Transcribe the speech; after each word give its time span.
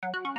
Propos 0.00 0.37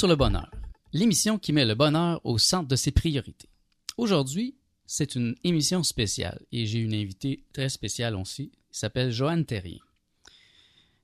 sur 0.00 0.08
le 0.08 0.16
bonheur, 0.16 0.50
l'émission 0.94 1.38
qui 1.38 1.52
met 1.52 1.66
le 1.66 1.74
bonheur 1.74 2.22
au 2.24 2.38
centre 2.38 2.66
de 2.66 2.74
ses 2.74 2.90
priorités. 2.90 3.50
Aujourd'hui, 3.98 4.56
c'est 4.86 5.14
une 5.14 5.34
émission 5.44 5.82
spéciale 5.82 6.40
et 6.52 6.64
j'ai 6.64 6.78
une 6.78 6.94
invitée 6.94 7.44
très 7.52 7.68
spéciale 7.68 8.16
aussi. 8.16 8.50
Il 8.72 8.78
s'appelle 8.78 9.10
Joanne 9.10 9.44
Terrien. 9.44 9.76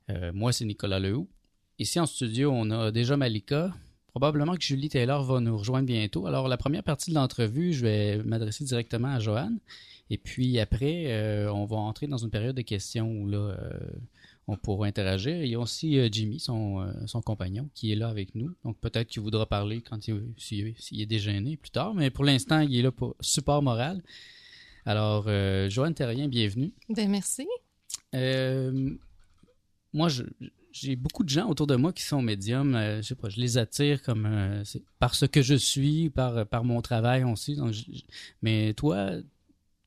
Euh, 0.08 0.32
moi, 0.32 0.50
c'est 0.50 0.64
Nicolas 0.64 0.98
Lehoux. 0.98 1.28
Ici 1.78 2.00
en 2.00 2.06
studio, 2.06 2.50
on 2.50 2.70
a 2.70 2.90
déjà 2.90 3.18
Malika. 3.18 3.70
Probablement 4.06 4.54
que 4.54 4.64
Julie 4.64 4.88
Taylor 4.88 5.22
va 5.24 5.40
nous 5.40 5.58
rejoindre 5.58 5.88
bientôt. 5.88 6.26
Alors, 6.26 6.48
la 6.48 6.56
première 6.56 6.82
partie 6.82 7.10
de 7.10 7.16
l'entrevue, 7.16 7.74
je 7.74 7.82
vais 7.82 8.22
m'adresser 8.22 8.64
directement 8.64 9.08
à 9.08 9.20
Joanne. 9.20 9.58
Et 10.08 10.16
puis 10.16 10.58
après, 10.58 11.08
euh, 11.08 11.52
on 11.52 11.66
va 11.66 11.76
entrer 11.76 12.06
dans 12.06 12.16
une 12.16 12.30
période 12.30 12.56
de 12.56 12.62
questions 12.62 13.10
où 13.10 13.28
là, 13.28 13.58
euh, 13.60 13.78
on 14.48 14.56
pourra 14.56 14.86
interagir. 14.86 15.42
Il 15.42 15.48
y 15.50 15.54
a 15.54 15.58
aussi 15.60 15.98
euh, 15.98 16.08
Jimmy, 16.10 16.38
son, 16.38 16.80
euh, 16.80 16.92
son 17.06 17.20
compagnon, 17.20 17.68
qui 17.74 17.90
est 17.92 17.96
là 17.96 18.08
avec 18.08 18.34
nous. 18.34 18.54
Donc 18.64 18.76
peut-être 18.78 19.08
qu'il 19.08 19.22
voudra 19.22 19.46
parler 19.46 19.80
quand 19.80 20.06
il, 20.08 20.22
s'il, 20.36 20.74
s'il 20.78 21.00
est 21.00 21.06
déjeuné 21.06 21.56
plus 21.56 21.70
tard, 21.70 21.94
mais 21.94 22.10
pour 22.10 22.24
l'instant, 22.24 22.60
il 22.60 22.76
est 22.76 22.82
là 22.82 22.92
pour 22.92 23.16
support 23.20 23.62
moral. 23.62 24.02
Alors, 24.84 25.24
euh, 25.26 25.68
Joanne 25.68 25.94
Terrien, 25.94 26.28
bienvenue. 26.28 26.72
Ben 26.88 27.10
merci. 27.10 27.46
Euh, 28.14 28.90
moi, 29.92 30.08
je- 30.08 30.22
j'ai 30.72 30.94
beaucoup 30.94 31.24
de 31.24 31.28
gens 31.28 31.48
autour 31.48 31.66
de 31.66 31.74
moi 31.74 31.92
qui 31.92 32.02
sont 32.02 32.22
médiums. 32.22 32.74
euh, 32.76 32.98
je 33.02 33.08
sais 33.08 33.14
pas, 33.14 33.28
je 33.30 33.40
les 33.40 33.58
attire 33.58 34.02
comme 34.02 34.26
euh, 34.26 34.62
c'est 34.64 34.82
par 34.98 35.14
ce 35.14 35.24
que 35.24 35.42
je 35.42 35.54
suis, 35.54 36.10
par, 36.10 36.46
par 36.46 36.64
mon 36.64 36.82
travail 36.82 37.24
aussi. 37.24 37.56
Donc, 37.56 37.72
je- 37.72 37.84
mais 38.42 38.74
toi, 38.74 39.10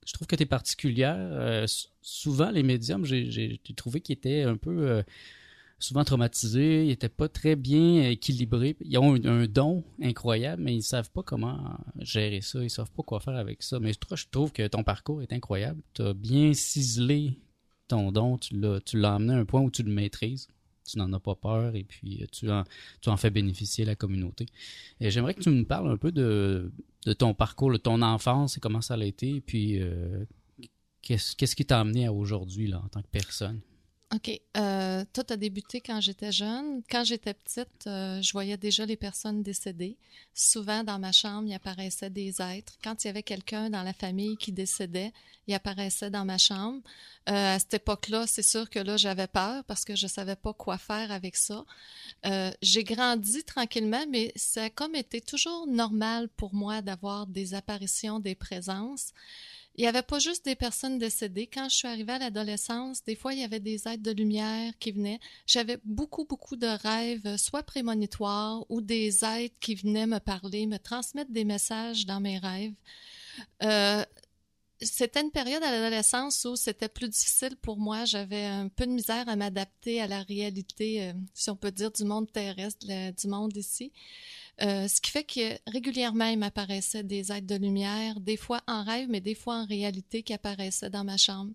je 0.09 0.13
trouve 0.13 0.25
que 0.25 0.35
tu 0.35 0.41
es 0.41 0.47
particulière. 0.47 1.15
Euh, 1.19 1.67
souvent, 2.02 2.49
les 2.49 2.63
médiums, 2.63 3.05
j'ai 3.05 3.61
trouvé 3.75 4.02
qu'ils 4.02 4.13
étaient 4.13 4.41
un 4.41 4.57
peu 4.57 4.89
euh, 4.89 5.03
souvent 5.77 6.03
traumatisés, 6.03 6.83
ils 6.83 6.88
n'étaient 6.88 7.09
pas 7.09 7.29
très 7.29 7.55
bien 7.55 8.09
équilibrés. 8.09 8.75
Ils 8.81 8.97
ont 8.97 9.13
un, 9.23 9.45
don 9.45 9.83
incroyable, 10.02 10.63
mais 10.63 10.75
ils 10.75 10.81
savent 10.81 11.11
pas 11.11 11.21
comment 11.21 11.77
gérer 11.99 12.41
ça, 12.41 12.63
ils 12.63 12.71
savent 12.71 12.89
pas 12.89 13.03
quoi 13.03 13.19
faire 13.19 13.35
avec 13.35 13.61
ça. 13.61 13.80
Mais 13.80 13.93
je 13.93 14.25
trouve 14.31 14.52
que 14.52 14.65
ton 14.65 14.83
parcours 14.83 15.21
est 15.21 15.31
incroyable. 15.31 15.80
Tu 15.93 16.02
as 16.02 16.15
bien 16.15 16.55
ciselé 16.55 17.37
ton 17.87 18.11
don, 18.11 18.39
tu 18.39 18.59
l'as 18.59 18.80
tu 18.81 18.97
l'as 18.97 19.13
amené 19.13 19.33
à 19.33 19.37
un 19.37 19.45
point 19.45 19.61
où 19.61 19.69
tu 19.69 19.83
le 19.83 19.91
maîtrises. 19.91 20.47
Tu 20.92 20.98
n'en 20.98 21.12
as 21.14 21.20
pas 21.20 21.36
peur 21.36 21.76
et 21.76 21.84
puis 21.84 22.23
euh, 22.23 22.64
tu 23.02 23.09
en, 23.09 23.18
fais 23.18 23.30
bénéficier 23.30 23.86
la 23.86 23.95
communauté. 23.95 24.45
Et 25.00 25.12
j'aimerais 25.12 25.34
que 25.34 25.42
tu 25.42 25.50
me 25.50 25.64
parles 25.64 25.92
un 25.92 25.98
peu 25.98 26.12
de, 26.12 26.72
ton 27.18 27.34
parcours, 27.34 27.72
de 27.72 27.78
ton 27.78 28.02
enfance 28.02 28.58
et 28.58 28.59
comment 28.59 28.82
ça 28.82 28.95
a 28.95 29.04
été, 29.04 29.36
et 29.36 29.42
puis 29.42 29.80
euh, 29.80 30.26
qu'est-ce 31.02 31.36
qu'est-ce 31.36 31.56
qui 31.56 31.66
t'a 31.66 31.80
amené 31.80 32.06
à 32.06 32.14
aujourd'hui 32.14 32.67
là, 32.67 32.82
en 32.84 32.88
tant 32.88 33.02
que 33.02 33.08
personne? 33.12 33.62
OK. 34.13 34.41
Euh, 34.57 35.05
tout 35.13 35.23
a 35.29 35.38
débuté 35.38 35.81
quand 35.81 36.02
j'étais 36.02 36.31
jeune. 36.31 36.81
Quand 36.89 37.03
j'étais 37.03 37.35
petite, 37.35 37.85
euh, 37.85 38.19
je 38.23 38.31
voyais 38.31 38.57
déjà 38.57 38.83
les 38.85 38.95
personnes 38.95 39.43
décédées. 39.43 39.97
Souvent, 40.33 40.83
dans 40.83 40.97
ma 40.97 41.11
chambre, 41.11 41.47
il 41.47 41.53
apparaissait 41.53 42.09
des 42.09 42.42
êtres. 42.42 42.73
Quand 42.83 43.03
il 43.03 43.08
y 43.08 43.09
avait 43.11 43.21
quelqu'un 43.21 43.69
dans 43.69 43.83
la 43.83 43.93
famille 43.93 44.36
qui 44.37 44.52
décédait, 44.52 45.14
il 45.45 45.53
apparaissait 45.53 46.09
dans 46.09 46.25
ma 46.25 46.39
chambre. 46.39 46.81
Euh, 47.30 47.55
à 47.55 47.59
cette 47.59 47.75
époque-là, 47.75 48.25
c'est 48.25 48.43
sûr 48.43 48.67
que 48.69 48.80
là, 48.80 48.98
j'avais 48.98 49.27
peur 49.27 49.64
parce 49.65 49.86
que 49.86 49.95
je 49.95 50.08
savais 50.08 50.36
pas 50.36 50.53
quoi 50.53 50.80
faire 50.80 51.11
avec 51.11 51.36
ça. 51.36 51.64
Euh, 52.25 52.52
j'ai 52.64 52.83
grandi 52.83 53.43
tranquillement, 53.43 54.05
mais 54.09 54.31
ça 54.36 54.64
a 54.64 54.69
comme 54.71 54.95
été 54.95 55.21
toujours 55.21 55.67
normal 55.67 56.30
pour 56.30 56.55
moi 56.55 56.81
d'avoir 56.81 57.27
des 57.27 57.53
apparitions, 57.53 58.19
des 58.19 58.36
présences. 58.36 59.14
Il 59.80 59.84
n'y 59.84 59.88
avait 59.88 60.02
pas 60.02 60.20
juste 60.20 60.44
des 60.44 60.58
personnes 60.58 60.98
décédées. 60.98 61.48
Quand 61.48 61.70
je 61.70 61.76
suis 61.78 61.88
arrivée 61.88 62.12
à 62.12 62.20
l'adolescence, 62.20 63.02
des 63.06 63.16
fois, 63.16 63.34
il 63.34 63.40
y 63.40 63.45
avait 63.45 63.62
des 63.62 63.88
êtres 63.88 64.04
de 64.04 64.12
lumière 64.12 64.73
qui 64.78 64.92
venaient. 64.92 65.22
J'avais 65.48 65.78
beaucoup, 65.86 66.26
beaucoup 66.26 66.58
de 66.58 66.67
rêves, 66.67 67.26
euh, 67.26 67.38
soit 67.38 67.64
prémonitoires 67.64 68.66
ou 68.67 68.82
des 68.82 69.23
êtres 69.23 69.56
qui 69.62 69.76
venaient 69.76 70.06
me 70.06 70.20
parler, 70.20 70.67
me 70.67 70.80
transmettre 70.80 71.32
des 71.32 71.45
messages 71.45 72.06
dans 72.06 72.20
mes 72.20 72.40
rêves. 72.40 72.73
Euh, 73.64 74.04
c'était 74.82 75.22
une 75.22 75.32
période 75.32 75.64
à 75.64 75.72
l'adolescence 75.72 76.44
où 76.44 76.58
c'était 76.58 76.90
plus 76.90 77.08
difficile 77.08 77.56
pour 77.56 77.78
moi. 77.78 78.04
J'avais 78.04 78.48
un 78.48 78.67
peu 78.67 78.86
de 78.86 78.92
misère 78.92 79.30
à 79.30 79.38
m'adapter 79.38 80.02
à 80.02 80.08
la 80.08 80.23
réalité, 80.23 81.04
euh, 81.04 81.14
si 81.34 81.50
on 81.52 81.56
peut 81.56 81.72
dire, 81.72 81.94
du 81.94 82.04
monde 82.04 82.30
terrestre, 82.30 82.86
du 82.86 83.28
monde 83.30 83.56
ici. 83.56 83.94
Euh, 84.61 84.87
ce 84.87 84.99
qui 84.99 85.11
fait 85.11 85.23
que 85.23 85.71
régulièrement, 85.71 86.25
il 86.25 86.37
m'apparaissait 86.37 87.03
des 87.03 87.31
êtres 87.31 87.47
de 87.47 87.55
lumière, 87.55 88.20
des 88.20 88.37
fois 88.37 88.61
en 88.67 88.83
rêve, 88.83 89.08
mais 89.09 89.21
des 89.21 89.36
fois 89.36 89.55
en 89.55 89.65
réalité 89.65 90.23
qui 90.23 90.33
apparaissaient 90.33 90.89
dans 90.89 91.03
ma 91.03 91.17
chambre. 91.17 91.52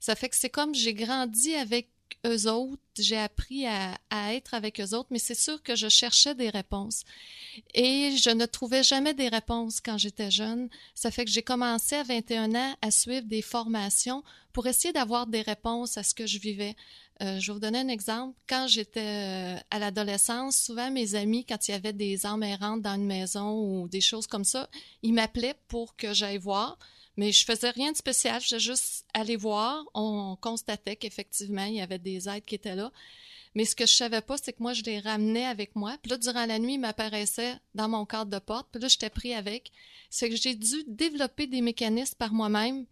Ça 0.00 0.14
fait 0.14 0.28
que 0.28 0.36
c'est 0.36 0.50
comme 0.50 0.74
j'ai 0.74 0.94
grandi 0.94 1.54
avec 1.54 1.88
eux 2.26 2.50
autres, 2.50 2.80
j'ai 2.98 3.18
appris 3.18 3.66
à 3.66 3.98
être 4.32 4.54
avec 4.54 4.80
eux 4.80 4.94
autres, 4.94 5.08
mais 5.10 5.18
c'est 5.18 5.34
sûr 5.34 5.62
que 5.62 5.76
je 5.76 5.88
cherchais 5.88 6.34
des 6.34 6.48
réponses. 6.48 7.02
Et 7.74 8.16
je 8.16 8.30
ne 8.30 8.46
trouvais 8.46 8.82
jamais 8.82 9.14
des 9.14 9.28
réponses 9.28 9.80
quand 9.80 9.98
j'étais 9.98 10.30
jeune. 10.30 10.68
Ça 10.94 11.10
fait 11.10 11.24
que 11.24 11.30
j'ai 11.30 11.42
commencé 11.42 11.96
à 11.96 12.02
21 12.02 12.54
ans 12.54 12.76
à 12.80 12.90
suivre 12.90 13.26
des 13.26 13.42
formations 13.42 14.22
pour 14.52 14.66
essayer 14.66 14.92
d'avoir 14.92 15.26
des 15.26 15.42
réponses 15.42 15.98
à 15.98 16.02
ce 16.02 16.14
que 16.14 16.26
je 16.26 16.38
vivais. 16.38 16.76
Euh, 17.22 17.38
je 17.38 17.46
vais 17.46 17.52
vous 17.52 17.60
donner 17.60 17.78
un 17.78 17.88
exemple. 17.88 18.36
Quand 18.48 18.66
j'étais 18.66 19.00
euh, 19.00 19.56
à 19.70 19.78
l'adolescence, 19.78 20.56
souvent 20.56 20.90
mes 20.90 21.14
amis, 21.14 21.44
quand 21.44 21.68
il 21.68 21.70
y 21.70 21.74
avait 21.74 21.92
des 21.92 22.26
âmes 22.26 22.42
errantes 22.42 22.82
dans 22.82 22.96
une 22.96 23.06
maison 23.06 23.52
ou 23.52 23.88
des 23.88 24.00
choses 24.00 24.26
comme 24.26 24.44
ça, 24.44 24.68
ils 25.02 25.14
m'appelaient 25.14 25.54
pour 25.68 25.96
que 25.96 26.12
j'aille 26.12 26.38
voir. 26.38 26.78
Mais 27.16 27.30
je 27.30 27.44
faisais 27.44 27.70
rien 27.70 27.92
de 27.92 27.96
spécial, 27.96 28.40
je 28.40 28.46
faisais 28.46 28.58
juste 28.58 29.06
aller 29.14 29.36
voir. 29.36 29.84
On 29.94 30.36
constatait 30.40 30.96
qu'effectivement, 30.96 31.64
il 31.64 31.74
y 31.74 31.80
avait 31.80 32.00
des 32.00 32.28
êtres 32.28 32.46
qui 32.46 32.56
étaient 32.56 32.74
là. 32.74 32.90
Mais 33.54 33.64
ce 33.64 33.76
que 33.76 33.86
je 33.86 33.94
savais 33.94 34.20
pas, 34.20 34.36
c'est 34.36 34.52
que 34.52 34.62
moi, 34.62 34.72
je 34.72 34.82
les 34.82 34.98
ramenais 34.98 35.44
avec 35.44 35.76
moi. 35.76 35.96
Puis 36.02 36.10
là, 36.10 36.18
durant 36.18 36.44
la 36.44 36.58
nuit, 36.58 36.74
ils 36.74 36.80
m'apparaissaient 36.80 37.54
dans 37.76 37.88
mon 37.88 38.04
cadre 38.04 38.32
de 38.32 38.40
porte. 38.40 38.66
Puis 38.72 38.82
là, 38.82 38.88
j'étais 38.88 39.10
pris 39.10 39.32
avec. 39.32 39.70
C'est 40.10 40.28
que 40.28 40.34
j'ai 40.34 40.56
dû 40.56 40.82
développer 40.88 41.46
des 41.46 41.60
mécanismes 41.60 42.16
par 42.16 42.32
moi-même 42.32 42.84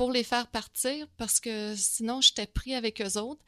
pour 0.00 0.12
les 0.12 0.24
faire 0.24 0.46
partir 0.46 1.06
parce 1.18 1.40
que 1.40 1.74
sinon, 1.76 2.22
j'étais 2.22 2.46
pris 2.46 2.74
avec 2.74 3.02
eux 3.02 3.18
autres. 3.18 3.44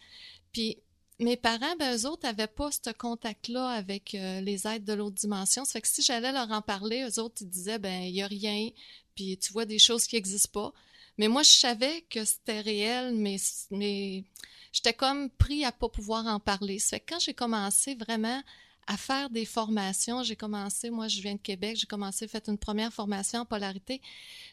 Puis 0.53 0.77
mes 1.19 1.39
parents, 1.39 1.75
ben, 1.79 1.97
eux 1.97 2.07
autres, 2.07 2.29
avaient 2.29 2.47
pas 2.47 2.71
ce 2.71 2.91
contact-là 2.91 3.71
avec 3.71 4.15
euh, 4.15 4.43
les 4.43 4.67
êtres 4.67 4.85
de 4.85 4.93
l'autre 4.93 5.15
dimension. 5.15 5.65
Ça 5.65 5.73
fait 5.73 5.81
que 5.81 5.89
si 5.89 6.03
j'allais 6.03 6.31
leur 6.31 6.51
en 6.51 6.61
parler, 6.61 7.09
eux 7.09 7.19
autres, 7.23 7.37
ils 7.41 7.49
disaient, 7.49 7.79
ben, 7.79 8.03
il 8.03 8.15
y 8.15 8.21
a 8.21 8.27
rien, 8.27 8.69
puis 9.15 9.39
tu 9.39 9.51
vois 9.51 9.65
des 9.65 9.79
choses 9.79 10.07
qui 10.07 10.17
n'existent 10.17 10.51
pas. 10.53 10.75
Mais 11.17 11.27
moi, 11.27 11.43
je 11.43 11.53
savais 11.53 12.03
que 12.11 12.23
c'était 12.23 12.61
réel, 12.61 13.15
mais, 13.15 13.39
mais 13.71 14.23
j'étais 14.75 14.93
comme 14.93 15.31
pris 15.31 15.65
à 15.65 15.73
pas 15.73 15.89
pouvoir 15.89 16.27
en 16.27 16.39
parler. 16.39 16.79
Ça 16.79 16.99
fait 16.99 17.01
quand 17.01 17.19
j'ai 17.19 17.33
commencé 17.33 17.95
vraiment 17.95 18.43
à 18.87 18.97
faire 18.97 19.31
des 19.31 19.45
formations, 19.45 20.23
j'ai 20.23 20.37
commencé, 20.37 20.91
moi, 20.91 21.09
je 21.09 21.21
viens 21.21 21.35
de 21.35 21.41
Québec, 21.41 21.77
j'ai 21.77 21.87
commencé, 21.87 22.27
fait 22.27 22.49
une 22.49 22.59
première 22.59 22.93
formation 22.93 23.41
en 23.41 23.45
polarité. 23.45 24.01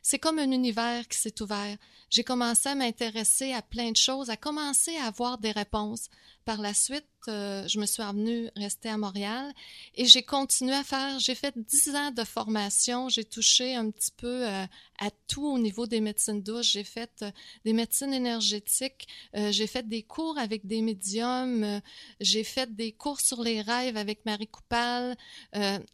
C'est 0.01 0.19
comme 0.19 0.39
un 0.39 0.51
univers 0.51 1.07
qui 1.07 1.17
s'est 1.17 1.41
ouvert. 1.41 1.77
J'ai 2.09 2.23
commencé 2.23 2.69
à 2.69 2.75
m'intéresser 2.75 3.53
à 3.53 3.61
plein 3.61 3.91
de 3.91 3.97
choses, 3.97 4.29
à 4.29 4.37
commencer 4.37 4.95
à 4.97 5.05
avoir 5.05 5.37
des 5.37 5.51
réponses. 5.51 6.09
Par 6.49 6.61
la 6.61 6.73
suite, 6.73 7.05
euh, 7.27 7.67
je 7.67 7.79
me 7.79 7.85
suis 7.85 8.01
revenue 8.01 8.49
rester 8.55 8.89
à 8.89 8.97
Montréal 8.97 9.53
et 9.93 10.05
j'ai 10.05 10.23
continué 10.23 10.73
à 10.73 10.83
faire, 10.83 11.19
j'ai 11.19 11.35
fait 11.35 11.53
dix 11.55 11.95
ans 11.95 12.09
de 12.09 12.23
formation, 12.23 13.07
j'ai 13.07 13.23
touché 13.23 13.75
un 13.75 13.91
petit 13.91 14.09
peu 14.17 14.47
euh, 14.47 14.65
à 14.97 15.11
tout 15.27 15.45
au 15.45 15.59
niveau 15.59 15.85
des 15.85 16.01
médecines 16.01 16.41
douces, 16.41 16.71
j'ai 16.71 16.83
fait 16.83 17.11
euh, 17.21 17.29
des 17.65 17.73
médecines 17.73 18.15
énergétiques, 18.15 19.07
j'ai 19.51 19.67
fait 19.67 19.87
des 19.87 20.01
cours 20.01 20.39
avec 20.39 20.65
des 20.65 20.81
médiums, 20.81 21.81
j'ai 22.19 22.43
fait 22.43 22.75
des 22.75 22.93
cours 22.93 23.21
sur 23.21 23.43
les 23.43 23.61
rêves 23.61 23.95
avec 23.95 24.25
Marie 24.25 24.47
Coupal, 24.47 25.15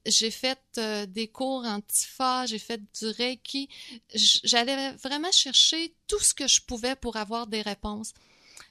j'ai 0.06 0.32
fait 0.32 0.80
des 1.10 1.28
cours 1.28 1.66
antifa, 1.66 2.46
j'ai 2.46 2.60
fait 2.60 2.82
du 2.98 3.08
reiki, 3.08 3.68
j'allais 4.14 4.94
vraiment 4.94 5.34
chercher 5.34 5.94
tout 6.08 6.22
ce 6.22 6.34
que 6.34 6.48
je 6.48 6.62
pouvais 6.62 6.96
pour 6.96 7.18
avoir 7.18 7.46
des 7.46 7.62
réponses. 7.62 8.14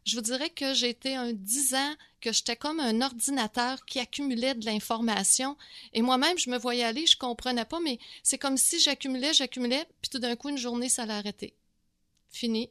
Je 0.05 0.17
vous 0.17 0.23
dirais 0.23 0.51
que 0.51 0.75
j'ai 0.75 0.91
été 0.91 1.17
un 1.17 1.33
dix 1.33 1.75
ans 1.75 1.95
que 2.21 2.33
j'étais 2.33 2.57
comme 2.57 2.79
un 2.79 3.01
ordinateur 3.01 3.85
qui 3.87 4.01
accumulait 4.01 4.55
de 4.55 4.67
l'information. 4.67 5.57
Et 5.95 6.03
moi-même, 6.03 6.39
je 6.39 6.51
me 6.51 6.59
voyais 6.59 6.85
aller, 6.85 7.07
je 7.07 7.17
comprenais 7.17 7.65
pas, 7.65 7.81
mais 7.81 7.99
c'est 8.23 8.39
comme 8.39 8.59
si 8.59 8.81
j'accumulais, 8.81 9.33
j'accumulais, 9.33 9.87
puis 10.03 10.11
tout 10.11 10.19
d'un 10.19 10.37
coup, 10.37 10.51
une 10.51 10.59
journée, 10.59 10.91
ça 10.91 11.07
l'a 11.07 11.17
arrêté. 11.17 11.55
Fini. 12.29 12.69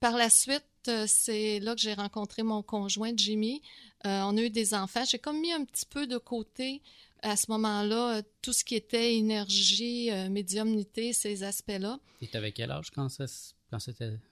Par 0.00 0.16
la 0.16 0.30
suite, 0.30 0.64
c'est 1.06 1.60
là 1.60 1.74
que 1.74 1.80
j'ai 1.80 1.94
rencontré 1.94 2.42
mon 2.42 2.62
conjoint 2.62 3.12
Jimmy. 3.14 3.62
on 4.04 4.36
a 4.36 4.40
eu 4.40 4.50
des 4.50 4.74
enfants. 4.74 5.04
J'ai 5.04 5.18
comme 5.18 5.40
mis 5.40 5.52
un 5.52 5.64
petit 5.64 5.86
peu 5.86 6.06
de 6.06 6.18
côté 6.18 6.82
à 7.22 7.36
ce 7.36 7.50
moment-là 7.50 8.22
tout 8.42 8.52
ce 8.52 8.64
qui 8.64 8.74
était 8.74 9.16
énergie, 9.16 10.10
médiumnité, 10.30 11.12
ces 11.12 11.42
aspects-là. 11.42 11.98
Et 12.20 12.28
avec 12.34 12.54
quel 12.54 12.70
âge 12.70 12.90
quand, 12.90 13.08
ça, 13.08 13.24
quand, 13.70 13.78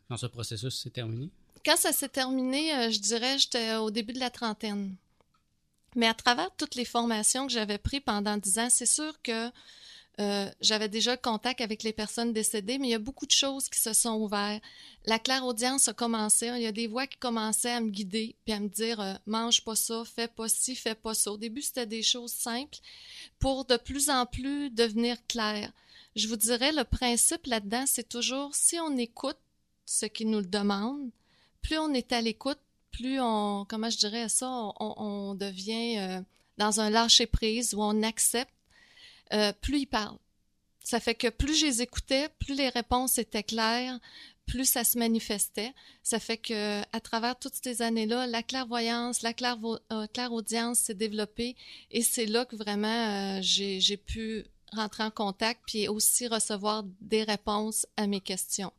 quand 0.08 0.16
ce 0.16 0.26
processus 0.26 0.78
s'est 0.78 0.90
terminé? 0.90 1.30
Quand 1.64 1.76
ça 1.76 1.92
s'est 1.92 2.08
terminé, 2.08 2.90
je 2.90 2.98
dirais, 2.98 3.38
j'étais 3.38 3.74
au 3.76 3.90
début 3.90 4.12
de 4.12 4.18
la 4.18 4.30
trentaine. 4.30 4.94
Mais 5.94 6.06
à 6.06 6.14
travers 6.14 6.50
toutes 6.56 6.74
les 6.74 6.84
formations 6.84 7.46
que 7.46 7.52
j'avais 7.52 7.78
prises 7.78 8.02
pendant 8.04 8.36
dix 8.36 8.58
ans, 8.58 8.68
c'est 8.70 8.86
sûr 8.86 9.20
que 9.22 9.50
euh, 10.20 10.50
j'avais 10.60 10.88
déjà 10.88 11.16
contact 11.16 11.62
avec 11.62 11.82
les 11.82 11.92
personnes 11.92 12.32
décédées, 12.32 12.78
mais 12.78 12.88
il 12.88 12.90
y 12.90 12.94
a 12.94 12.98
beaucoup 12.98 13.24
de 13.24 13.30
choses 13.32 13.68
qui 13.68 13.80
se 13.80 13.94
sont 13.94 14.16
ouvertes. 14.16 14.62
La 15.06 15.18
claire 15.18 15.44
audience 15.44 15.88
a 15.88 15.94
commencé. 15.94 16.48
Il 16.48 16.62
y 16.62 16.66
a 16.66 16.72
des 16.72 16.86
voix 16.86 17.06
qui 17.06 17.16
commençaient 17.16 17.70
à 17.70 17.80
me 17.80 17.90
guider 17.90 18.36
puis 18.44 18.54
à 18.54 18.60
me 18.60 18.68
dire 18.68 19.00
euh, 19.00 19.14
mange 19.26 19.64
pas 19.64 19.74
ça, 19.74 20.02
fais 20.04 20.28
pas 20.28 20.48
ci, 20.48 20.76
fais 20.76 20.94
pas 20.94 21.14
ça. 21.14 21.32
Au 21.32 21.38
début, 21.38 21.62
c'était 21.62 21.86
des 21.86 22.02
choses 22.02 22.32
simples 22.32 22.78
pour 23.38 23.64
de 23.64 23.76
plus 23.76 24.10
en 24.10 24.26
plus 24.26 24.70
devenir 24.70 25.16
clair. 25.26 25.72
Je 26.14 26.28
vous 26.28 26.36
dirais, 26.36 26.72
le 26.72 26.84
principe 26.84 27.46
là-dedans, 27.46 27.84
c'est 27.86 28.08
toujours 28.08 28.54
si 28.54 28.78
on 28.80 28.96
écoute 28.98 29.38
ce 29.86 30.04
qu'ils 30.04 30.28
nous 30.28 30.40
le 30.40 30.46
demandent, 30.46 31.10
plus 31.62 31.78
on 31.78 31.94
est 31.94 32.12
à 32.12 32.20
l'écoute, 32.20 32.58
plus 32.90 33.20
on, 33.20 33.64
comment 33.68 33.90
je 33.90 33.98
dirais 33.98 34.28
ça, 34.28 34.48
on, 34.78 35.34
devient 35.34 35.98
euh, 35.98 36.20
dans 36.58 36.80
un 36.80 36.90
lâcher 36.90 37.26
prise 37.26 37.74
où 37.74 37.82
on 37.82 38.02
accepte, 38.02 38.52
euh, 39.32 39.52
plus 39.60 39.80
ils 39.80 39.86
parlent. 39.86 40.18
Ça 40.84 41.00
fait 41.00 41.14
que 41.14 41.28
plus 41.28 41.54
je 41.54 41.66
les 41.66 41.82
écoutais, 41.82 42.28
plus 42.40 42.54
les 42.54 42.68
réponses 42.68 43.16
étaient 43.18 43.42
claires, 43.42 43.98
plus 44.46 44.64
ça 44.66 44.84
se 44.84 44.98
manifestait. 44.98 45.72
Ça 46.02 46.18
fait 46.18 46.36
que 46.36 46.82
à 46.94 47.00
travers 47.00 47.38
toutes 47.38 47.54
ces 47.54 47.80
années-là, 47.80 48.26
la 48.26 48.42
clairvoyance, 48.42 49.22
la 49.22 49.32
euh, 49.32 50.06
clairaudience 50.08 50.80
s'est 50.80 50.94
développée 50.94 51.56
et 51.90 52.02
c'est 52.02 52.26
là 52.26 52.44
que 52.44 52.56
vraiment 52.56 53.40
j'ai 53.40 53.96
pu 53.96 54.44
rentrer 54.72 55.04
en 55.04 55.10
contact 55.10 55.62
puis 55.66 55.88
aussi 55.88 56.26
recevoir 56.26 56.84
des 57.00 57.22
réponses 57.22 57.86
à 57.96 58.06
mes 58.06 58.20
questions. 58.20 58.72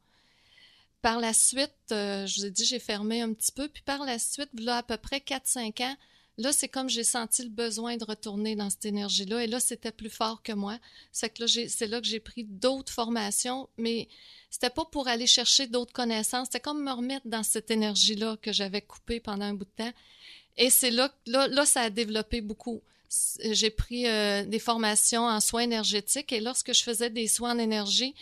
Par 1.04 1.20
la 1.20 1.34
suite, 1.34 1.76
euh, 1.92 2.26
je 2.26 2.40
vous 2.40 2.46
ai 2.46 2.50
dit, 2.50 2.64
j'ai 2.64 2.80
fermé 2.80 3.22
un 3.22 3.34
petit 3.34 3.52
peu. 3.52 3.68
Puis 3.68 3.84
par 3.84 4.06
la 4.06 4.18
suite, 4.18 4.50
là, 4.58 4.78
à 4.78 4.84
peu 4.84 4.96
près 4.96 5.18
4-5 5.18 5.84
ans, 5.84 5.98
là, 6.38 6.54
c'est 6.54 6.70
comme 6.70 6.90
j'ai 6.90 7.04
senti 7.04 7.44
le 7.44 7.50
besoin 7.50 7.98
de 7.98 8.06
retourner 8.06 8.56
dans 8.56 8.70
cette 8.70 8.86
énergie-là. 8.86 9.44
Et 9.44 9.48
là, 9.48 9.60
c'était 9.60 9.92
plus 9.92 10.10
fort 10.10 10.42
que 10.44 10.54
moi. 10.54 10.80
C'est 11.12 11.30
que 11.30 11.44
là, 11.44 11.68
c'est 11.68 11.88
là 11.88 12.00
que 12.00 12.08
j'ai 12.08 12.22
pris 12.22 12.46
d'autres 12.46 12.94
formations, 12.94 13.68
mais 13.78 14.08
c'était 14.50 14.70
pas 14.70 14.86
pour 14.86 15.10
aller 15.10 15.28
chercher 15.28 15.68
d'autres 15.68 15.92
connaissances. 15.92 16.48
C'était 16.48 16.62
comme 16.62 16.82
me 16.82 16.92
remettre 16.94 17.28
dans 17.28 17.44
cette 17.44 17.70
énergie-là 17.70 18.38
que 18.42 18.54
j'avais 18.54 18.82
coupée 18.82 19.20
pendant 19.20 19.44
un 19.44 19.56
bout 19.56 19.66
de 19.66 19.84
temps. 19.84 19.94
Et 20.56 20.70
c'est 20.70 20.92
là, 20.92 21.14
là, 21.26 21.66
ça 21.66 21.82
a 21.82 21.90
développé 21.90 22.40
beaucoup. 22.40 22.82
J'ai 23.44 23.72
pris 23.72 24.08
euh, 24.08 24.46
des 24.46 24.60
formations 24.60 25.26
en 25.28 25.42
soins 25.42 25.64
énergétiques 25.64 26.32
et 26.32 26.40
lorsque 26.40 26.74
je 26.74 26.82
faisais 26.82 27.10
des 27.10 27.28
soins 27.28 27.56
en 27.56 27.60
énergie, 27.60 28.16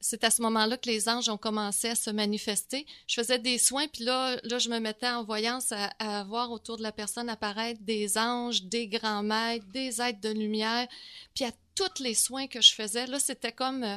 c'est 0.00 0.24
à 0.24 0.30
ce 0.30 0.42
moment-là 0.42 0.76
que 0.76 0.88
les 0.88 1.08
anges 1.08 1.28
ont 1.28 1.36
commencé 1.36 1.88
à 1.88 1.94
se 1.94 2.10
manifester. 2.10 2.86
Je 3.06 3.14
faisais 3.14 3.38
des 3.38 3.58
soins, 3.58 3.88
puis 3.88 4.04
là, 4.04 4.36
là 4.44 4.58
je 4.58 4.68
me 4.68 4.78
mettais 4.78 5.08
en 5.08 5.24
voyance 5.24 5.72
à, 5.72 6.24
voir 6.24 6.50
autour 6.50 6.76
de 6.76 6.82
la 6.82 6.92
personne 6.92 7.28
apparaître 7.28 7.80
des 7.82 8.18
anges, 8.18 8.64
des 8.64 8.88
grands 8.88 9.22
maîtres, 9.22 9.66
des 9.72 10.00
êtres 10.00 10.20
de 10.20 10.30
lumière. 10.30 10.86
Puis 11.34 11.44
à 11.44 11.52
tous 11.74 12.02
les 12.02 12.14
soins 12.14 12.46
que 12.46 12.60
je 12.60 12.72
faisais, 12.74 13.06
là, 13.06 13.18
c'était 13.18 13.52
comme 13.52 13.84
euh, 13.84 13.96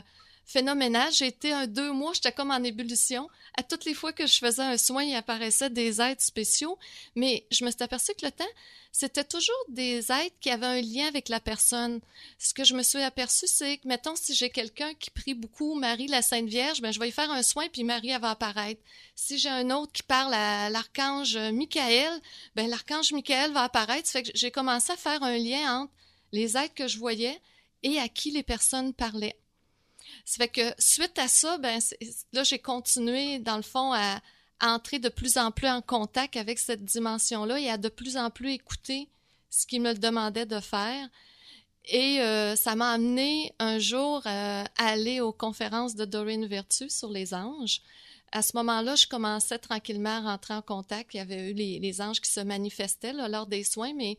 phénoménal. 0.50 1.14
J'ai 1.14 1.28
été 1.28 1.52
un 1.54 1.68
deux 1.68 1.92
mois, 1.92 2.14
j'étais 2.14 2.32
comme 2.32 2.52
en 2.52 2.64
ébullition. 2.64 3.30
À 3.56 3.64
toutes 3.64 3.86
les 3.86 3.94
fois 3.94 4.14
que 4.14 4.26
je 4.26 4.40
faisais 4.40 4.64
un 4.64 4.78
soin, 4.78 5.04
il 5.04 5.16
apparaissait 5.16 5.70
des 5.70 6.02
êtres 6.02 6.24
spéciaux. 6.24 6.78
Mais 7.16 7.46
je 7.52 7.64
me 7.64 7.70
suis 7.70 7.84
aperçue 7.84 8.14
que 8.16 8.26
le 8.26 8.32
temps, 8.32 8.44
c'était 8.92 9.24
toujours 9.24 9.64
des 9.68 10.12
êtres 10.12 10.36
qui 10.42 10.50
avaient 10.50 10.66
un 10.66 10.82
lien 10.82 11.08
avec 11.08 11.30
la 11.30 11.40
personne. 11.40 12.00
Ce 12.40 12.56
que 12.56 12.64
je 12.64 12.74
me 12.74 12.82
suis 12.82 13.02
aperçu, 13.02 13.46
c'est 13.48 13.78
que, 13.78 13.88
mettons, 13.88 14.16
si 14.16 14.34
j'ai 14.34 14.50
quelqu'un 14.50 14.92
qui 14.96 15.12
prie 15.12 15.36
beaucoup 15.36 15.76
Marie 15.76 16.08
la 16.08 16.24
Sainte 16.24 16.50
Vierge, 16.50 16.82
ben, 16.82 16.92
je 16.92 17.00
vais 17.00 17.10
y 17.10 17.12
faire 17.12 17.30
un 17.32 17.44
soin, 17.44 17.68
puis 17.72 17.84
Marie, 17.84 18.10
elle 18.10 18.22
va 18.22 18.32
apparaître. 18.32 18.82
Si 19.16 19.38
j'ai 19.38 19.50
un 19.50 19.70
autre 19.70 19.92
qui 19.92 20.04
parle 20.04 20.34
à 20.34 20.72
l'archange 20.72 21.38
Michael, 21.38 22.20
ben, 22.56 22.68
l'archange 22.68 23.12
Michael 23.12 23.52
va 23.52 23.64
apparaître. 23.64 24.10
Ça 24.10 24.24
que 24.24 24.32
j'ai 24.34 24.50
commencé 24.50 24.92
à 24.92 24.98
faire 24.98 25.22
un 25.22 25.38
lien 25.38 25.82
entre 25.82 25.94
les 26.32 26.58
êtres 26.58 26.74
que 26.74 26.88
je 26.88 26.98
voyais 26.98 27.40
et 27.84 28.00
à 28.00 28.10
qui 28.10 28.32
les 28.32 28.44
personnes 28.44 28.94
parlaient. 28.94 29.38
Ça 30.30 30.46
fait 30.46 30.50
que 30.50 30.76
suite 30.78 31.18
à 31.18 31.28
ça, 31.28 31.58
ben, 31.58 31.82
j'ai 32.44 32.60
continué, 32.60 33.40
dans 33.40 33.58
le 33.58 33.64
fond, 33.64 33.92
à, 33.94 34.22
entrer 34.62 35.00
de 35.00 35.10
plus 35.10 35.40
en 35.40 35.50
plus 35.50 35.68
en 35.68 35.82
contact 35.82 36.38
avec 36.38 36.60
cette 36.60 36.86
dimension-là 36.86 37.60
et 37.60 37.68
à 37.68 37.78
de 37.78 37.90
plus 37.90 38.16
en 38.16 38.30
plus 38.30 38.52
écouter 38.52 39.10
ce 39.50 39.66
qu'il 39.66 39.82
me 39.82 39.94
demandait 39.94 40.46
de 40.46 40.60
faire. 40.60 41.10
Et 41.86 42.22
euh, 42.22 42.56
ça 42.56 42.76
m'a 42.76 42.92
amené 42.92 43.56
un 43.58 43.80
jour 43.80 44.22
euh, 44.28 44.64
à 44.78 44.86
aller 44.86 45.20
aux 45.20 45.34
conférences 45.34 45.96
de 45.96 46.06
Doreen 46.06 46.46
Vertu 46.46 46.92
sur 46.92 47.10
les 47.10 47.34
anges. 47.34 47.82
À 48.32 48.42
ce 48.42 48.56
moment-là, 48.58 48.96
je 48.96 49.08
commençais 49.08 49.58
tranquillement 49.58 50.18
à 50.18 50.32
rentrer 50.32 50.54
en 50.54 50.62
contact. 50.62 51.14
Il 51.14 51.18
y 51.18 51.20
avait 51.20 51.50
eu 51.50 51.54
les, 51.54 52.02
anges 52.02 52.22
qui 52.22 52.32
se 52.32 52.40
manifestaient 52.40 53.14
lors 53.14 53.48
des 53.48 53.64
soins, 53.64 53.94
mais 53.94 54.18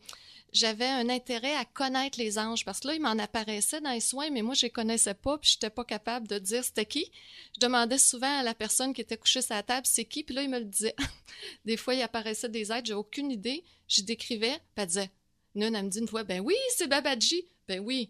j'avais 0.51 0.87
un 0.87 1.07
intérêt 1.07 1.55
à 1.55 1.63
connaître 1.63 2.19
les 2.19 2.37
anges 2.37 2.65
parce 2.65 2.81
que 2.81 2.87
là, 2.87 2.95
ils 2.95 3.01
m'en 3.01 3.11
apparaissaient 3.11 3.79
dans 3.79 3.91
les 3.91 4.01
soins, 4.01 4.29
mais 4.29 4.41
moi, 4.41 4.53
je 4.53 4.65
les 4.65 4.69
connaissais 4.69 5.13
pas, 5.13 5.37
puis 5.37 5.51
j'étais 5.53 5.69
pas 5.69 5.85
capable 5.85 6.27
de 6.27 6.39
dire 6.39 6.63
c'était 6.63 6.85
qui. 6.85 7.09
Je 7.55 7.65
demandais 7.65 7.97
souvent 7.97 8.39
à 8.39 8.43
la 8.43 8.53
personne 8.53 8.93
qui 8.93 9.01
était 9.01 9.17
couchée 9.17 9.41
sur 9.41 9.55
la 9.55 9.63
table 9.63 9.87
c'est 9.87 10.05
qui, 10.05 10.23
puis 10.23 10.35
là, 10.35 10.43
il 10.43 10.49
me 10.49 10.59
le 10.59 10.65
disait. 10.65 10.95
des 11.65 11.77
fois, 11.77 11.93
il 11.95 12.01
apparaissait 12.01 12.49
des 12.49 12.71
êtres, 12.71 12.87
j'ai 12.87 12.93
aucune 12.93 13.31
idée. 13.31 13.63
Je 13.87 14.01
décrivais, 14.01 14.57
puis 14.75 14.83
elle 14.83 14.87
disait, 14.87 15.11
Nune, 15.55 15.75
elle 15.75 15.85
me 15.85 15.89
dit 15.89 15.99
une 15.99 16.07
fois, 16.07 16.23
ben 16.23 16.39
oui, 16.39 16.55
c'est 16.75 16.87
Babaji. 16.87 17.45
Ben 17.67 17.79
oui. 17.79 18.09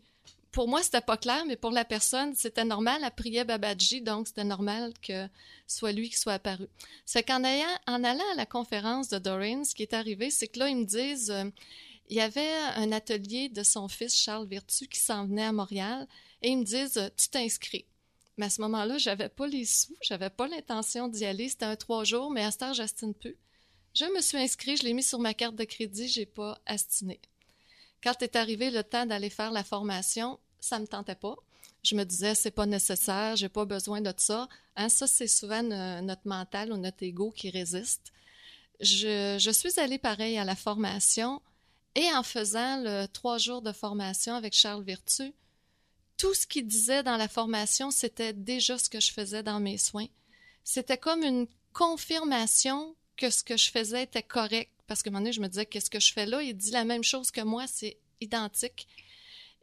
Pour 0.52 0.68
moi, 0.68 0.84
c'était 0.84 1.02
pas 1.02 1.16
clair, 1.16 1.46
mais 1.48 1.56
pour 1.56 1.72
la 1.72 1.86
personne, 1.86 2.36
c'était 2.36 2.66
normal. 2.66 3.02
Elle 3.04 3.12
priait 3.12 3.46
Babaji, 3.46 4.02
donc 4.02 4.28
c'était 4.28 4.44
normal 4.44 4.94
que 5.02 5.28
soit 5.66 5.94
lui 5.94 6.10
qui 6.10 6.18
soit 6.18 6.34
apparu. 6.34 6.68
C'est 7.06 7.24
qu'en 7.24 7.42
en 7.44 8.04
allant 8.04 8.32
à 8.34 8.36
la 8.36 8.46
conférence 8.46 9.08
de 9.08 9.18
Doreen, 9.18 9.64
ce 9.64 9.74
qui 9.74 9.84
est 9.84 9.94
arrivé, 9.94 10.30
c'est 10.30 10.48
que 10.48 10.60
là, 10.60 10.68
ils 10.68 10.76
me 10.76 10.86
disent, 10.86 11.32
euh, 11.32 11.50
il 12.10 12.18
y 12.18 12.22
avait 12.22 12.52
un 12.76 12.92
atelier 12.92 13.48
de 13.48 13.64
son 13.64 13.88
fils 13.88 14.14
Charles 14.14 14.48
Vertu 14.48 14.88
qui 14.88 15.00
s'en 15.00 15.26
venait 15.26 15.46
à 15.46 15.54
Montréal 15.54 16.06
et 16.42 16.50
ils 16.50 16.58
me 16.58 16.66
disent 16.66 17.12
Tu 17.16 17.30
t'inscris. 17.30 17.86
Mais 18.36 18.48
à 18.48 18.50
ce 18.50 18.60
moment-là, 18.62 18.98
j'avais 18.98 19.30
pas 19.30 19.48
les 19.48 19.64
sous, 19.64 19.96
j'avais 20.02 20.30
pas 20.30 20.48
l'intention 20.48 21.08
d'y 21.08 21.24
aller. 21.24 21.48
C'était 21.48 21.66
un 21.66 21.78
trois 21.78 22.04
jours, 22.04 22.30
mais 22.30 22.44
à 22.44 22.52
ce 22.52 22.58
temps, 22.58 22.74
j'astine 22.74 23.14
peu. 23.14 23.36
Je 23.94 24.06
me 24.14 24.22
suis 24.22 24.38
inscrit, 24.38 24.76
je 24.76 24.84
l'ai 24.84 24.94
mis 24.94 25.04
sur 25.04 25.20
ma 25.20 25.34
carte 25.34 25.56
de 25.56 25.64
crédit, 25.64 26.10
j'ai 26.10 26.26
pas 26.26 26.60
astiné. 26.66 27.22
Quand 28.04 28.22
est 28.22 28.36
arrivé 28.36 28.72
le 28.72 28.84
temps 28.84 29.06
d'aller 29.06 29.30
faire 29.30 29.52
la 29.52 29.64
formation, 29.64 30.40
ça 30.62 30.80
me 30.80 30.88
tentait 30.88 31.16
pas. 31.16 31.36
Je 31.84 31.96
me 31.96 32.06
disais, 32.06 32.36
c'est 32.36 32.52
pas 32.52 32.68
nécessaire, 32.68 33.36
j'ai 33.36 33.50
pas 33.50 33.66
besoin 33.66 34.02
de 34.02 34.14
ça. 34.16 34.48
Hein, 34.76 34.88
ça, 34.88 35.08
c'est 35.08 35.28
souvent 35.28 35.64
notre 35.64 36.26
mental 36.26 36.72
ou 36.72 36.78
notre 36.78 37.04
ego 37.04 37.32
qui 37.32 37.50
résiste. 37.50 38.14
Je, 38.80 39.52
suis 39.52 39.80
allée 39.80 39.98
pareil 39.98 40.38
à 40.38 40.46
la 40.46 40.56
formation 40.56 41.42
et 41.96 42.08
en 42.14 42.24
faisant 42.24 42.82
le 42.82 43.08
trois 43.08 43.38
jours 43.38 43.62
de 43.62 43.72
formation 43.72 44.36
avec 44.36 44.54
Charles 44.54 44.84
Vertu, 44.84 45.34
tout 46.18 46.34
ce 46.34 46.48
qu'il 46.48 46.68
disait 46.68 47.04
dans 47.04 47.18
la 47.18 47.28
formation, 47.28 47.90
c'était 47.92 48.34
déjà 48.34 48.78
ce 48.78 48.90
que 48.90 49.00
je 49.00 49.12
faisais 49.12 49.44
dans 49.44 49.60
mes 49.60 49.78
soins. 49.78 50.08
C'était 50.64 50.98
comme 50.98 51.24
une 51.24 51.48
confirmation 51.74 52.96
que 53.18 53.30
ce 53.30 53.44
que 53.44 53.58
je 53.58 53.72
faisais 53.72 54.04
était 54.04 54.24
correct. 54.24 54.72
Parce 54.88 55.02
que 55.02 55.10
un 55.10 55.14
moment 55.14 55.22
donné, 55.22 55.34
je 55.34 55.42
me 55.42 55.48
disais, 55.48 55.66
qu'est-ce 55.66 55.90
que 55.90 56.00
je 56.00 56.14
fais 56.14 56.26
là? 56.26 56.42
Il 56.44 56.56
dit 56.56 56.72
la 56.72 56.86
même 56.86 57.04
chose 57.04 57.32
que 57.32 57.42
moi, 57.42 57.66
c'est 57.68 57.98
identique. 58.20 58.88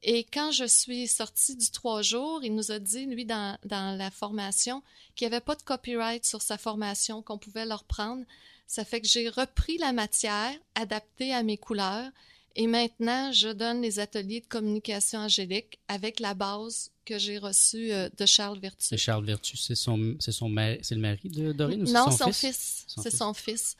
Et 0.02 0.24
quand 0.24 0.52
je 0.52 0.64
suis 0.64 1.08
sortie 1.08 1.56
du 1.56 1.70
trois 1.70 2.02
jours, 2.02 2.40
il 2.44 2.54
nous 2.54 2.70
a 2.70 2.78
dit, 2.78 3.06
lui, 3.06 3.24
dans, 3.24 3.58
dans 3.64 3.96
la 3.96 4.10
formation, 4.10 4.82
qu'il 5.14 5.28
n'y 5.28 5.34
avait 5.34 5.44
pas 5.44 5.56
de 5.56 5.62
copyright 5.62 6.24
sur 6.24 6.42
sa 6.42 6.56
formation, 6.56 7.22
qu'on 7.22 7.38
pouvait 7.38 7.66
le 7.66 7.74
reprendre. 7.74 8.24
Ça 8.66 8.84
fait 8.84 9.00
que 9.00 9.08
j'ai 9.08 9.28
repris 9.28 9.78
la 9.78 9.92
matière 9.92 10.52
adaptée 10.74 11.32
à 11.32 11.42
mes 11.42 11.56
couleurs 11.56 12.10
et 12.54 12.66
maintenant 12.66 13.32
je 13.32 13.48
donne 13.48 13.80
les 13.80 13.98
ateliers 13.98 14.40
de 14.40 14.46
communication 14.46 15.20
angélique 15.20 15.78
avec 15.88 16.20
la 16.20 16.34
base 16.34 16.90
que 17.04 17.18
j'ai 17.18 17.38
reçue 17.38 17.92
euh, 17.92 18.10
de 18.18 18.26
Charles 18.26 18.58
Vertu. 18.58 18.92
Et 18.92 18.98
Charles 18.98 19.24
Vertu, 19.24 19.56
c'est 19.56 19.74
son, 19.74 20.16
c'est 20.20 20.32
son, 20.32 20.54
c'est 20.82 20.94
le 20.94 21.00
mari 21.00 21.30
de 21.30 21.52
Dorine 21.52 21.82
ou 21.82 21.86
c'est 21.86 21.92
non, 21.92 22.10
son, 22.10 22.32
fils? 22.32 22.84
c'est 22.88 23.14
son 23.14 23.32
fils. 23.32 23.76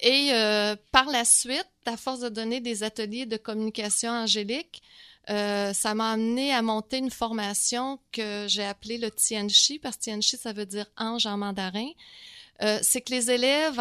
Et 0.00 0.30
euh, 0.32 0.76
par 0.92 1.06
la 1.06 1.24
suite, 1.24 1.68
à 1.86 1.96
force 1.96 2.20
de 2.20 2.28
donner 2.28 2.60
des 2.60 2.82
ateliers 2.82 3.24
de 3.24 3.38
communication 3.38 4.10
angélique, 4.10 4.82
euh, 5.28 5.72
ça 5.72 5.94
m'a 5.94 6.12
amené 6.12 6.52
à 6.52 6.62
monter 6.62 6.98
une 6.98 7.10
formation 7.10 7.98
que 8.12 8.46
j'ai 8.48 8.64
appelée 8.64 8.98
le 8.98 9.10
Tianchi, 9.10 9.78
parce 9.78 9.96
que 9.96 10.02
Tianchi, 10.02 10.36
ça 10.36 10.52
veut 10.52 10.66
dire 10.66 10.86
ange 10.96 11.26
en 11.26 11.36
mandarin. 11.36 11.90
Euh, 12.62 12.78
c'est 12.82 13.02
que 13.02 13.12
les 13.12 13.30
élèves, 13.30 13.80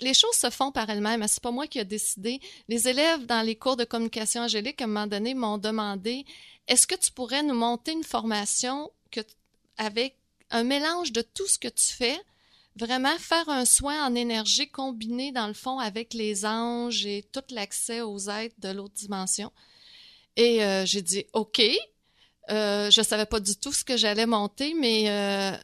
les 0.00 0.14
choses 0.14 0.36
se 0.36 0.50
font 0.50 0.70
par 0.70 0.88
elles-mêmes. 0.88 1.22
Hein, 1.22 1.26
c'est 1.28 1.42
pas 1.42 1.50
moi 1.50 1.66
qui 1.66 1.78
ai 1.78 1.84
décidé. 1.84 2.40
Les 2.68 2.88
élèves 2.88 3.26
dans 3.26 3.42
les 3.42 3.56
cours 3.56 3.76
de 3.76 3.84
communication 3.84 4.42
angélique, 4.42 4.80
à 4.80 4.84
un 4.84 4.88
moment 4.88 5.06
donné, 5.06 5.34
m'ont 5.34 5.58
demandé 5.58 6.24
est-ce 6.68 6.86
que 6.86 6.94
tu 6.94 7.10
pourrais 7.10 7.42
nous 7.42 7.54
monter 7.54 7.92
une 7.92 8.04
formation 8.04 8.90
avec 9.76 10.16
un 10.50 10.62
mélange 10.62 11.12
de 11.12 11.22
tout 11.22 11.46
ce 11.48 11.58
que 11.58 11.68
tu 11.68 11.92
fais, 11.92 12.16
vraiment 12.76 13.16
faire 13.18 13.48
un 13.48 13.64
soin 13.64 14.06
en 14.06 14.14
énergie 14.14 14.68
combiné, 14.68 15.32
dans 15.32 15.48
le 15.48 15.54
fond, 15.54 15.78
avec 15.78 16.14
les 16.14 16.46
anges 16.46 17.06
et 17.06 17.24
tout 17.32 17.42
l'accès 17.50 18.00
aux 18.00 18.28
êtres 18.28 18.54
de 18.58 18.68
l'autre 18.68 18.94
dimension? 18.94 19.50
Et 20.36 20.64
euh, 20.64 20.84
j'ai 20.84 21.02
dit, 21.02 21.26
OK. 21.32 21.62
Euh, 22.50 22.90
je 22.90 23.02
savais 23.02 23.26
pas 23.26 23.40
du 23.40 23.56
tout 23.56 23.72
ce 23.72 23.84
que 23.84 23.96
j'allais 23.96 24.26
monter, 24.26 24.74
mais 24.74 25.08
euh, 25.08 25.56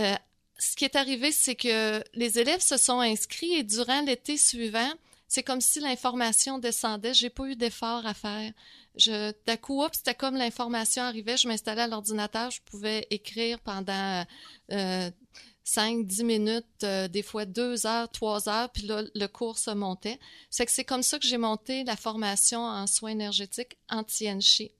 euh, 0.00 0.14
ce 0.58 0.74
qui 0.74 0.84
est 0.84 0.96
arrivé, 0.96 1.30
c'est 1.30 1.54
que 1.54 2.02
les 2.14 2.38
élèves 2.38 2.60
se 2.60 2.76
sont 2.76 3.00
inscrits 3.00 3.54
et 3.54 3.62
durant 3.62 4.00
l'été 4.02 4.36
suivant, 4.36 4.90
c'est 5.28 5.42
comme 5.42 5.60
si 5.60 5.80
l'information 5.80 6.58
descendait. 6.58 7.14
J'ai 7.14 7.30
pas 7.30 7.44
eu 7.46 7.56
d'effort 7.56 8.04
à 8.06 8.14
faire. 8.14 8.52
Je, 8.96 9.32
d'un 9.46 9.56
coup, 9.56 9.84
c'était 9.92 10.14
comme 10.14 10.36
l'information 10.36 11.02
arrivait. 11.02 11.36
Je 11.36 11.46
m'installais 11.46 11.82
à 11.82 11.88
l'ordinateur, 11.88 12.50
je 12.50 12.60
pouvais 12.62 13.06
écrire 13.10 13.60
pendant 13.60 14.24
5, 15.66 16.06
10 16.06 16.22
minutes, 16.22 16.64
euh, 16.84 17.08
des 17.08 17.22
fois 17.22 17.44
2 17.44 17.86
heures, 17.86 18.08
3 18.08 18.48
heures, 18.48 18.70
puis 18.70 18.84
là, 18.84 19.02
le 19.14 19.26
cours 19.26 19.58
se 19.58 19.72
montait. 19.72 20.20
C'est 20.48 20.84
comme 20.84 21.02
ça 21.02 21.18
que 21.18 21.26
j'ai 21.26 21.38
monté 21.38 21.82
la 21.82 21.96
formation 21.96 22.60
en 22.64 22.86
soins 22.86 23.10
énergétiques 23.10 23.76
anti-enchi. 23.90 24.70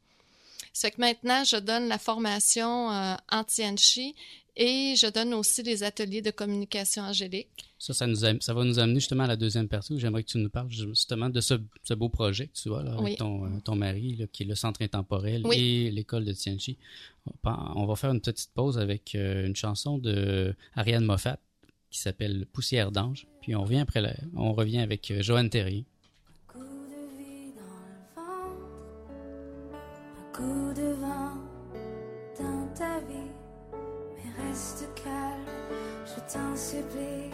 C'est 0.73 0.93
que 0.93 1.01
maintenant, 1.01 1.43
je 1.43 1.57
donne 1.57 1.89
la 1.89 1.99
formation 1.99 2.93
euh, 2.93 3.17
anti-enchi 3.33 4.15
et 4.57 4.95
je 4.97 5.07
donne 5.11 5.35
aussi 5.35 5.63
des 5.63 5.83
ateliers 5.83 6.23
de 6.23 6.31
communication 6.31 7.03
angélique. 7.03 7.49
Ça, 7.79 7.93
ça, 7.93 8.07
nous 8.07 8.17
ça 8.17 8.55
va 8.55 8.65
nous 8.65 8.79
amener 8.79 9.01
justement 9.01 9.25
à 9.25 9.27
la 9.27 9.37
deuxième 9.37 9.69
partie 9.69 9.93
où 9.93 9.99
j'aimerais 9.99 10.23
que 10.23 10.31
tu 10.31 10.39
nous 10.39 10.49
parles 10.49 10.71
justement 10.71 11.29
de 11.29 11.41
ce, 11.43 11.55
ce 11.83 11.93
beau 11.95 12.09
projet 12.09 12.47
que 12.47 12.55
tu 12.55 12.75
as 12.75 12.83
là, 12.83 12.97
avec 12.99 13.19
ton, 13.19 13.45
euh, 13.45 13.61
ton 13.63 13.77
mari, 13.77 14.17
là, 14.17 14.27
qui 14.33 14.45
est 14.45 14.47
le 14.47 14.55
centre 14.55 14.81
intemporel 14.83 15.43
Oui. 15.45 15.57
et 15.87 15.91
l'école 15.91 16.25
de 16.25 16.33
Tianchi. 16.33 16.79
On 17.45 17.85
va 17.87 17.97
faire 17.97 18.11
une 18.13 18.21
petite 18.21 18.51
pause 18.55 18.79
avec 18.79 19.15
euh, 19.15 19.47
une 19.47 19.57
chanson 19.57 19.99
de 19.99 20.55
Ariane 20.75 21.05
Moffat 21.05 21.39
qui 21.91 21.99
s'appelle 22.01 22.47
Poussière 22.53 22.91
d'ange. 22.93 23.27
Puis 23.43 23.55
on 23.55 23.63
revient 23.63 23.79
après, 23.81 24.01
la- 24.01 24.15
on 24.35 24.53
revient 24.55 24.79
avec 24.79 25.11
euh, 25.11 25.23
Joanne 25.23 25.51
Terrier. 25.51 25.85
coup 26.49 26.59
de 26.59 27.19
vie 27.19 27.53
dans 27.55 27.63
le 27.89 28.15
ventre, 28.15 29.75
un 29.75 30.33
coup 30.33 30.75
de 30.81 30.93
vent 30.95 31.35
dans 32.39 32.75
ta 32.75 33.01
vie. 33.01 33.26
Reste 34.39 34.87
calme, 34.95 35.47
je 36.05 36.21
t'en 36.33 36.57
supplie, 36.57 37.31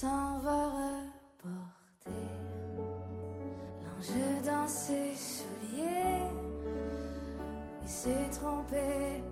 s'en 0.00 0.38
va 0.40 0.66
reporter 0.66 2.10
l'ange 3.82 4.44
dans 4.44 4.68
ses 4.68 5.14
souliers. 5.14 6.28
Il 7.82 7.88
s'est 7.88 8.30
trompé, 8.30 9.22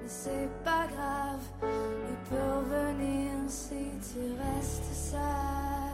mais 0.00 0.08
c'est 0.08 0.48
pas 0.64 0.86
grave. 0.86 1.44
Il 2.08 2.16
peut 2.30 2.50
revenir 2.56 3.30
si 3.46 3.90
tu 4.10 4.20
restes 4.40 4.90
sage. 4.94 5.85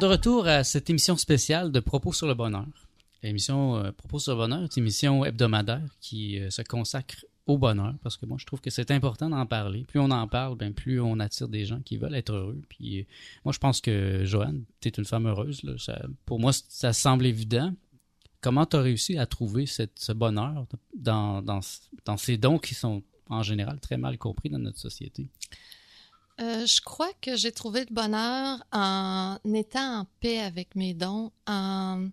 De 0.00 0.06
retour 0.06 0.46
à 0.46 0.64
cette 0.64 0.88
émission 0.88 1.14
spéciale 1.18 1.70
de 1.70 1.78
Propos 1.78 2.14
sur 2.14 2.26
le 2.26 2.32
bonheur. 2.32 2.64
L'émission 3.22 3.76
euh, 3.76 3.92
Propos 3.92 4.18
sur 4.18 4.32
le 4.32 4.38
bonheur 4.38 4.62
est 4.62 4.74
une 4.78 4.82
émission 4.82 5.26
hebdomadaire 5.26 5.86
qui 6.00 6.38
euh, 6.38 6.48
se 6.48 6.62
consacre 6.62 7.26
au 7.44 7.58
bonheur 7.58 7.92
parce 8.02 8.16
que 8.16 8.24
moi 8.24 8.38
je 8.40 8.46
trouve 8.46 8.62
que 8.62 8.70
c'est 8.70 8.90
important 8.92 9.28
d'en 9.28 9.44
parler. 9.44 9.84
Plus 9.84 10.00
on 10.00 10.10
en 10.10 10.26
parle, 10.26 10.56
ben 10.56 10.72
plus 10.72 11.02
on 11.02 11.20
attire 11.20 11.48
des 11.48 11.66
gens 11.66 11.80
qui 11.80 11.98
veulent 11.98 12.14
être 12.14 12.32
heureux. 12.32 12.62
Puis 12.70 13.00
euh, 13.00 13.04
moi 13.44 13.52
je 13.52 13.58
pense 13.58 13.82
que 13.82 14.24
Joanne, 14.24 14.64
tu 14.80 14.88
es 14.88 14.92
une 14.92 15.04
femme 15.04 15.26
heureuse. 15.26 15.62
là. 15.64 15.74
Pour 16.24 16.40
moi 16.40 16.52
ça 16.54 16.94
semble 16.94 17.26
évident. 17.26 17.74
comment 18.40 18.64
tu 18.64 18.76
as 18.76 18.80
réussi 18.80 19.18
à 19.18 19.26
trouver 19.26 19.66
ce 19.66 20.12
bonheur 20.12 20.64
dans, 20.96 21.42
dans 21.42 22.16
ces 22.16 22.38
dons 22.38 22.58
qui 22.58 22.74
sont 22.74 23.02
en 23.28 23.42
général 23.42 23.78
très 23.80 23.98
mal 23.98 24.16
compris 24.16 24.48
dans 24.48 24.60
notre 24.60 24.78
société? 24.78 25.28
Euh, 26.50 26.66
je 26.66 26.80
crois 26.80 27.12
que 27.20 27.36
j'ai 27.36 27.52
trouvé 27.52 27.80
le 27.80 27.94
bonheur 27.94 28.64
en 28.72 29.38
étant 29.54 30.00
en 30.00 30.06
paix 30.20 30.40
avec 30.40 30.74
mes 30.74 30.94
dons, 30.94 31.30
en, 31.46 32.08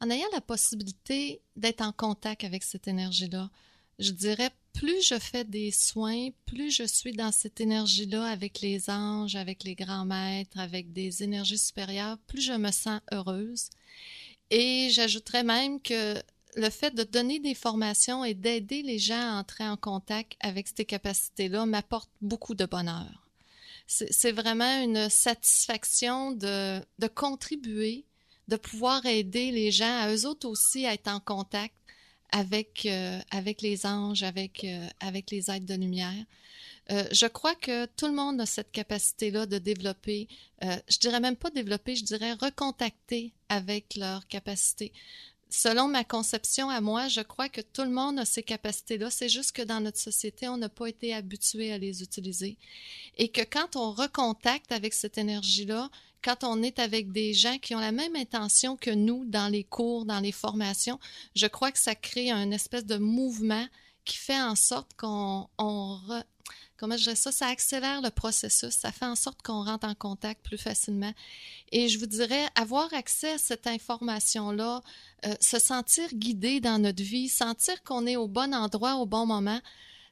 en 0.00 0.10
ayant 0.10 0.28
la 0.32 0.40
possibilité 0.40 1.40
d'être 1.56 1.80
en 1.80 1.92
contact 1.92 2.44
avec 2.44 2.64
cette 2.64 2.88
énergie-là. 2.88 3.50
Je 3.98 4.10
dirais, 4.10 4.50
plus 4.74 5.06
je 5.06 5.18
fais 5.18 5.44
des 5.44 5.70
soins, 5.70 6.28
plus 6.44 6.70
je 6.70 6.84
suis 6.84 7.12
dans 7.12 7.32
cette 7.32 7.60
énergie-là 7.60 8.26
avec 8.26 8.60
les 8.60 8.90
anges, 8.90 9.36
avec 9.36 9.64
les 9.64 9.74
grands 9.74 10.04
maîtres, 10.04 10.58
avec 10.58 10.92
des 10.92 11.22
énergies 11.22 11.58
supérieures, 11.58 12.18
plus 12.26 12.42
je 12.42 12.52
me 12.52 12.70
sens 12.70 13.00
heureuse. 13.12 13.70
Et 14.50 14.88
j'ajouterais 14.90 15.44
même 15.44 15.80
que 15.80 16.14
le 16.56 16.70
fait 16.70 16.94
de 16.94 17.04
donner 17.04 17.38
des 17.38 17.54
formations 17.54 18.24
et 18.24 18.34
d'aider 18.34 18.82
les 18.82 18.98
gens 18.98 19.36
à 19.36 19.38
entrer 19.38 19.66
en 19.66 19.76
contact 19.76 20.36
avec 20.40 20.68
ces 20.68 20.84
capacités-là 20.84 21.64
m'apporte 21.64 22.10
beaucoup 22.20 22.54
de 22.54 22.66
bonheur 22.66 23.27
c'est 23.88 24.32
vraiment 24.32 24.82
une 24.82 25.08
satisfaction 25.08 26.32
de, 26.32 26.82
contribuer, 27.14 28.04
de 28.46 28.56
pouvoir 28.56 29.04
aider 29.06 29.50
les 29.50 29.70
gens, 29.70 29.98
à 30.00 30.12
eux 30.12 30.26
autres 30.26 30.46
aussi, 30.46 30.86
à 30.86 30.92
être 30.92 31.08
en 31.08 31.20
contact 31.20 31.74
avec, 32.30 32.84
euh, 32.84 33.18
avec 33.30 33.62
les 33.62 33.86
anges, 33.86 34.22
avec, 34.22 34.62
euh, 34.64 34.86
avec 35.00 35.30
les 35.30 35.50
êtres 35.50 35.64
de 35.64 35.74
lumière. 35.74 36.24
Euh, 36.90 37.04
je 37.12 37.26
crois 37.26 37.54
que 37.54 37.86
tout 37.86 38.06
le 38.06 38.12
monde 38.12 38.40
a 38.42 38.46
cette 38.46 38.72
capacité-là 38.72 39.46
de 39.46 39.56
développer, 39.56 40.28
je 40.62 40.98
dirais 40.98 41.20
même 41.20 41.36
pas 41.36 41.50
développer, 41.50 41.96
je 41.96 42.04
dirais 42.04 42.32
recontacter 42.34 43.32
avec 43.48 43.94
leur 43.96 44.26
capacité 44.26 44.92
selon 45.50 45.88
ma 45.88 46.04
conception 46.04 46.70
à 46.70 46.80
moi, 46.80 47.08
je 47.08 47.20
crois 47.20 47.48
que 47.48 47.60
tout 47.60 47.82
le 47.82 47.90
monde 47.90 48.18
a 48.18 48.24
ces 48.24 48.42
capacités-là. 48.42 49.10
C'est 49.10 49.28
juste 49.28 49.52
que 49.52 49.62
dans 49.62 49.80
notre 49.80 49.98
société, 49.98 50.48
on 50.48 50.56
n'a 50.56 50.68
pas 50.68 50.86
été 50.86 51.14
habitué 51.14 51.72
à 51.72 51.78
les 51.78 52.02
utiliser. 52.02 52.56
Et 53.16 53.28
que 53.28 53.42
quand 53.42 53.76
on 53.76 53.92
recontacte 53.92 54.72
avec 54.72 54.94
cette 54.94 55.18
énergie-là, 55.18 55.90
quand 56.22 56.44
on 56.44 56.62
est 56.62 56.78
avec 56.78 57.12
des 57.12 57.32
gens 57.32 57.58
qui 57.58 57.74
ont 57.74 57.80
la 57.80 57.92
même 57.92 58.16
intention 58.16 58.76
que 58.76 58.90
nous 58.90 59.24
dans 59.24 59.48
les 59.48 59.64
cours, 59.64 60.04
dans 60.04 60.20
les 60.20 60.32
formations, 60.32 60.98
je 61.34 61.46
crois 61.46 61.72
que 61.72 61.78
ça 61.78 61.94
crée 61.94 62.30
un 62.30 62.50
espèce 62.50 62.86
de 62.86 62.96
mouvement 62.96 63.66
qui 64.08 64.16
fait 64.16 64.40
en 64.40 64.56
sorte 64.56 64.94
qu'on 64.96 65.48
on 65.58 66.00
comment 66.78 66.96
je 66.96 67.02
dirais 67.02 67.16
ça, 67.16 67.32
ça 67.32 67.48
accélère 67.48 68.00
le 68.00 68.10
processus, 68.10 68.70
ça 68.70 68.92
fait 68.92 69.04
en 69.04 69.16
sorte 69.16 69.42
qu'on 69.42 69.64
rentre 69.64 69.86
en 69.86 69.94
contact 69.94 70.44
plus 70.44 70.58
facilement. 70.58 71.12
Et 71.72 71.88
je 71.88 71.98
vous 71.98 72.06
dirais, 72.06 72.46
avoir 72.54 72.92
accès 72.94 73.32
à 73.32 73.38
cette 73.38 73.66
information-là, 73.66 74.80
euh, 75.26 75.34
se 75.40 75.58
sentir 75.58 76.08
guidé 76.14 76.60
dans 76.60 76.78
notre 76.78 77.02
vie, 77.02 77.28
sentir 77.28 77.82
qu'on 77.82 78.06
est 78.06 78.16
au 78.16 78.28
bon 78.28 78.54
endroit 78.54 78.94
au 78.94 79.06
bon 79.06 79.26
moment, 79.26 79.60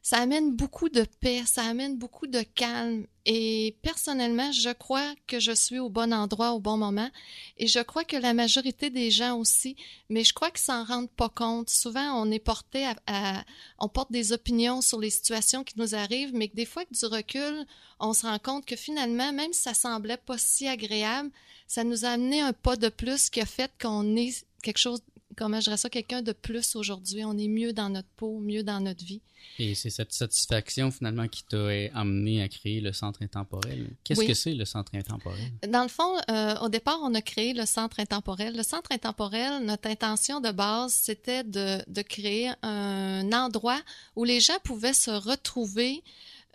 ça 0.09 0.19
amène 0.19 0.55
beaucoup 0.55 0.87
de 0.87 1.05
paix, 1.19 1.43
ça 1.45 1.63
amène 1.63 1.97
beaucoup 1.97 2.27
de 2.27 2.41
calme. 2.41 3.05
Et 3.25 3.75
personnellement, 3.81 4.53
je 4.53 4.69
crois 4.69 5.13
que 5.27 5.37
je 5.37 5.51
suis 5.51 5.79
au 5.79 5.89
bon 5.89 6.13
endroit 6.13 6.53
au 6.53 6.61
bon 6.61 6.77
moment. 6.77 7.09
Et 7.57 7.67
je 7.67 7.81
crois 7.81 8.05
que 8.05 8.15
la 8.15 8.33
majorité 8.33 8.89
des 8.89 9.11
gens 9.11 9.37
aussi, 9.37 9.75
mais 10.07 10.23
je 10.23 10.33
crois 10.33 10.49
qu'ils 10.49 10.61
s'en 10.61 10.85
rendent 10.85 11.11
pas 11.11 11.27
compte. 11.27 11.69
Souvent, 11.69 12.23
on 12.23 12.31
est 12.31 12.39
porté 12.39 12.87
à, 13.05 13.43
on 13.79 13.89
porte 13.89 14.13
des 14.13 14.31
opinions 14.31 14.79
sur 14.79 15.01
les 15.01 15.09
situations 15.09 15.65
qui 15.65 15.77
nous 15.77 15.93
arrivent, 15.93 16.33
mais 16.33 16.47
que 16.47 16.55
des 16.55 16.63
fois, 16.63 16.83
avec 16.83 16.97
du 16.97 17.05
recul, 17.05 17.65
on 17.99 18.13
se 18.13 18.25
rend 18.25 18.39
compte 18.39 18.65
que 18.65 18.77
finalement, 18.77 19.33
même 19.33 19.51
si 19.51 19.63
ça 19.63 19.73
semblait 19.73 20.15
pas 20.15 20.37
si 20.37 20.69
agréable, 20.69 21.31
ça 21.67 21.83
nous 21.83 22.05
a 22.05 22.11
amené 22.11 22.39
un 22.39 22.53
pas 22.53 22.77
de 22.77 22.87
plus 22.87 23.29
qui 23.29 23.41
a 23.41 23.45
fait 23.45 23.73
qu'on 23.77 24.15
est 24.15 24.45
quelque 24.63 24.77
chose 24.77 25.01
comment 25.37 25.61
je 25.61 25.75
ça, 25.75 25.89
quelqu'un 25.89 26.21
de 26.21 26.33
plus 26.33 26.75
aujourd'hui? 26.75 27.23
On 27.23 27.37
est 27.37 27.47
mieux 27.47 27.71
dans 27.71 27.89
notre 27.89 28.09
peau, 28.17 28.39
mieux 28.39 28.63
dans 28.63 28.79
notre 28.79 29.05
vie. 29.05 29.21
Et 29.59 29.75
c'est 29.75 29.89
cette 29.89 30.11
satisfaction 30.13 30.91
finalement 30.91 31.27
qui 31.27 31.43
t'a 31.43 31.67
amené 31.93 32.41
à 32.41 32.49
créer 32.49 32.81
le 32.81 32.91
centre 32.91 33.21
intemporel? 33.21 33.89
Qu'est-ce 34.03 34.25
que 34.25 34.33
c'est 34.33 34.53
le 34.53 34.65
centre 34.65 34.93
intemporel? 34.95 35.51
Dans 35.67 35.83
le 35.83 35.87
fond, 35.87 36.15
euh, 36.29 36.55
au 36.59 36.69
départ, 36.69 36.99
on 37.03 37.13
a 37.13 37.21
créé 37.21 37.53
le 37.53 37.65
centre 37.65 37.99
intemporel. 37.99 38.55
Le 38.55 38.63
centre 38.63 38.91
intemporel, 38.91 39.63
notre 39.63 39.89
intention 39.89 40.41
de 40.41 40.51
base, 40.51 40.93
c'était 40.93 41.43
de, 41.43 41.81
de, 41.87 42.01
créer 42.01 42.51
un 42.61 43.31
endroit 43.31 43.79
où 44.15 44.23
les 44.23 44.39
gens 44.39 44.57
pouvaient 44.63 44.93
se 44.93 45.11
retrouver. 45.11 46.03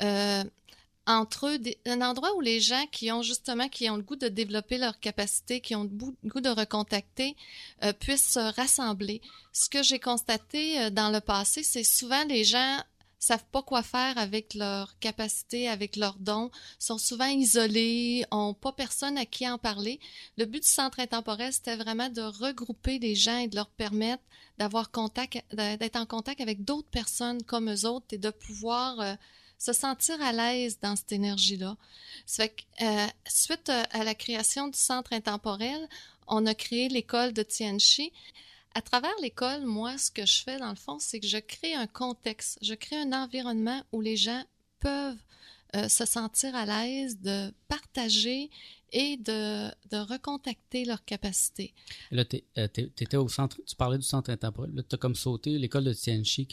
Euh, 0.03 0.45
entre 1.07 1.49
eux, 1.49 1.59
un 1.87 2.01
endroit 2.01 2.35
où 2.37 2.41
les 2.41 2.61
gens 2.61 2.87
qui 2.93 3.11
ont 3.11 3.23
justement, 3.23 3.69
qui 3.69 3.91
ont 3.91 3.97
le 3.97 4.03
goût 4.03 4.17
de 4.17 4.29
développer 4.29 4.79
leur 4.79 5.01
capacité, 5.01 5.61
qui 5.61 5.75
ont 5.75 5.85
le 5.85 6.29
goût 6.29 6.41
de 6.41 6.49
recontacter, 6.49 7.37
euh, 7.83 7.93
puissent 7.93 8.33
se 8.33 8.55
rassembler. 8.55 9.21
Ce 9.53 9.69
que 9.69 9.83
j'ai 9.83 9.99
constaté 9.99 10.81
euh, 10.81 10.91
dans 10.91 11.11
le 11.11 11.21
passé, 11.21 11.63
c'est 11.63 11.85
souvent 11.85 12.25
les 12.25 12.45
gens 12.45 12.79
savent 13.23 13.45
pas 13.53 13.63
quoi 13.63 13.85
faire 13.85 14.19
avec 14.19 14.55
leur 14.55 14.99
capacité, 14.99 15.69
avec 15.69 15.95
leurs 15.95 16.19
dons, 16.19 16.51
sont 16.81 16.99
souvent 16.99 17.27
isolés, 17.27 18.25
ont 18.33 18.53
pas 18.53 18.73
personne 18.73 19.17
à 19.17 19.27
qui 19.27 19.49
en 19.49 19.59
parler. 19.59 20.01
Le 20.37 20.45
but 20.45 20.65
du 20.65 20.69
centre 20.69 20.99
intemporel, 20.99 21.53
c'était 21.53 21.77
vraiment 21.77 22.09
de 22.09 22.23
regrouper 22.23 22.99
les 22.99 23.15
gens 23.15 23.39
et 23.39 23.47
de 23.47 23.55
leur 23.55 23.69
permettre 23.69 24.25
d'avoir 24.59 24.91
contact, 24.91 25.39
d'être 25.53 25.97
en 25.97 26.07
contact 26.07 26.41
avec 26.41 26.65
d'autres 26.65 26.91
personnes 26.91 27.43
comme 27.45 27.71
eux 27.71 27.87
autres 27.87 28.07
et 28.11 28.19
de 28.19 28.31
pouvoir 28.31 28.99
euh, 28.99 29.15
se 29.63 29.73
sentir 29.73 30.21
à 30.21 30.33
l'aise 30.33 30.81
dans 30.81 30.97
cette 30.97 31.13
énergie-là. 31.13 31.77
euh, 32.81 33.07
suite 33.29 33.69
euh, 33.69 33.85
à 33.93 34.03
la 34.03 34.17
création 34.17 34.67
du 34.67 34.77
centre 34.77 35.13
intemporel, 35.13 35.89
on 36.27 36.47
a 36.47 36.55
créé 36.55 36.89
l'école 36.89 37.33
de 37.33 37.45
Tianchi. 37.45 38.13
À 38.75 38.83
travers 38.83 39.15
l'école, 39.21 39.65
moi, 39.65 39.99
ce 39.99 40.11
que 40.11 40.27
je 40.27 40.43
fais 40.43 40.59
dans 40.59 40.71
le 40.71 40.77
fond, 40.77 40.99
c'est 40.99 41.21
que 41.21 41.29
je 41.29 41.39
crée 41.39 41.75
un 41.75 41.87
contexte, 41.87 42.59
je 42.61 42.75
crée 42.75 42.97
un 42.97 43.13
environnement 43.13 43.81
où 43.93 44.01
les 44.01 44.17
gens 44.17 44.43
peuvent 44.81 45.23
euh, 45.77 45.89
se 45.89 46.07
sentir 46.07 46.57
à 46.57 46.67
l'aise 46.67 47.21
de 47.21 47.55
partager 47.69 48.51
et 48.93 49.17
de, 49.17 49.69
de 49.91 49.97
recontacter 49.97 50.85
leurs 50.85 51.05
capacités. 51.05 51.73
Là, 52.11 52.25
tu 52.25 52.43
étais 52.57 53.17
au 53.17 53.29
centre, 53.29 53.59
tu 53.67 53.75
parlais 53.77 53.99
du 53.99 54.05
centre 54.05 54.31
intemporel. 54.31 54.73
Là, 54.75 54.83
tu 54.89 54.95
as 54.95 54.99
comme 54.99 55.15
sauté 55.15 55.59
l'école 55.59 55.85
de 55.85 55.93
Tianchi. 55.93 56.47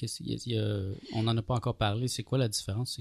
on 1.14 1.24
n'en 1.24 1.38
a 1.38 1.42
pas 1.42 1.56
encore 1.56 1.76
parlé. 1.76 2.08
C'est 2.08 2.24
quoi 2.24 2.38
la 2.38 2.48
différence? 2.48 3.00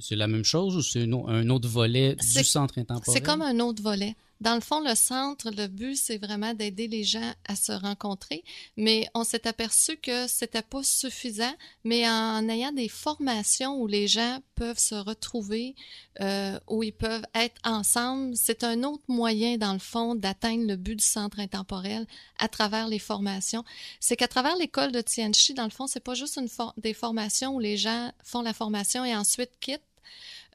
C'est 0.00 0.16
la 0.16 0.28
même 0.28 0.44
chose 0.44 0.76
ou 0.76 0.82
c'est 0.82 1.02
un 1.02 1.50
autre 1.50 1.68
volet 1.68 2.14
du 2.14 2.44
centre 2.44 2.78
intemporel? 2.78 3.12
C'est 3.12 3.24
comme 3.24 3.42
un 3.42 3.58
autre 3.60 3.82
volet. 3.82 4.14
Dans 4.40 4.54
le 4.54 4.60
fond, 4.60 4.80
le 4.80 4.94
centre, 4.94 5.50
le 5.50 5.68
but, 5.68 5.96
c'est 5.96 6.18
vraiment 6.18 6.54
d'aider 6.54 6.88
les 6.88 7.04
gens 7.04 7.32
à 7.46 7.56
se 7.56 7.72
rencontrer, 7.72 8.44
mais 8.76 9.08
on 9.14 9.24
s'est 9.24 9.46
aperçu 9.46 9.96
que 9.96 10.26
c'était 10.26 10.62
pas 10.62 10.82
suffisant, 10.82 11.54
mais 11.84 12.08
en 12.08 12.48
ayant 12.48 12.72
des 12.72 12.88
formations 12.88 13.80
où 13.80 13.86
les 13.86 14.08
gens 14.08 14.40
peuvent 14.54 14.78
se 14.78 14.94
retrouver, 14.94 15.74
euh, 16.20 16.58
où 16.68 16.82
ils 16.82 16.92
peuvent 16.92 17.26
être 17.34 17.60
ensemble, 17.64 18.36
c'est 18.36 18.64
un 18.64 18.82
autre 18.82 19.04
moyen, 19.08 19.56
dans 19.56 19.72
le 19.72 19.78
fond, 19.78 20.14
d'atteindre 20.14 20.66
le 20.66 20.76
but 20.76 20.96
du 20.96 21.04
centre 21.04 21.38
intemporel 21.38 22.06
à 22.38 22.48
travers 22.48 22.88
les 22.88 22.98
formations. 22.98 23.64
C'est 24.00 24.16
qu'à 24.16 24.28
travers 24.28 24.56
l'école 24.56 24.92
de 24.92 25.00
Tianchi, 25.00 25.54
dans 25.54 25.64
le 25.64 25.70
fond, 25.70 25.86
c'est 25.86 26.00
pas 26.00 26.14
juste 26.14 26.36
une 26.36 26.48
des 26.76 26.94
formations 26.94 27.54
où 27.54 27.60
les 27.60 27.76
gens 27.76 28.12
font 28.22 28.42
la 28.42 28.52
formation 28.52 29.04
et 29.04 29.14
ensuite 29.14 29.50
quittent, 29.60 29.80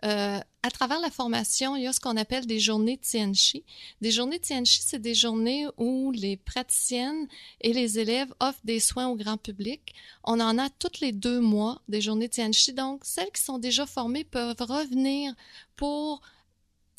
euh, 0.05 0.39
à 0.63 0.71
travers 0.71 0.99
la 0.99 1.09
formation, 1.09 1.75
il 1.75 1.83
y 1.83 1.87
a 1.87 1.93
ce 1.93 1.99
qu'on 1.99 2.17
appelle 2.17 2.45
des 2.45 2.59
journées 2.59 2.97
Tianchi. 2.97 3.63
Des 4.01 4.11
journées 4.11 4.39
Tianchi, 4.39 4.81
c'est 4.81 4.99
des 4.99 5.15
journées 5.15 5.67
où 5.77 6.11
les 6.11 6.37
praticiennes 6.37 7.27
et 7.61 7.73
les 7.73 7.99
élèves 7.99 8.33
offrent 8.39 8.59
des 8.63 8.79
soins 8.79 9.07
au 9.07 9.15
grand 9.15 9.37
public. 9.37 9.93
On 10.23 10.39
en 10.39 10.57
a 10.57 10.69
toutes 10.69 10.99
les 10.99 11.11
deux 11.11 11.39
mois 11.39 11.81
des 11.87 12.01
journées 12.01 12.29
Tianchi. 12.29 12.73
Donc, 12.73 13.01
celles 13.03 13.31
qui 13.31 13.41
sont 13.41 13.57
déjà 13.57 13.85
formées 13.85 14.23
peuvent 14.23 14.61
revenir 14.61 15.33
pour 15.75 16.21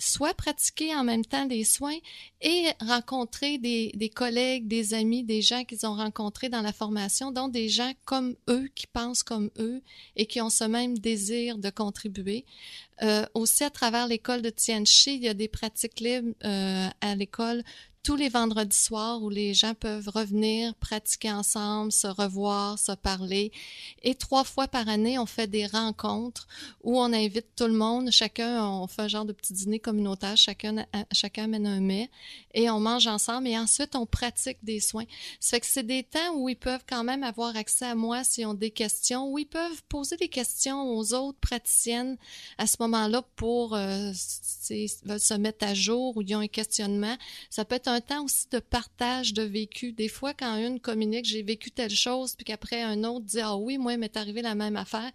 soit 0.00 0.34
pratiquer 0.34 0.94
en 0.96 1.04
même 1.04 1.24
temps 1.24 1.44
des 1.44 1.62
soins 1.62 1.98
et 2.40 2.66
rencontrer 2.80 3.58
des, 3.58 3.92
des 3.94 4.08
collègues, 4.08 4.66
des 4.66 4.94
amis, 4.94 5.22
des 5.22 5.42
gens 5.42 5.64
qu'ils 5.64 5.86
ont 5.86 5.94
rencontrés 5.94 6.48
dans 6.48 6.62
la 6.62 6.72
formation, 6.72 7.30
dont 7.30 7.48
des 7.48 7.68
gens 7.68 7.92
comme 8.06 8.34
eux, 8.48 8.68
qui 8.74 8.86
pensent 8.86 9.22
comme 9.22 9.50
eux 9.58 9.82
et 10.16 10.26
qui 10.26 10.40
ont 10.40 10.50
ce 10.50 10.64
même 10.64 10.98
désir 10.98 11.58
de 11.58 11.70
contribuer. 11.70 12.44
Euh, 13.02 13.24
aussi, 13.34 13.64
à 13.64 13.70
travers 13.70 14.06
l'école 14.06 14.42
de 14.42 14.50
Tianchi, 14.50 15.14
il 15.16 15.22
y 15.22 15.28
a 15.28 15.34
des 15.34 15.48
pratiques 15.48 16.00
libres 16.00 16.34
euh, 16.44 16.88
à 17.00 17.14
l'école 17.14 17.62
tous 18.02 18.16
les 18.16 18.30
vendredis 18.30 18.76
soirs 18.76 19.22
où 19.22 19.28
les 19.28 19.52
gens 19.52 19.74
peuvent 19.74 20.08
revenir, 20.08 20.74
pratiquer 20.76 21.30
ensemble, 21.30 21.92
se 21.92 22.06
revoir, 22.06 22.78
se 22.78 22.92
parler. 22.92 23.52
Et 24.02 24.14
trois 24.14 24.44
fois 24.44 24.68
par 24.68 24.88
année, 24.88 25.18
on 25.18 25.26
fait 25.26 25.46
des 25.46 25.66
rencontres 25.66 26.48
où 26.82 26.98
on 26.98 27.12
invite 27.12 27.54
tout 27.56 27.66
le 27.66 27.74
monde. 27.74 28.10
Chacun, 28.10 28.66
on 28.66 28.86
fait 28.86 29.02
un 29.02 29.08
genre 29.08 29.24
de 29.26 29.32
petit 29.32 29.52
dîner 29.52 29.78
communautaire. 29.78 30.36
Chacun, 30.36 30.86
chacun 31.12 31.44
amène 31.44 31.66
un 31.66 31.80
mets 31.80 32.10
et 32.54 32.70
on 32.70 32.80
mange 32.80 33.06
ensemble. 33.06 33.48
Et 33.48 33.58
ensuite, 33.58 33.94
on 33.94 34.06
pratique 34.06 34.58
des 34.62 34.80
soins. 34.80 35.04
Ça 35.38 35.56
fait 35.56 35.60
que 35.60 35.66
c'est 35.66 35.86
des 35.86 36.02
temps 36.02 36.34
où 36.36 36.48
ils 36.48 36.56
peuvent 36.56 36.84
quand 36.88 37.04
même 37.04 37.22
avoir 37.22 37.54
accès 37.56 37.86
à 37.86 37.94
moi 37.94 38.24
s'ils 38.24 38.46
ont 38.46 38.54
des 38.54 38.70
questions, 38.70 39.30
où 39.30 39.38
ils 39.38 39.46
peuvent 39.46 39.82
poser 39.88 40.16
des 40.16 40.28
questions 40.28 40.96
aux 40.96 41.12
autres 41.12 41.38
praticiennes 41.38 42.16
à 42.56 42.66
ce 42.66 42.76
moment-là 42.80 43.22
pour, 43.36 43.74
euh, 43.74 44.12
ils 44.70 44.88
veulent 45.04 45.20
se 45.20 45.34
mettre 45.34 45.66
à 45.66 45.74
jour 45.74 46.16
ou 46.16 46.22
ils 46.22 46.34
ont 46.34 46.40
un 46.40 46.48
questionnement. 46.48 47.16
Ça 47.50 47.64
peut 47.64 47.74
être 47.74 47.89
un 47.90 48.00
temps 48.00 48.24
aussi 48.24 48.48
de 48.50 48.58
partage 48.58 49.34
de 49.34 49.42
vécu. 49.42 49.92
Des 49.92 50.08
fois, 50.08 50.34
quand 50.34 50.56
une 50.56 50.80
communique, 50.80 51.26
j'ai 51.26 51.42
vécu 51.42 51.70
telle 51.70 51.90
chose, 51.90 52.34
puis 52.36 52.44
qu'après 52.44 52.82
un 52.82 53.04
autre 53.04 53.24
dit, 53.26 53.40
ah 53.40 53.56
oui, 53.56 53.78
moi, 53.78 53.94
il 53.94 53.98
m'est 53.98 54.16
arrivé 54.16 54.42
la 54.42 54.54
même 54.54 54.76
affaire, 54.76 55.10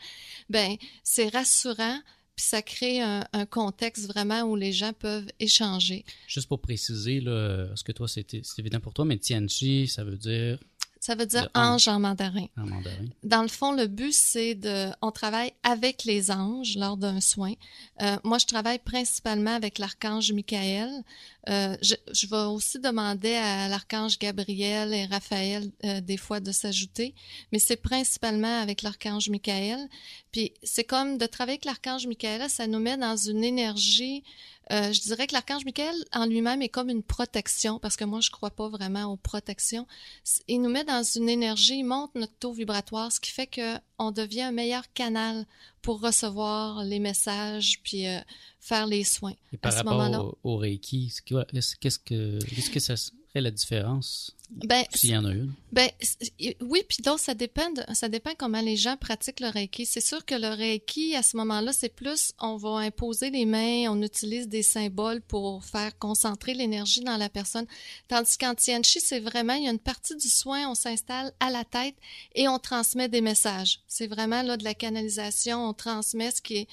ben 0.50 0.76
c'est 1.04 1.30
rassurant 1.30 2.00
puis 2.36 2.46
ça 2.46 2.62
crée 2.62 3.00
un, 3.00 3.46
contexte 3.50 4.08
vraiment 4.08 4.42
où 4.42 4.58
les 4.58 4.74
gens 4.74 4.92
peuvent 4.92 5.28
échanger. 5.40 6.04
Juste 6.28 6.50
pour 6.50 6.60
préciser, 6.60 7.22
là, 7.22 7.74
ce 7.76 7.84
que 7.84 7.94
toi, 7.94 8.10
c'est 8.10 8.36
évident 8.58 8.82
pour 8.82 8.94
toi, 8.94 9.06
mais 9.06 9.18
Tianchi, 9.18 9.88
ça 9.88 10.04
veut 10.04 10.18
dire 10.18 10.60
ça 11.06 11.14
veut 11.14 11.28
dire 11.28 11.48
ange 11.54 11.88
en 11.88 12.00
mandarin. 12.00 12.48
En 12.58 12.66
mandarin. 12.66 13.06
Dans 13.22 13.44
le 13.44 13.48
fond, 13.48 13.74
le 13.74 13.86
but, 13.86 14.12
c'est 14.12 14.56
de. 14.56 14.90
On 15.04 15.12
travaille 15.12 15.52
avec 15.62 16.04
les 16.04 16.32
anges 16.32 16.78
lors 16.78 16.98
d'un 16.98 17.22
soin. 17.22 17.54
Euh, 18.02 18.18
moi, 18.24 18.40
je 18.40 18.48
travaille 18.48 18.80
principalement 18.80 19.54
avec 19.54 19.78
l'archange 19.78 20.32
Michael. 20.32 20.90
Euh, 21.48 21.78
je, 21.84 21.94
je, 22.12 22.26
vais 22.26 22.48
aussi 22.52 22.80
demander 22.80 23.36
à 23.36 23.68
l'archange 23.68 24.18
Gabriel 24.18 24.96
et 24.96 25.06
Raphaël 25.06 25.70
euh, 25.84 26.02
des 26.02 26.18
fois 26.18 26.40
de 26.40 26.52
s'ajouter, 26.52 27.14
mais 27.52 27.60
c'est 27.60 27.76
principalement 27.76 28.60
avec 28.60 28.82
l'archange 28.82 29.30
Michael. 29.30 29.88
Puis 30.32 30.54
c'est 30.64 30.86
comme 30.86 31.20
de 31.20 31.28
travailler 31.28 31.60
avec 31.62 31.66
l'archange 31.66 32.08
Michael, 32.08 32.50
ça 32.50 32.66
nous 32.66 32.80
met 32.80 32.98
dans 32.98 33.16
une 33.16 33.44
énergie 33.44 34.24
euh, 34.72 34.92
je 34.92 35.02
dirais 35.02 35.28
que 35.28 35.34
l'archange 35.34 35.64
Michael 35.66 35.96
en 36.12 36.26
lui-même 36.26 36.62
est 36.62 36.70
comme 36.70 36.90
une 36.90 37.04
protection, 37.04 37.80
parce 37.80 37.96
que 37.96 38.04
moi, 38.04 38.20
je 38.22 38.30
ne 38.30 38.32
crois 38.32 38.50
pas 38.50 38.68
vraiment 38.70 39.06
aux 39.06 39.18
protections. 39.18 39.86
Il 40.48 40.62
nous 40.62 40.70
met 40.70 40.84
dans 40.84 41.04
une 41.04 41.30
énergie, 41.30 41.80
il 41.80 41.84
monte 41.84 42.16
notre 42.16 42.34
taux 42.40 42.54
vibratoire, 42.54 43.12
ce 43.12 43.20
qui 43.20 43.32
fait 43.32 43.48
qu'on 43.48 44.12
devient 44.12 44.42
un 44.42 44.52
meilleur 44.52 44.92
canal 44.94 45.46
pour 45.82 46.02
recevoir 46.02 46.84
les 46.84 47.00
messages 47.00 47.80
puis 47.84 48.08
euh, 48.08 48.20
faire 48.60 48.88
les 48.88 49.04
soins. 49.04 49.36
Et 49.54 49.58
par 49.58 49.74
rapport 49.74 50.38
au, 50.44 50.58
Reiki, 50.58 51.14
qu'est-ce 51.26 52.00
que, 52.00 52.40
qu'est-ce 52.44 52.70
que 52.72 52.80
ça 52.80 52.98
serait 52.98 53.42
la 53.42 53.52
différence? 53.52 54.36
Ben, 54.52 54.86
S'il 54.94 55.12
y 55.12 55.18
en 55.18 55.26
a 55.26 55.32
une. 55.32 55.54
Ben, 55.72 55.90
oui, 56.62 56.84
puis 56.88 57.00
donc 57.04 57.20
ça 57.20 57.34
dépend, 57.34 57.68
ça 57.94 58.08
dépend 58.08 58.32
comment 58.38 58.62
les 58.62 58.78
gens 58.78 58.96
pratiquent 58.96 59.40
le 59.40 59.50
Reiki. 59.50 59.86
C'est 59.86 60.02
sûr 60.02 60.24
que 60.24 60.36
le 60.36 60.50
Reiki, 60.50 61.16
à 61.16 61.24
ce 61.24 61.36
moment-là, 61.38 61.74
c'est 61.74 61.94
plus, 61.94 62.32
on 62.40 62.56
va 62.56 62.78
imposer 62.78 63.30
les 63.30 63.46
mains, 63.46 63.92
on 63.92 64.02
utilise 64.02 64.48
des 64.48 64.64
symboles 64.64 65.22
pour 65.22 65.66
faire 65.66 65.98
concentrer 65.98 66.54
l'énergie 66.54 67.02
dans 67.02 67.18
la 67.18 67.28
personne. 67.28 67.66
Tandis 68.08 68.38
qu'en 68.38 68.56
Tianchi, 68.56 69.02
c'est 69.02 69.20
vraiment, 69.20 69.54
il 69.54 69.66
y 69.66 69.68
a 69.68 69.72
une 69.72 69.80
partie 69.80 70.16
du 70.16 70.30
soin, 70.30 70.70
on 70.70 70.76
s'installe 70.76 71.34
à 71.40 71.50
la 71.50 71.66
tête 71.66 71.96
et 72.36 72.48
on 72.48 72.60
transmet 72.60 73.10
des 73.10 73.22
messages. 73.22 73.80
C'est 73.88 74.08
vraiment 74.08 74.44
là 74.44 74.58
de 74.58 74.64
la 74.64 74.76
canalisation, 74.76 75.68
on 75.68 75.74
transmet 75.74 76.32
ce 76.32 76.42
qui 76.42 76.58
est, 76.58 76.68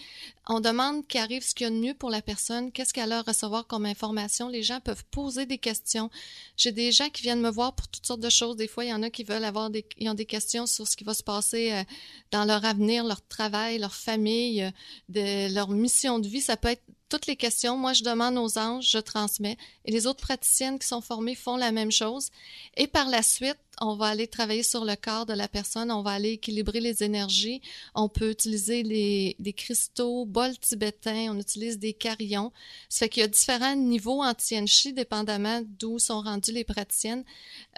on 0.48 0.60
demande 0.60 1.06
qu'il 1.06 1.20
arrive 1.20 1.42
ce 1.42 1.54
qu'il 1.54 1.64
y 1.64 1.68
a 1.68 1.70
de 1.70 1.76
mieux 1.76 1.94
pour 1.94 2.10
la 2.10 2.20
personne, 2.20 2.72
qu'est-ce 2.72 2.92
qu'elle 2.92 3.12
a 3.12 3.18
à 3.18 3.22
recevoir 3.22 3.66
comme 3.66 3.86
information. 3.86 4.48
Les 4.48 4.62
gens 4.62 4.80
peuvent 4.80 5.04
poser 5.10 5.46
des 5.46 5.58
questions. 5.58 6.10
J'ai 6.56 6.72
des 6.72 6.90
gens 6.90 7.08
qui 7.10 7.22
viennent 7.22 7.40
me 7.40 7.50
voir 7.50 7.61
pour 7.70 7.86
toutes 7.88 8.06
sortes 8.06 8.20
de 8.20 8.30
choses. 8.30 8.56
Des 8.56 8.66
fois, 8.66 8.84
il 8.84 8.88
y 8.88 8.94
en 8.94 9.02
a 9.02 9.10
qui 9.10 9.22
veulent 9.22 9.44
avoir 9.44 9.70
des, 9.70 9.84
ils 9.98 10.08
ont 10.08 10.14
des 10.14 10.26
questions 10.26 10.66
sur 10.66 10.88
ce 10.88 10.96
qui 10.96 11.04
va 11.04 11.14
se 11.14 11.22
passer 11.22 11.72
euh, 11.72 11.84
dans 12.32 12.44
leur 12.44 12.64
avenir, 12.64 13.04
leur 13.04 13.24
travail, 13.28 13.78
leur 13.78 13.94
famille, 13.94 14.62
euh, 14.62 14.70
de 15.08 15.54
leur 15.54 15.68
mission 15.68 16.18
de 16.18 16.26
vie. 16.26 16.40
Ça 16.40 16.56
peut 16.56 16.68
être 16.68 16.82
toutes 17.12 17.26
les 17.26 17.36
questions. 17.36 17.76
Moi, 17.76 17.92
je 17.92 18.04
demande 18.04 18.38
aux 18.38 18.58
anges, 18.58 18.88
je 18.88 18.96
transmets. 18.96 19.58
Et 19.84 19.92
les 19.92 20.06
autres 20.06 20.22
praticiennes 20.22 20.78
qui 20.78 20.86
sont 20.88 21.02
formées 21.02 21.34
font 21.34 21.58
la 21.58 21.70
même 21.70 21.92
chose. 21.92 22.30
Et 22.78 22.86
par 22.86 23.06
la 23.10 23.22
suite, 23.22 23.58
on 23.82 23.96
va 23.96 24.06
aller 24.06 24.26
travailler 24.26 24.62
sur 24.62 24.86
le 24.86 24.96
corps 24.96 25.26
de 25.26 25.34
la 25.34 25.46
personne, 25.46 25.90
on 25.90 26.00
va 26.00 26.12
aller 26.12 26.32
équilibrer 26.32 26.80
les 26.80 27.02
énergies. 27.02 27.60
On 27.94 28.08
peut 28.08 28.30
utiliser 28.30 28.82
les, 28.82 29.36
des 29.38 29.52
cristaux, 29.52 30.24
bols 30.24 30.58
tibétains, 30.58 31.34
on 31.34 31.38
utilise 31.38 31.78
des 31.78 31.92
carillons. 31.92 32.50
Ça 32.88 33.00
fait 33.00 33.08
qu'il 33.10 33.20
y 33.20 33.24
a 33.24 33.28
différents 33.28 33.76
niveaux 33.76 34.22
en 34.22 34.32
Tianchi, 34.32 34.94
dépendamment 34.94 35.60
d'où 35.78 35.98
sont 35.98 36.22
rendues 36.22 36.52
les 36.52 36.64
praticiennes. 36.64 37.24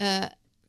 Euh, 0.00 0.20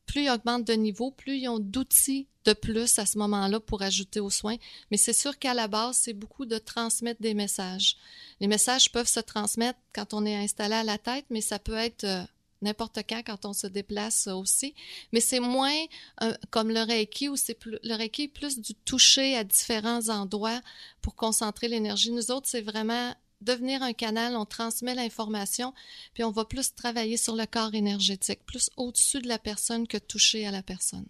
plus 0.05 0.23
ils 0.23 0.29
augmentent 0.29 0.65
de 0.65 0.73
niveau, 0.73 1.11
plus 1.11 1.37
ils 1.37 1.49
ont 1.49 1.59
d'outils 1.59 2.27
de 2.45 2.53
plus 2.53 2.99
à 2.99 3.05
ce 3.05 3.17
moment-là 3.17 3.59
pour 3.59 3.81
ajouter 3.81 4.19
aux 4.19 4.29
soins. 4.29 4.57
Mais 4.91 4.97
c'est 4.97 5.13
sûr 5.13 5.37
qu'à 5.37 5.53
la 5.53 5.67
base, 5.67 5.97
c'est 5.97 6.13
beaucoup 6.13 6.45
de 6.45 6.57
transmettre 6.57 7.21
des 7.21 7.33
messages. 7.33 7.97
Les 8.39 8.47
messages 8.47 8.91
peuvent 8.91 9.07
se 9.07 9.19
transmettre 9.19 9.79
quand 9.93 10.13
on 10.13 10.25
est 10.25 10.35
installé 10.35 10.75
à 10.75 10.83
la 10.83 10.97
tête, 10.97 11.25
mais 11.29 11.41
ça 11.41 11.59
peut 11.59 11.75
être 11.75 12.03
euh, 12.03 12.23
n'importe 12.61 12.99
quand 13.09 13.23
quand 13.25 13.45
on 13.45 13.53
se 13.53 13.67
déplace 13.67 14.27
aussi. 14.27 14.75
Mais 15.11 15.21
c'est 15.21 15.39
moins 15.39 15.77
euh, 16.21 16.33
comme 16.51 16.69
le 16.69 16.81
Reiki 16.81 17.29
où 17.29 17.35
c'est 17.35 17.57
le 17.65 17.95
Reiki 17.95 18.27
plus 18.27 18.59
du 18.59 18.75
toucher 18.75 19.35
à 19.35 19.43
différents 19.43 20.09
endroits 20.09 20.61
pour 21.01 21.15
concentrer 21.15 21.67
l'énergie. 21.67 22.11
Nous 22.11 22.31
autres, 22.31 22.47
c'est 22.47 22.61
vraiment 22.61 23.13
devenir 23.41 23.83
un 23.83 23.93
canal, 23.93 24.35
on 24.35 24.45
transmet 24.45 24.95
l'information, 24.95 25.73
puis 26.13 26.23
on 26.23 26.31
va 26.31 26.45
plus 26.45 26.73
travailler 26.73 27.17
sur 27.17 27.35
le 27.35 27.45
corps 27.45 27.73
énergétique, 27.73 28.39
plus 28.45 28.69
au-dessus 28.77 29.21
de 29.21 29.27
la 29.27 29.39
personne 29.39 29.87
que 29.87 29.97
toucher 29.97 30.45
à 30.47 30.51
la 30.51 30.63
personne. 30.63 31.05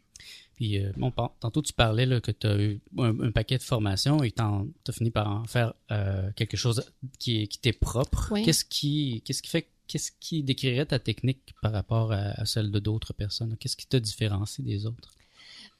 Puis, 0.56 0.80
euh, 0.80 0.92
bon, 0.96 1.12
tantôt, 1.40 1.62
tu 1.62 1.74
parlais 1.74 2.06
là, 2.06 2.22
que 2.22 2.32
tu 2.32 2.48
as 2.48 2.58
eu 2.58 2.80
un, 2.98 3.32
paquet 3.32 3.58
de 3.58 3.64
formations 3.64 4.24
et 4.24 4.32
tu 4.32 4.42
as 4.42 4.92
fini 4.94 5.12
par 5.12 5.30
en 5.30 5.46
faire 5.46 5.74
euh, 5.92 6.32
quelque 6.36 6.56
chose 6.56 6.84
qui, 7.20 7.48
qui 7.50 7.60
t'est 7.60 7.74
propre. 7.74 8.34
Qu'est-ce 8.44 8.64
qui, 8.64 9.22
qu'est-ce 9.26 9.42
qui 9.42 9.50
fait, 9.50 9.70
qu'est-ce 9.88 10.12
qui 10.20 10.44
décrirait 10.44 10.86
ta 10.86 11.00
technique 11.00 11.54
par 11.62 11.74
rapport 11.74 12.14
à, 12.14 12.46
celle 12.46 12.72
de 12.72 12.80
d'autres 12.80 13.14
personnes? 13.14 13.58
Qu'est-ce 13.60 13.76
qui 13.76 13.88
te 13.88 13.98
différencie 13.98 14.66
des 14.66 14.86
autres? 14.86 15.12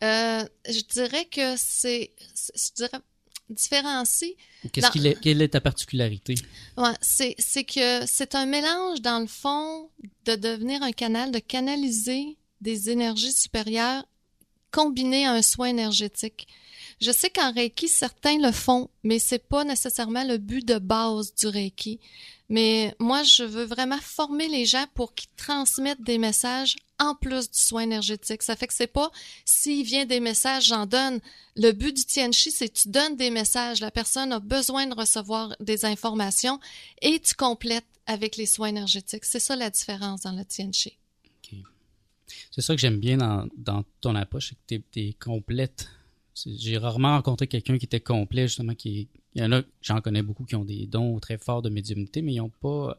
Euh, 0.04 0.44
je 0.68 0.82
dirais 0.92 1.26
que 1.26 1.56
c'est, 1.56 2.12
je 2.54 2.74
dirais, 2.76 3.00
différencie. 3.50 4.36
Qu'est-ce 4.72 5.06
est, 5.06 5.20
quelle 5.20 5.42
est 5.42 5.50
ta 5.50 5.62
particularité? 5.62 6.36
Ouais, 6.78 6.94
c'est, 7.02 7.36
c'est 7.38 7.64
que 7.64 8.06
c'est 8.06 8.36
un 8.36 8.46
mélange, 8.46 9.02
dans 9.02 9.20
le 9.20 9.28
fond, 9.28 9.90
de 10.26 10.36
devenir 10.36 10.82
un 10.84 10.92
canal, 10.92 11.32
de 11.32 11.40
canaliser 11.40 12.38
des 12.62 12.90
énergies 12.90 13.34
supérieures 13.34 14.06
combinées 14.72 15.26
à 15.26 15.34
un 15.34 15.42
soin 15.42 15.68
énergétique. 15.68 16.48
Je 17.02 17.12
sais 17.12 17.30
qu'en 17.30 17.52
Reiki, 17.52 17.88
certains 17.88 18.40
le 18.40 18.52
font, 18.52 18.90
mais 19.04 19.20
c'est 19.20 19.40
pas 19.40 19.64
nécessairement 19.64 20.24
le 20.24 20.38
but 20.38 20.66
de 20.66 20.80
base 20.80 21.34
du 21.36 21.48
Reiki. 21.48 22.00
Mais 22.50 22.96
moi, 23.00 23.24
je 23.24 23.44
veux 23.44 23.66
vraiment 23.66 24.00
former 24.02 24.48
les 24.48 24.66
gens 24.66 24.86
pour 24.94 25.14
qu'ils 25.14 25.30
transmettent 25.36 26.04
des 26.04 26.18
messages 26.18 26.76
en 27.00 27.16
plus 27.16 27.50
du 27.50 27.58
soin 27.60 27.82
énergétique. 27.82 28.44
Ça 28.44 28.56
fait 28.56 28.68
que 28.68 28.74
c'est 28.74 28.88
pas 28.88 29.12
s'il 29.44 29.86
vient 29.86 30.06
des 30.06 30.20
messages, 30.20 30.68
j'en 30.68 30.86
donne. 30.86 31.20
Le 31.56 31.72
but 31.72 31.96
du 31.96 32.06
Tianchi, 32.06 32.52
c'est 32.52 32.70
tu 32.70 32.90
donnes 32.90 33.16
des 33.16 33.30
messages. 33.30 33.80
La 33.82 33.92
personne 33.92 34.32
a 34.32 34.40
besoin 34.40 34.88
de 34.88 34.96
recevoir 34.96 35.56
des 35.60 35.86
informations 35.86 36.60
et 37.02 37.20
tu 37.20 37.34
complètes 37.36 37.86
avec 38.06 38.38
les 38.38 38.46
soins 38.46 38.68
énergétiques. 38.68 39.26
C'est 39.26 39.40
ça 39.40 39.56
la 39.56 39.70
différence 39.70 40.22
dans 40.22 40.34
le 40.34 40.46
Tianchi. 40.46 40.98
C'est 42.52 42.62
ça 42.62 42.74
que 42.74 42.82
j'aime 42.82 43.00
bien 43.00 43.18
dans, 43.58 43.84
ton 44.02 44.16
approche, 44.16 44.50
c'est 44.50 44.80
que 44.80 44.84
tu 44.92 45.00
es, 45.02 45.14
complète. 45.14 45.90
J'ai 46.46 46.78
rarement 46.78 47.16
rencontré 47.16 47.48
quelqu'un 47.48 47.78
qui 47.78 47.86
était 47.86 48.00
complet, 48.00 48.48
justement, 48.48 48.74
qui 48.76 49.08
il 49.36 49.42
y 49.42 49.46
en 49.46 49.52
a, 49.52 49.62
j'en 49.82 50.00
connais 50.00 50.22
beaucoup 50.22 50.46
qui 50.46 50.56
ont 50.56 50.64
des 50.64 50.88
dons 50.88 51.20
très 51.20 51.38
forts 51.38 51.62
de 51.62 51.70
médiumnité, 51.70 52.22
mais 52.22 52.34
ils 52.34 52.38
n'ont 52.38 52.50
pas 52.50 52.98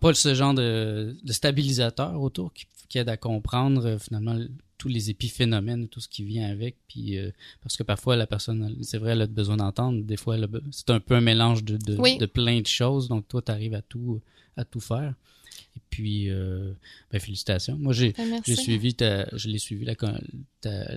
pas 0.00 0.14
ce 0.14 0.34
genre 0.34 0.54
de, 0.54 1.16
stabilisateur 1.28 2.20
autour 2.20 2.52
qui, 2.52 2.66
qui, 2.88 2.98
aide 2.98 3.08
à 3.08 3.16
comprendre 3.16 3.86
euh, 3.86 3.98
finalement 3.98 4.38
tous 4.78 4.88
les 4.88 5.10
épiphénomènes, 5.10 5.88
tout 5.88 6.00
ce 6.00 6.08
qui 6.08 6.24
vient 6.24 6.48
avec. 6.48 6.76
Puis 6.88 7.18
euh, 7.18 7.30
parce 7.62 7.76
que 7.76 7.82
parfois 7.82 8.16
la 8.16 8.26
personne, 8.26 8.76
c'est 8.82 8.98
vrai, 8.98 9.12
elle 9.12 9.22
a 9.22 9.26
besoin 9.26 9.56
d'entendre. 9.56 10.02
Des 10.02 10.16
fois, 10.16 10.36
c'est 10.70 10.90
un 10.90 11.00
peu 11.00 11.14
un 11.14 11.20
mélange 11.20 11.64
de, 11.64 11.76
de, 11.76 12.26
plein 12.26 12.60
de 12.60 12.66
choses. 12.66 13.08
Donc 13.08 13.26
toi, 13.28 13.42
tu 13.42 13.52
arrives 13.52 13.74
à 13.74 13.82
tout 13.82 14.20
à 14.56 14.64
tout 14.64 14.80
faire. 14.80 15.14
Et 15.76 15.80
puis, 15.90 16.28
euh, 16.28 16.72
ben, 17.10 17.20
félicitations. 17.20 17.76
Moi, 17.78 17.92
j'ai 17.92 18.12
ben, 18.12 18.42
suivi 18.44 18.94
ta, 18.94 19.28
je 19.36 19.48
l'ai 19.48 19.58
suivi 19.58 19.84
la, 19.84 19.94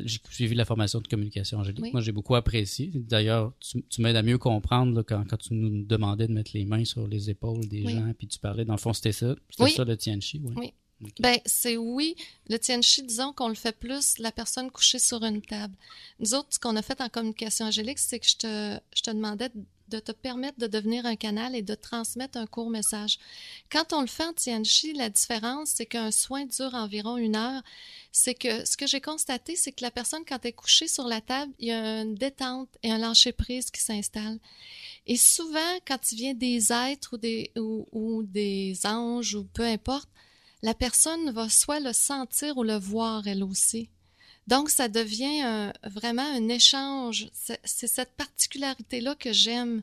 j'ai 0.06 0.20
suivi 0.30 0.56
la 0.56 0.66
formation 0.66 1.00
de 1.00 1.08
communication 1.08 1.60
angélique. 1.60 1.92
Moi, 1.92 2.02
j'ai 2.02 2.12
beaucoup 2.12 2.36
apprécié. 2.36 2.92
D'ailleurs, 2.96 3.54
tu, 3.60 4.02
m'aides 4.02 4.16
à 4.16 4.24
mieux 4.24 4.38
comprendre 4.38 5.04
quand, 5.04 5.24
quand, 5.28 5.38
tu 5.38 5.54
nous 5.54 5.84
demandais 5.84 6.28
de 6.28 6.34
mettre 6.34 6.52
les 6.54 6.66
mains 6.66 6.86
sur 6.86 7.08
les 7.08 7.30
épaules 7.30 7.68
des 7.68 7.88
gens, 7.88 8.12
puis 8.18 8.28
tu 8.28 8.40
parlais, 8.40 8.66
dans 8.66 8.74
le 8.74 8.80
fond, 8.80 8.94
c'était 8.94 9.12
ça. 9.12 9.36
C'était 9.50 9.72
ça 9.72 9.84
le 9.84 9.98
Tianchi, 9.98 10.42
oui. 10.56 10.74
Oui. 11.02 11.14
Ben, 11.20 11.40
c'est 11.46 11.78
oui. 11.78 12.16
Le 12.50 12.58
tianchi, 12.58 13.04
disons 13.04 13.34
qu'on 13.34 13.48
le 13.48 13.56
fait 13.56 13.78
plus 13.78 14.18
la 14.20 14.32
personne 14.32 14.72
couchée 14.72 15.00
sur 15.00 15.24
une 15.24 15.42
table. 15.42 15.76
Nous 16.20 16.34
autres, 16.34 16.50
ce 16.52 16.60
qu'on 16.60 16.76
a 16.76 16.82
fait 16.82 17.02
en 17.02 17.10
communication 17.10 17.66
angélique, 17.66 18.00
c'est 18.00 18.20
que 18.20 18.28
je 18.28 18.38
te, 18.38 18.80
je 18.96 19.02
te 19.02 19.12
demandais 19.12 19.50
de 19.92 20.00
te 20.00 20.12
permettre 20.12 20.58
de 20.58 20.68
devenir 20.68 21.06
un 21.06 21.16
canal 21.16 21.56
et 21.56 21.62
de 21.62 21.76
transmettre 21.76 22.38
un 22.38 22.48
court 22.48 22.70
message. 22.70 23.20
Quand 23.70 23.94
on 23.94 24.02
le 24.02 24.08
fait 24.08 24.24
en 24.24 24.34
Tianchi, 24.34 24.94
la 24.94 25.10
différence, 25.10 25.72
c'est 25.76 25.86
qu'un 25.86 26.12
soin 26.12 26.46
dure 26.46 26.74
environ 26.74 27.18
une 27.18 27.36
heure. 27.36 27.62
C'est 28.12 28.34
que 28.34 28.66
ce 28.66 28.78
que 28.78 28.88
j'ai 28.88 29.02
constaté, 29.02 29.56
c'est 29.56 29.72
que 29.72 29.84
la 29.84 29.92
personne, 29.92 30.24
quand 30.28 30.40
elle 30.44 30.50
est 30.50 30.54
couchée 30.54 30.88
sur 30.88 31.08
la 31.08 31.22
table, 31.22 31.52
il 31.60 31.68
y 31.68 31.72
a 31.72 32.02
une 32.02 32.16
détente 32.16 32.70
et 32.84 32.92
un 32.92 32.98
lâcher-prise 32.98 33.70
qui 33.70 33.82
s'installe. 33.82 34.40
Et 35.08 35.18
souvent, 35.18 35.78
quand 35.86 36.12
il 36.12 36.16
vient 36.16 36.34
des 36.34 36.72
êtres 36.72 37.14
ou 37.14 37.18
des, 37.18 37.52
ou 37.56 38.24
des 38.24 38.80
anges 38.86 39.36
ou 39.36 39.44
peu 39.44 39.64
importe, 39.64 40.10
la 40.62 40.74
personne 40.74 41.32
va 41.32 41.50
soit 41.50 41.80
le 41.80 41.94
sentir 41.94 42.58
ou 42.58 42.64
le 42.64 42.78
voir 42.78 43.28
elle 43.28 43.44
aussi. 43.44 43.90
Donc, 44.48 44.70
ça 44.70 44.88
devient 44.88 45.72
vraiment 45.84 46.26
un 46.26 46.50
échange. 46.50 47.30
C'est 47.34 47.88
cette 47.88 48.12
particularité-là 48.14 49.16
que 49.16 49.32
j'aime. 49.32 49.82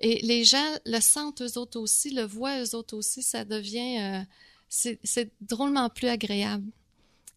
Et 0.00 0.20
les 0.22 0.44
gens 0.44 0.66
le 0.86 1.00
sentent 1.00 1.42
eux 1.42 1.58
autres 1.58 1.78
aussi, 1.78 2.10
le 2.10 2.24
voient 2.24 2.62
eux 2.62 2.74
autres 2.74 2.96
aussi. 2.96 3.22
Ça 3.22 3.44
devient... 3.44 4.00
euh, 4.00 4.22
c'est 4.68 5.30
drôlement 5.40 5.88
plus 5.90 6.08
agréable. 6.08 6.66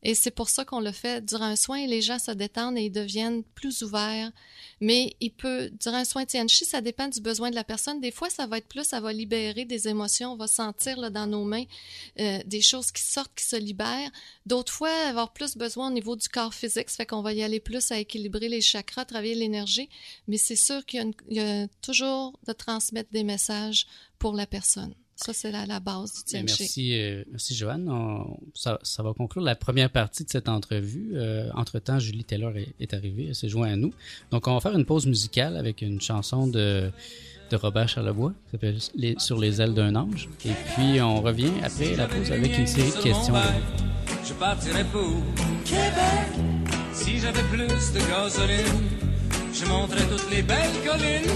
Et 0.07 0.13
c'est 0.13 0.29
pour 0.29 0.49
ça 0.49 0.65
qu'on 0.65 0.81
le 0.81 0.91
fait 0.91 1.25
durant 1.25 1.45
un 1.45 1.55
soin. 1.55 1.87
Les 1.87 2.03
gens 2.03 2.19
se 2.19 2.29
détendent 2.29 2.77
et 2.77 2.83
ils 2.83 2.91
deviennent 2.91 3.43
plus 3.43 3.81
ouverts. 3.81 4.31
Mais 4.79 5.15
il 5.19 5.31
peut, 5.31 5.71
durant 5.81 5.97
un 5.97 6.05
soin 6.05 6.25
Tianchi, 6.25 6.63
ça 6.63 6.79
dépend 6.79 7.07
du 7.07 7.21
besoin 7.21 7.49
de 7.49 7.55
la 7.55 7.63
personne. 7.63 7.99
Des 7.99 8.11
fois, 8.11 8.29
ça 8.29 8.45
va 8.45 8.59
être 8.59 8.67
plus, 8.67 8.83
ça 8.83 8.99
va 8.99 9.11
libérer 9.11 9.65
des 9.65 9.87
émotions. 9.87 10.33
On 10.33 10.35
va 10.35 10.45
sentir 10.45 10.99
là, 10.99 11.09
dans 11.09 11.25
nos 11.25 11.43
mains 11.43 11.63
euh, 12.19 12.37
des 12.45 12.61
choses 12.61 12.91
qui 12.91 13.01
sortent, 13.01 13.33
qui 13.35 13.45
se 13.45 13.55
libèrent. 13.55 14.11
D'autres 14.45 14.71
fois, 14.71 14.91
avoir 15.07 15.33
plus 15.33 15.57
besoin 15.57 15.87
au 15.87 15.91
niveau 15.91 16.15
du 16.15 16.29
corps 16.29 16.53
physique. 16.53 16.91
Ça 16.91 16.97
fait 16.97 17.07
qu'on 17.07 17.23
va 17.23 17.33
y 17.33 17.41
aller 17.41 17.59
plus 17.59 17.91
à 17.91 17.97
équilibrer 17.97 18.47
les 18.47 18.61
chakras, 18.61 19.05
travailler 19.05 19.33
l'énergie. 19.33 19.89
Mais 20.27 20.37
c'est 20.37 20.55
sûr 20.55 20.85
qu'il 20.85 21.15
y 21.29 21.39
a, 21.39 21.67
toujours 21.81 22.39
de 22.45 22.53
transmettre 22.53 23.09
des 23.11 23.23
messages 23.23 23.87
pour 24.19 24.35
la 24.35 24.45
personne. 24.45 24.93
Ça, 25.15 25.31
c'est 25.31 25.49
la, 25.51 25.65
la 25.65 25.79
base 25.79 26.11
du 26.13 26.19
Ben, 26.33 26.45
Tianchi. 26.45 26.61
merci, 26.63 26.99
euh, 26.99 27.23
merci 27.31 27.55
Joanne. 27.55 27.87
On- 27.89 28.37
ça, 28.53 28.79
ça 28.83 29.01
va 29.01 29.13
conclure 29.13 29.43
la 29.43 29.55
première 29.55 29.89
partie 29.89 30.25
de 30.25 30.29
cette 30.29 30.49
entrevue. 30.49 31.11
Euh, 31.15 31.49
entre-temps, 31.55 31.99
Julie 31.99 32.25
Taylor 32.25 32.55
est, 32.57 32.73
est 32.81 32.93
arrivée, 32.93 33.27
elle 33.29 33.35
s'est 33.35 33.47
jointe 33.47 33.71
à 33.71 33.75
nous. 33.77 33.93
Donc, 34.31 34.47
on 34.47 34.53
va 34.53 34.59
faire 34.59 34.77
une 34.77 34.83
pause 34.85 35.05
musicale 35.05 35.55
avec 35.55 35.81
une 35.81 36.01
chanson 36.01 36.47
de, 36.47 36.91
de 37.49 37.55
Robert 37.55 37.87
Charlebois 37.87 38.33
qui 38.45 38.51
s'appelle 38.51 38.77
Les- 38.95 39.15
Sur 39.17 39.39
les 39.39 39.61
ailes 39.61 39.73
d'un 39.73 39.95
ange. 39.95 40.27
Et 40.45 40.49
puis, 40.75 40.99
on 41.01 41.21
revient 41.21 41.51
après 41.63 41.95
la 41.95 42.07
pause 42.07 42.31
avec 42.31 42.57
une 42.57 42.67
série 42.67 42.91
de 42.91 43.01
questions. 43.01 43.35
Je 44.25 44.33
partirais 44.33 44.85
pour 44.91 45.21
Québec. 45.63 46.45
Si 46.93 47.19
j'avais 47.19 47.43
plus 47.43 47.67
de 47.93 47.99
gasoline, 48.09 48.83
je 49.53 49.65
monterais 49.65 50.05
toutes 50.09 50.29
les 50.29 50.41
belles 50.41 50.75
collines. 50.85 51.31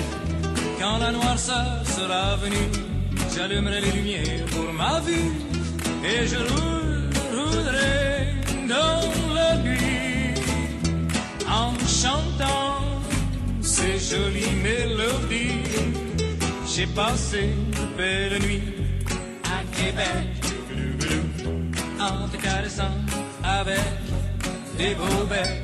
Quand 0.80 0.98
la 0.98 1.12
noirceur 1.12 1.86
sera 1.88 2.36
venue, 2.38 2.56
j'allumerai 3.36 3.82
les 3.82 3.92
lumières 3.92 4.46
pour 4.56 4.72
ma 4.74 5.00
vue. 5.02 5.32
Et 6.04 6.26
je 6.28 6.38
roule- 6.38 7.10
roulerai 7.36 8.34
dans 8.68 9.34
la 9.34 9.56
nuit 9.58 10.34
en 11.48 11.72
chantant 11.88 12.82
ces 13.62 14.00
jolies 14.12 14.56
mélodies. 14.64 15.64
J'ai 16.74 16.88
passé 16.88 17.50
de 17.78 17.98
belles 17.98 18.42
nuits 18.44 18.74
à 19.44 19.60
Québec 19.78 20.28
en 22.00 22.28
te 22.30 22.38
caressant 22.38 22.96
avec 23.44 23.88
des 24.78 24.96
beaux 24.96 25.26
becs. 25.30 25.64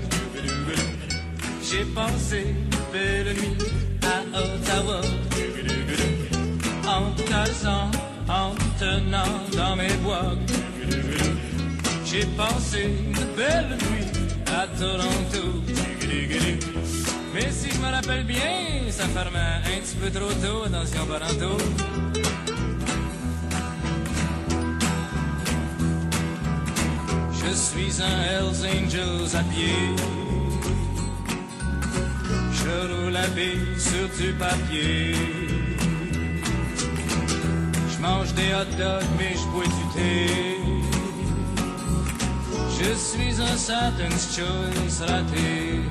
J'ai 1.68 1.86
passé 1.86 2.42
de 2.72 2.78
belles 2.94 3.34
nuits 3.36 3.58
à 4.04 4.18
Ottawa 4.40 5.02
en 6.96 7.12
te 7.12 7.24
caressant, 7.24 7.92
en 8.28 8.52
te 8.56 8.80
tenant 8.80 9.36
dans 9.58 9.76
mes 9.76 9.94
bois. 10.04 10.34
J'ai 12.06 12.26
passé 12.38 12.84
de 13.18 13.26
belles 13.36 13.78
nuits 13.86 14.12
à 14.48 14.68
Toronto. 14.80 15.62
Mais 17.34 17.52
si 17.52 17.70
je 17.70 17.80
me 17.80 17.92
rappelle 17.92 18.24
bien, 18.24 18.90
ça 18.90 19.06
ferme 19.08 19.36
un 19.36 19.80
petit 19.82 19.96
peu 19.98 20.10
trop 20.10 20.34
tôt, 20.44 20.64
attention 20.66 21.06
parento. 21.06 21.58
Je 27.34 27.52
suis 27.54 28.02
un 28.02 28.18
Hells 28.32 28.62
Angels 28.74 29.36
à 29.36 29.44
pied. 29.52 29.82
Je 32.54 33.04
roule 33.04 33.18
à 33.18 33.28
pied 33.36 33.58
sur 33.78 34.08
du 34.18 34.34
papier. 34.34 35.45
Je 38.06 38.12
mange 38.12 38.34
des 38.36 38.54
hot 38.54 38.78
dogs, 38.78 39.10
mais 39.18 39.34
je 39.34 39.48
bois 39.52 39.64
du 39.64 39.86
thé. 39.96 40.58
Je 42.78 42.94
suis 42.94 43.42
un 43.42 43.58
Satan's 43.58 44.36
Choice 44.36 45.04
raté. 45.08 45.82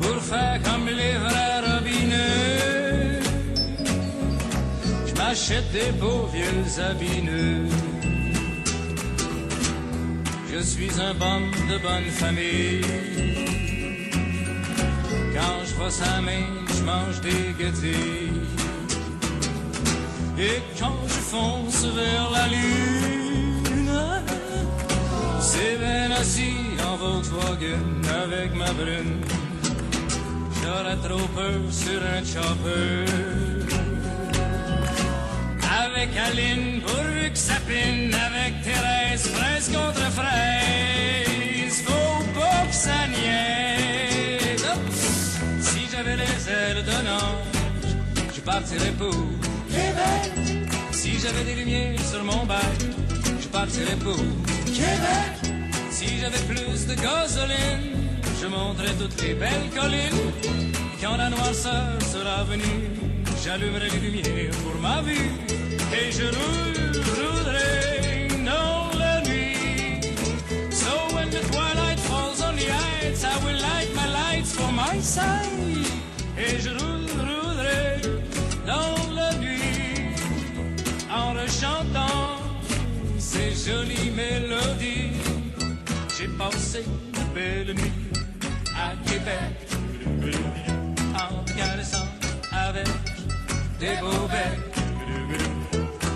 Pour 0.00 0.22
faire 0.22 0.60
comme 0.62 0.86
les 0.86 1.16
vrais 1.24 1.60
robineux, 1.68 3.20
je 5.06 5.14
m'achète 5.14 5.72
des 5.72 5.90
beaux 5.98 6.28
vieux 6.32 6.64
habineux. 6.88 7.66
Je 10.52 10.58
suis 10.62 10.92
un 11.00 11.14
bum 11.14 11.50
de 11.70 11.78
bonne 11.78 12.10
famille. 12.22 12.82
Quand 15.34 15.58
je 15.66 15.74
vois 15.74 15.90
sa 15.90 16.20
main, 16.20 16.46
je 16.68 16.82
mange 16.84 17.20
des 17.20 17.54
gâtés. 17.58 18.33
Et 20.36 20.60
quand 20.78 20.98
je 21.06 21.20
fonce 21.32 21.84
vers 21.84 22.30
la 22.32 22.48
lune, 22.48 23.90
c'est 25.40 25.76
bien 25.78 26.10
assis 26.10 26.56
en 26.84 26.96
Volkswagen 26.96 28.02
avec 28.24 28.54
ma 28.54 28.72
brune. 28.72 29.20
J'aurais 30.60 30.96
trop 30.96 31.26
peur 31.28 31.60
sur 31.70 32.00
un 32.02 32.24
chopper. 32.24 33.04
Avec 35.84 36.10
Aline, 36.16 36.80
pourvu 36.80 37.30
que 37.30 37.38
ça. 37.38 37.54
Avec 37.54 38.62
Thérèse, 38.62 39.28
fraise 39.28 39.70
contre 39.72 40.10
fraise. 40.12 41.82
Faut 41.86 42.24
pas 42.38 42.66
que 42.66 42.74
ça 42.74 43.06
niaise. 43.08 44.66
Si 45.60 45.86
j'avais 45.90 46.16
les 46.16 46.48
ailes 46.48 46.84
d'un 46.84 47.06
ange, 47.12 48.32
je 48.34 48.40
partirais 48.40 48.92
pour 48.98 49.14
Québec. 49.94 50.32
Si 50.92 51.18
j'avais 51.20 51.44
des 51.44 51.54
lumières 51.54 52.00
sur 52.00 52.24
mon 52.24 52.44
bac, 52.46 52.78
je 53.40 53.48
partirais 53.48 53.96
pour 53.96 54.16
Québec. 54.66 55.34
Si 55.90 56.18
j'avais 56.20 56.42
plus 56.48 56.86
de 56.86 56.94
gasoline, 56.94 57.94
je 58.40 58.46
monterais 58.46 58.94
toutes 58.98 59.20
les 59.22 59.34
belles 59.34 59.70
collines. 59.74 60.32
Quand 61.00 61.16
la 61.16 61.30
noirceur 61.30 62.00
sera 62.12 62.44
venue, 62.44 62.90
j'allumerai 63.44 63.90
les 63.90 64.00
lumières 64.00 64.56
pour 64.64 64.80
ma 64.80 65.00
vue. 65.02 65.30
Et 65.92 66.10
je 66.10 66.24
roule, 66.24 67.02
roulerai 67.18 68.28
dans 68.44 68.98
la 68.98 69.20
nuit. 69.22 70.00
So 70.72 70.90
when 71.14 71.30
the 71.30 71.42
twilight 71.52 72.00
falls 72.00 72.42
on 72.42 72.56
the 72.56 72.68
heights, 72.68 73.24
I 73.24 73.36
will 73.44 73.60
light 73.60 73.90
my 73.94 74.08
lights 74.08 74.52
for 74.52 74.72
my 74.72 75.00
side. 75.00 75.86
Et 76.36 76.58
je 76.60 76.70
roule, 76.70 77.06
roulerai 77.20 78.00
dans 78.66 79.03
en 81.64 81.74
rechantant 81.78 82.38
ces 83.18 83.54
jolies 83.54 84.10
mélodies. 84.10 85.12
J'ai 86.16 86.28
passé 86.28 86.84
de 87.12 87.20
belles 87.34 87.74
nuits 87.74 87.92
à 88.76 88.94
Québec 89.08 89.56
en 91.14 91.44
caressant 91.56 92.06
avec 92.52 92.86
des 93.80 93.96
beaux 94.00 94.28
becs. 94.28 94.74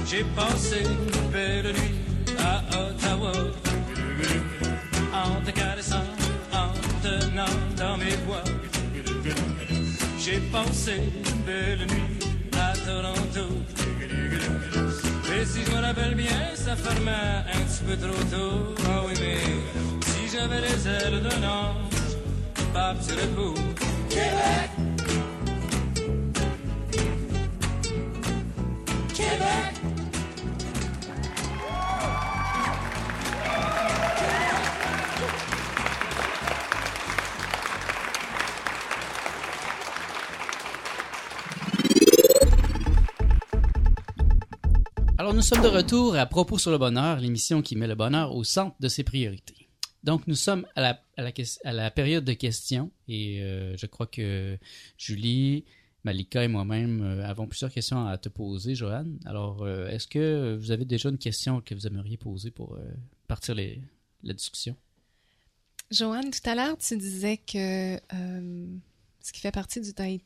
J'ai 0.06 0.24
passé 0.37 0.82
de 0.82 1.32
belles 1.32 1.72
nuits 1.72 1.98
à 2.38 2.62
Ottawa 2.78 3.32
en 5.12 5.40
te 5.44 5.50
caressant, 5.50 6.04
en 6.52 6.72
te 7.02 7.08
tenant 7.08 7.56
dans 7.76 7.96
mes 7.96 8.16
bois. 8.26 8.44
J'ai 10.18 10.40
passé 10.52 10.96
une 10.96 11.42
belle 11.42 11.87
nuit 11.87 12.18
à 12.56 12.72
Toronto. 12.76 13.46
Et 15.30 15.44
si 15.44 15.62
je 15.62 15.70
me 15.70 15.82
rappelle 15.82 16.14
bien, 16.14 16.54
ça 16.54 16.74
fermait 16.74 17.10
un 17.10 17.60
petit 17.60 17.84
peu 17.84 17.96
trop 17.96 18.24
tôt. 18.30 18.74
Ah 18.86 19.02
oui, 19.06 19.12
mais 19.20 19.36
si 20.06 20.34
j'avais 20.34 20.60
les 20.62 20.88
ailes 20.88 21.22
d'un 21.22 21.46
ange, 21.46 21.92
je 22.56 22.64
partirais 22.72 23.28
pour 23.36 23.54
Québec. 24.08 24.70
Québec. 29.14 29.97
Alors, 45.28 45.36
nous 45.36 45.42
sommes 45.42 45.60
de 45.60 45.68
retour 45.68 46.16
à 46.16 46.24
Propos 46.24 46.56
sur 46.56 46.70
le 46.70 46.78
bonheur, 46.78 47.20
l'émission 47.20 47.60
qui 47.60 47.76
met 47.76 47.86
le 47.86 47.94
bonheur 47.94 48.34
au 48.34 48.44
centre 48.44 48.74
de 48.80 48.88
ses 48.88 49.04
priorités. 49.04 49.68
Donc, 50.02 50.26
nous 50.26 50.34
sommes 50.34 50.66
à 50.74 50.94
la, 51.66 51.90
période 51.90 52.24
de 52.24 52.32
questions 52.32 52.90
et 53.08 53.42
euh, 53.42 53.76
je 53.76 53.84
crois 53.84 54.06
que 54.06 54.56
Julie, 54.96 55.66
Malika 56.02 56.44
et 56.44 56.48
moi-même 56.48 57.02
euh, 57.02 57.28
avons 57.28 57.46
plusieurs 57.46 57.70
questions 57.70 58.06
à 58.06 58.16
te 58.16 58.30
poser, 58.30 58.74
Joanne. 58.74 59.18
Alors, 59.26 59.64
euh, 59.64 59.88
est-ce 59.88 60.06
que 60.06 60.56
vous 60.58 60.70
avez 60.70 60.86
déjà 60.86 61.10
une 61.10 61.18
question 61.18 61.60
que 61.60 61.74
vous 61.74 61.86
aimeriez 61.86 62.16
poser 62.16 62.50
pour 62.50 62.78
partir 63.26 63.54
les- 63.54 63.82
la 64.22 64.32
discussion? 64.32 64.76
Joanne, 65.90 66.30
tout 66.30 66.48
à 66.48 66.54
l'heure, 66.54 66.78
tu 66.78 66.96
disais 66.96 67.36
que 67.36 68.00
ce 69.20 69.32
qui 69.34 69.40
fait 69.40 69.52
partie 69.52 69.82
du 69.82 69.92
tai, 69.92 70.22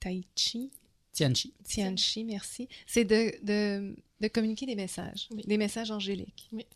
tai 0.00 0.26
chi, 0.34 0.72
Tianchi. 1.12 1.52
Tianchi, 1.64 2.24
merci, 2.24 2.68
c'est 2.86 3.04
de, 3.04 3.32
de, 3.44 3.94
de 4.20 4.28
communiquer 4.28 4.66
des 4.66 4.74
messages, 4.74 5.28
Oui. 5.32 5.42
des 5.46 5.58
messages 5.58 5.90
angéliques. 5.90 6.48
Oui. 6.52 6.66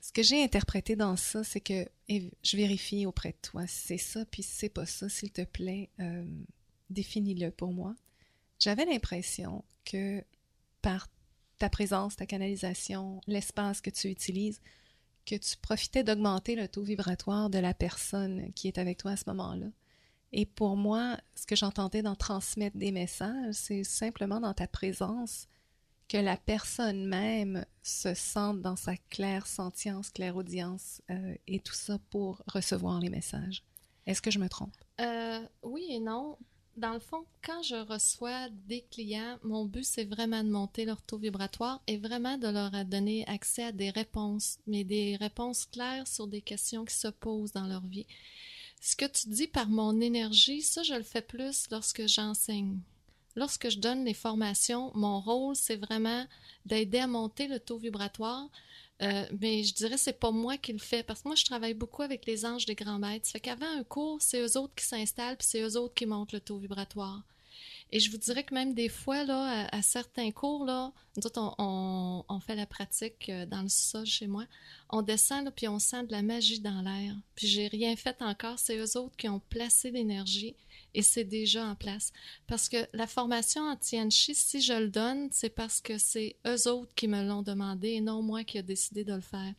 Ce 0.00 0.12
que 0.12 0.22
j'ai 0.22 0.42
interprété 0.42 0.94
dans 0.96 1.16
ça, 1.16 1.42
c'est 1.44 1.60
que 1.60 1.86
et 2.08 2.30
je 2.44 2.56
vérifie 2.56 3.06
auprès 3.06 3.30
de 3.30 3.36
toi 3.42 3.66
si 3.66 3.86
c'est 3.86 3.98
ça, 3.98 4.24
puis 4.26 4.42
si 4.42 4.50
c'est 4.50 4.68
pas 4.68 4.86
ça, 4.86 5.08
s'il 5.08 5.32
te 5.32 5.42
plaît, 5.42 5.90
euh, 6.00 6.24
définis-le 6.90 7.50
pour 7.50 7.72
moi. 7.72 7.94
J'avais 8.60 8.84
l'impression 8.84 9.64
que 9.84 10.22
par 10.82 11.08
ta 11.58 11.68
présence, 11.68 12.16
ta 12.16 12.26
canalisation, 12.26 13.20
l'espace 13.26 13.80
que 13.80 13.90
tu 13.90 14.08
utilises, 14.08 14.60
que 15.24 15.34
tu 15.34 15.56
profitais 15.56 16.04
d'augmenter 16.04 16.54
le 16.54 16.68
taux 16.68 16.82
vibratoire 16.82 17.50
de 17.50 17.58
la 17.58 17.74
personne 17.74 18.52
qui 18.54 18.68
est 18.68 18.78
avec 18.78 18.98
toi 18.98 19.12
à 19.12 19.16
ce 19.16 19.24
moment-là. 19.28 19.66
Et 20.38 20.44
pour 20.44 20.76
moi, 20.76 21.16
ce 21.34 21.46
que 21.46 21.56
j'entendais 21.56 22.02
dans 22.02 22.14
transmettre 22.14 22.76
des 22.76 22.92
messages, 22.92 23.54
c'est 23.54 23.84
simplement 23.84 24.38
dans 24.38 24.52
ta 24.52 24.66
présence 24.66 25.48
que 26.10 26.18
la 26.18 26.36
personne 26.36 27.06
même 27.06 27.64
se 27.82 28.12
sente 28.12 28.60
dans 28.60 28.76
sa 28.76 28.98
claire 28.98 29.46
sentience, 29.46 30.10
claire 30.10 30.36
audience 30.36 31.00
euh, 31.10 31.34
et 31.46 31.58
tout 31.60 31.72
ça 31.72 31.98
pour 32.10 32.42
recevoir 32.48 33.00
les 33.00 33.08
messages. 33.08 33.64
Est-ce 34.04 34.20
que 34.20 34.30
je 34.30 34.38
me 34.38 34.50
trompe? 34.50 34.76
Euh, 35.00 35.40
oui 35.62 35.86
et 35.88 36.00
non. 36.00 36.36
Dans 36.76 36.92
le 36.92 37.00
fond, 37.00 37.24
quand 37.42 37.62
je 37.62 37.76
reçois 37.90 38.50
des 38.50 38.82
clients, 38.82 39.38
mon 39.42 39.64
but, 39.64 39.86
c'est 39.86 40.04
vraiment 40.04 40.44
de 40.44 40.50
monter 40.50 40.84
leur 40.84 41.00
taux 41.00 41.16
vibratoire 41.16 41.80
et 41.86 41.96
vraiment 41.96 42.36
de 42.36 42.48
leur 42.48 42.84
donner 42.84 43.26
accès 43.26 43.64
à 43.64 43.72
des 43.72 43.88
réponses, 43.88 44.58
mais 44.66 44.84
des 44.84 45.16
réponses 45.16 45.64
claires 45.64 46.06
sur 46.06 46.26
des 46.26 46.42
questions 46.42 46.84
qui 46.84 46.94
se 46.94 47.08
posent 47.08 47.52
dans 47.52 47.66
leur 47.66 47.86
vie. 47.86 48.06
Ce 48.80 48.96
que 48.96 49.06
tu 49.06 49.28
dis 49.28 49.46
par 49.48 49.68
mon 49.68 50.00
énergie, 50.00 50.62
ça, 50.62 50.82
je 50.82 50.94
le 50.94 51.02
fais 51.02 51.22
plus 51.22 51.68
lorsque 51.70 52.06
j'enseigne. 52.06 52.78
Lorsque 53.34 53.68
je 53.68 53.78
donne 53.78 54.04
les 54.04 54.14
formations, 54.14 54.90
mon 54.94 55.20
rôle, 55.20 55.56
c'est 55.56 55.76
vraiment 55.76 56.26
d'aider 56.64 56.98
à 56.98 57.06
monter 57.06 57.48
le 57.48 57.60
taux 57.60 57.78
vibratoire. 57.78 58.48
Euh, 59.02 59.26
mais 59.40 59.62
je 59.62 59.74
dirais 59.74 59.98
c'est 59.98 60.18
pas 60.18 60.30
moi 60.30 60.56
qui 60.56 60.72
le 60.72 60.78
fais 60.78 61.02
parce 61.02 61.20
que 61.20 61.28
moi 61.28 61.34
je 61.34 61.44
travaille 61.44 61.74
beaucoup 61.74 62.00
avec 62.00 62.24
les 62.24 62.46
anges 62.46 62.64
des 62.64 62.74
grands 62.74 62.98
maîtres. 62.98 63.26
Ça 63.26 63.32
fait 63.32 63.40
qu'avant 63.40 63.66
un 63.66 63.84
cours, 63.84 64.22
c'est 64.22 64.40
eux 64.40 64.56
autres 64.56 64.74
qui 64.74 64.86
s'installent 64.86 65.36
puis 65.36 65.46
c'est 65.46 65.60
eux 65.60 65.76
autres 65.76 65.92
qui 65.92 66.06
montent 66.06 66.32
le 66.32 66.40
taux 66.40 66.56
vibratoire. 66.56 67.22
Et 67.92 68.00
je 68.00 68.10
vous 68.10 68.18
dirais 68.18 68.42
que 68.42 68.54
même 68.54 68.74
des 68.74 68.88
fois, 68.88 69.24
là, 69.24 69.68
à, 69.70 69.82
certains 69.82 70.32
cours, 70.32 70.64
là, 70.64 70.92
nous 71.16 71.26
autres, 71.26 71.54
on 71.58 72.40
fait 72.40 72.56
la 72.56 72.66
pratique 72.66 73.28
euh, 73.28 73.46
dans 73.46 73.62
le 73.62 73.68
sol 73.68 74.04
chez 74.04 74.26
moi. 74.26 74.44
On 74.90 75.02
descend, 75.02 75.44
là, 75.44 75.50
puis 75.50 75.68
on 75.68 75.78
sent 75.78 76.04
de 76.04 76.12
la 76.12 76.22
magie 76.22 76.60
dans 76.60 76.82
l'air. 76.82 77.14
Puis 77.34 77.46
j'ai 77.46 77.68
rien 77.68 77.94
fait 77.96 78.20
encore. 78.22 78.58
C'est 78.58 78.76
eux 78.76 78.96
autres 78.98 79.16
qui 79.16 79.28
ont 79.28 79.40
placé 79.48 79.90
l'énergie 79.90 80.56
et 80.94 81.02
c'est 81.02 81.24
déjà 81.24 81.64
en 81.66 81.74
place. 81.74 82.12
Parce 82.46 82.68
que 82.68 82.78
la 82.92 83.06
formation 83.06 83.62
en 83.62 83.76
Tianchi, 83.76 84.34
si 84.34 84.60
je 84.60 84.72
le 84.72 84.88
donne, 84.88 85.28
c'est 85.30 85.50
parce 85.50 85.80
que 85.80 85.98
c'est 85.98 86.36
eux 86.46 86.68
autres 86.68 86.94
qui 86.94 87.06
me 87.06 87.22
l'ont 87.22 87.42
demandé 87.42 87.90
et 87.90 88.00
non 88.00 88.22
moi 88.22 88.44
qui 88.44 88.58
ai 88.58 88.62
décidé 88.62 89.04
de 89.04 89.14
le 89.14 89.20
faire. 89.20 89.52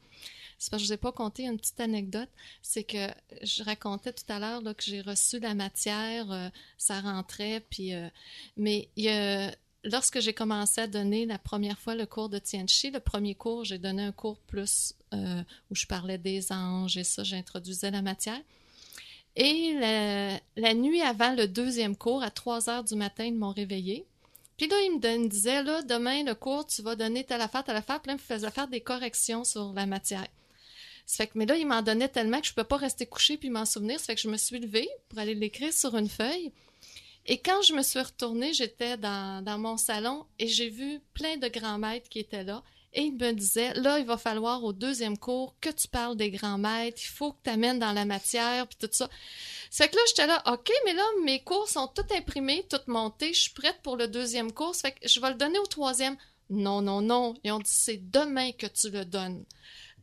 C'est 0.58 0.72
parce 0.72 0.82
que 0.82 0.88
je 0.88 0.90
vous 0.90 0.94
ai 0.94 0.98
pas 0.98 1.12
conté 1.12 1.46
une 1.46 1.58
petite 1.58 1.80
anecdote. 1.80 2.30
C'est 2.62 2.84
que 2.84 3.08
je 3.44 3.64
racontais 3.64 4.14
tout 4.14 4.24
à 4.30 4.40
l'heure 4.40 4.64
que 4.64 4.84
j'ai 4.84 5.02
reçu 5.02 5.40
la 5.40 5.54
matière, 5.54 6.32
euh, 6.32 6.50
ça 6.78 7.00
rentrait, 7.00 7.64
puis 7.70 7.94
euh, 7.94 8.10
mais 8.56 8.90
lorsque 9.84 10.20
j'ai 10.20 10.34
commencé 10.34 10.82
à 10.82 10.88
donner 10.88 11.26
la 11.26 11.38
première 11.38 11.80
fois 11.80 11.96
le 11.96 12.06
cours 12.06 12.30
de 12.30 12.40
Tianchi, 12.40 12.92
le 12.92 13.00
premier 13.00 13.36
cours, 13.36 13.66
j'ai 13.66 13.78
donné 13.78 14.04
un 14.04 14.12
cours 14.12 14.40
plus 14.40 14.94
euh, 15.14 15.42
où 15.72 15.76
je 15.76 15.86
parlais 15.86 16.18
des 16.18 16.52
anges 16.52 16.98
et 16.98 17.04
ça, 17.04 17.24
j'introduisais 17.24 17.92
la 17.92 18.02
matière. 18.02 18.42
Et 19.36 19.74
la, 20.56 20.74
nuit 20.74 21.02
avant 21.02 21.36
le 21.36 21.48
deuxième 21.48 21.96
cours, 21.96 22.24
à 22.24 22.32
3 22.32 22.70
heures 22.72 22.84
du 22.84 22.96
matin, 22.96 23.24
ils 23.26 23.36
m'ont 23.36 23.52
réveillé. 23.52 24.08
Puis 24.58 24.68
là, 24.68 24.76
il 24.82 24.94
me, 24.96 25.28
disait, 25.28 25.62
là, 25.62 25.84
demain, 25.84 26.24
le 26.24 26.34
cours, 26.34 26.66
tu 26.66 26.82
vas 26.82 26.96
donner 26.96 27.24
telle 27.24 27.42
affaire, 27.42 27.64
telle 27.64 27.76
affaire. 27.76 28.02
Puis 28.02 28.08
là, 28.08 28.14
il 28.14 28.18
me 28.18 28.36
faisait 28.36 28.50
faire 28.50 28.68
des 28.68 28.82
corrections 28.82 29.44
sur 29.44 29.74
la 29.74 29.86
matière. 29.86 30.26
Ça 31.08 31.26
que, 31.26 31.32
mais 31.36 31.46
là, 31.46 31.56
il 31.56 31.66
m'en 31.66 31.82
donnait 31.82 32.10
tellement 32.10 32.42
que 32.42 32.48
je 32.48 32.52
ne 32.52 32.56
peux 32.56 32.66
pas 32.66 32.76
rester 32.76 33.06
couché 33.06 33.38
puis 33.38 33.50
m'en 33.50 33.64
souvenir. 33.64 33.98
Ça 33.98 34.08
fait 34.08 34.16
que 34.16 34.22
je 34.22 34.28
me 34.28 34.36
suis 34.36 34.60
levée 34.60 34.90
pour 35.08 35.18
aller 35.18 35.36
l'écrire 35.36 35.72
sur 35.72 35.96
une 35.96 36.10
feuille. 36.10 36.52
Et 37.26 37.38
quand 37.38 37.62
je 37.62 37.74
me 37.74 37.82
suis 37.82 38.02
retournée, 38.02 38.54
j'étais 38.54 38.98
dans, 38.98 39.58
mon 39.58 39.78
salon 39.78 40.26
et 40.38 40.48
j'ai 40.48 40.70
vu 40.70 41.00
plein 41.14 41.38
de 41.38 41.48
grands 41.48 41.78
maîtres 41.78 42.10
qui 42.10 42.20
étaient 42.20 42.44
là. 42.44 42.62
Et 42.94 43.04
il 43.04 43.14
me 43.14 43.32
disait, 43.32 43.74
là, 43.76 44.00
il 44.00 44.06
va 44.06 44.18
falloir 44.18 44.64
au 44.66 44.74
deuxième 44.74 45.18
cours 45.18 45.56
que 45.62 45.70
tu 45.70 45.88
parles 45.88 46.18
des 46.18 46.30
grands 46.30 46.58
maîtres, 46.58 47.02
il 47.02 47.10
faut 47.10 47.32
que 47.32 47.38
tu 47.44 47.50
amènes 47.52 47.80
dans 47.80 47.92
la 47.94 48.06
matière, 48.06 48.68
puis 48.68 48.78
tout 48.80 48.90
ça. 48.92 49.10
C'est 49.70 49.90
que 49.90 49.96
là, 49.96 50.02
j'étais 50.08 50.28
là, 50.28 50.42
OK, 50.52 50.72
mais 50.86 50.94
là, 50.94 51.04
mes 51.24 51.44
cours 51.44 51.70
sont 51.70 51.88
tous 51.88 52.14
imprimés, 52.16 52.66
toutes 52.70 52.88
montés, 52.88 53.34
je 53.34 53.42
suis 53.42 53.52
prête 53.54 53.80
pour 53.84 53.98
le 53.98 54.08
deuxième 54.08 54.52
cours, 54.52 54.76
fait 54.76 54.94
que 54.94 55.08
je 55.08 55.20
vais 55.20 55.30
le 55.30 55.36
donner 55.36 55.60
au 55.60 55.66
troisième. 55.68 56.18
Non, 56.50 56.82
non, 56.82 57.02
non. 57.02 57.34
Ils 57.44 57.52
ont 57.52 57.60
dit, 57.60 57.70
c'est 57.70 58.10
demain 58.10 58.52
que 58.54 58.68
tu 58.68 58.90
le 58.90 59.06
donnes. 59.06 59.44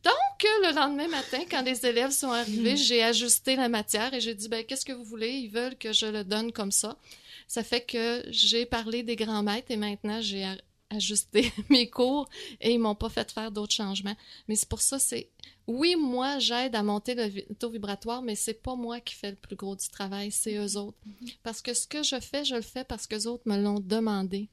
Donc, 0.05 0.15
le 0.63 0.75
lendemain 0.75 1.09
matin, 1.09 1.43
quand 1.51 1.63
les 1.63 1.87
élèves 1.87 2.11
sont 2.11 2.31
arrivés, 2.31 2.77
j'ai 2.77 3.03
ajusté 3.03 3.57
la 3.57 3.69
matière 3.69 4.13
et 4.13 4.21
j'ai 4.21 4.35
dit, 4.35 4.49
ben, 4.49 4.65
qu'est-ce 4.65 4.85
que 4.85 4.93
vous 4.93 5.05
voulez? 5.05 5.31
Ils 5.31 5.51
veulent 5.51 5.77
que 5.77 5.93
je 5.93 6.07
le 6.07 6.25
donne 6.25 6.53
comme 6.53 6.73
ça. 6.73 6.97
Ça 7.49 7.63
fait 7.63 7.81
que 7.81 8.23
j'ai 8.29 8.67
parlé 8.67 9.03
des 9.03 9.17
grands 9.17 9.43
maîtres 9.43 9.71
et 9.71 9.77
maintenant, 9.77 10.21
j'ai 10.21 10.47
ajusté 10.91 11.53
mes 11.71 11.89
cours 11.89 12.29
et 12.61 12.73
ils 12.73 12.79
m'ont 12.79 12.95
pas 12.95 13.09
fait 13.09 13.31
faire 13.31 13.51
d'autres 13.51 13.73
changements. 13.73 14.17
Mais 14.49 14.57
c'est 14.57 14.69
pour 14.69 14.83
ça, 14.83 14.99
c'est 14.99 15.31
oui, 15.67 15.97
moi, 15.97 16.39
j'aide 16.39 16.75
à 16.75 16.83
monter 16.83 17.15
le 17.15 17.55
taux 17.55 17.71
vibratoire, 17.71 18.21
mais 18.21 18.35
c'est 18.35 18.63
pas 18.63 18.77
moi 18.77 19.01
qui 19.01 19.15
fais 19.15 19.31
le 19.31 19.37
plus 19.37 19.57
gros 19.57 19.75
du 19.75 19.89
travail, 19.89 20.31
c'est 20.31 20.57
eux 20.57 20.77
autres. 20.77 20.99
Parce 21.43 21.63
que 21.63 21.73
ce 21.73 21.87
que 21.87 22.03
je 22.03 22.21
fais, 22.21 22.45
je 22.45 22.57
le 22.57 22.61
fais 22.61 22.85
parce 22.85 23.07
que 23.07 23.27
autres 23.27 23.45
me 23.47 23.57
l'ont 23.57 23.81
demandé. 23.81 24.49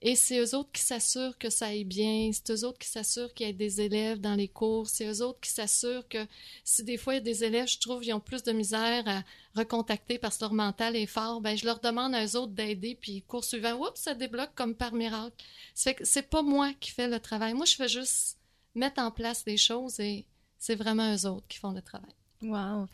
Et 0.00 0.14
c'est 0.14 0.38
eux 0.38 0.54
autres 0.54 0.70
qui 0.72 0.82
s'assurent 0.82 1.36
que 1.38 1.50
ça 1.50 1.66
aille 1.66 1.84
bien, 1.84 2.30
c'est 2.32 2.52
eux 2.52 2.64
autres 2.64 2.78
qui 2.78 2.88
s'assurent 2.88 3.34
qu'il 3.34 3.46
y 3.46 3.50
ait 3.50 3.52
des 3.52 3.80
élèves 3.80 4.20
dans 4.20 4.36
les 4.36 4.46
cours, 4.46 4.88
c'est 4.88 5.06
eux 5.06 5.22
autres 5.22 5.40
qui 5.40 5.50
s'assurent 5.50 6.06
que 6.08 6.24
si 6.62 6.84
des 6.84 6.96
fois 6.96 7.14
il 7.14 7.16
y 7.16 7.20
a 7.20 7.22
des 7.22 7.42
élèves, 7.42 7.66
je 7.66 7.78
trouve, 7.80 8.04
ils 8.04 8.12
ont 8.12 8.20
plus 8.20 8.44
de 8.44 8.52
misère 8.52 9.08
à 9.08 9.24
recontacter 9.56 10.18
parce 10.18 10.36
que 10.36 10.44
leur 10.44 10.54
mental 10.54 10.94
est 10.94 11.06
fort, 11.06 11.40
ben 11.40 11.56
je 11.56 11.64
leur 11.64 11.80
demande 11.80 12.14
à 12.14 12.24
eux 12.24 12.36
autres 12.36 12.52
d'aider, 12.52 12.96
puis 13.00 13.22
cours 13.22 13.44
suivant, 13.44 13.74
oups, 13.74 14.00
ça 14.00 14.14
débloque 14.14 14.54
comme 14.54 14.76
par 14.76 14.92
miracle. 14.92 15.34
C'est 15.74 15.94
que 15.94 16.04
c'est 16.04 16.22
pas 16.22 16.42
moi 16.42 16.72
qui 16.78 16.92
fais 16.92 17.08
le 17.08 17.18
travail. 17.18 17.54
Moi, 17.54 17.66
je 17.66 17.74
fais 17.74 17.88
juste 17.88 18.38
mettre 18.76 19.00
en 19.00 19.10
place 19.10 19.42
les 19.46 19.56
choses 19.56 19.98
et 19.98 20.26
c'est 20.58 20.76
vraiment 20.76 21.12
eux 21.12 21.26
autres 21.26 21.46
qui 21.48 21.58
font 21.58 21.72
le 21.72 21.82
travail. 21.82 22.14
Wow. 22.42 22.86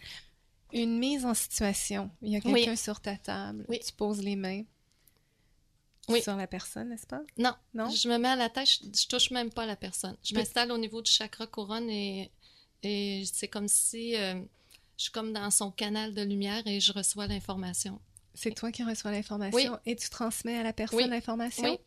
Une 0.72 0.98
mise 0.98 1.26
en 1.26 1.34
situation. 1.34 2.10
Il 2.22 2.32
y 2.32 2.36
a 2.36 2.40
quelqu'un 2.40 2.70
oui. 2.70 2.76
sur 2.78 2.98
ta 3.00 3.16
table. 3.16 3.66
Oui. 3.68 3.78
Tu 3.84 3.92
poses 3.92 4.22
les 4.22 4.36
mains 4.36 4.62
oui. 6.08 6.22
sur 6.22 6.36
la 6.36 6.46
personne, 6.46 6.88
n'est-ce 6.88 7.06
pas? 7.06 7.22
Non. 7.38 7.54
Non? 7.72 7.88
Je 7.88 8.08
me 8.08 8.18
mets 8.18 8.28
à 8.28 8.36
la 8.36 8.50
tête, 8.50 8.68
je, 8.68 8.78
je 8.84 9.06
touche 9.06 9.30
même 9.30 9.50
pas 9.50 9.66
la 9.66 9.76
personne. 9.76 10.16
Je 10.22 10.34
m'installe 10.34 10.72
au 10.72 10.78
niveau 10.78 11.02
du 11.02 11.10
chakra 11.10 11.46
couronne 11.46 11.88
et, 11.90 12.30
et 12.82 13.24
c'est 13.32 13.48
comme 13.48 13.68
si 13.68 14.16
euh, 14.16 14.34
je 14.96 15.04
suis 15.04 15.12
comme 15.12 15.32
dans 15.32 15.50
son 15.50 15.70
canal 15.70 16.14
de 16.14 16.22
lumière 16.22 16.66
et 16.66 16.80
je 16.80 16.92
reçois 16.92 17.26
l'information. 17.26 18.00
C'est 18.34 18.54
toi 18.54 18.72
qui 18.72 18.82
reçois 18.82 19.12
l'information 19.12 19.72
oui. 19.72 19.78
et 19.86 19.96
tu 19.96 20.10
transmets 20.10 20.58
à 20.58 20.62
la 20.62 20.72
personne 20.72 20.98
oui. 20.98 21.08
l'information? 21.08 21.70
Oui. 21.70 21.78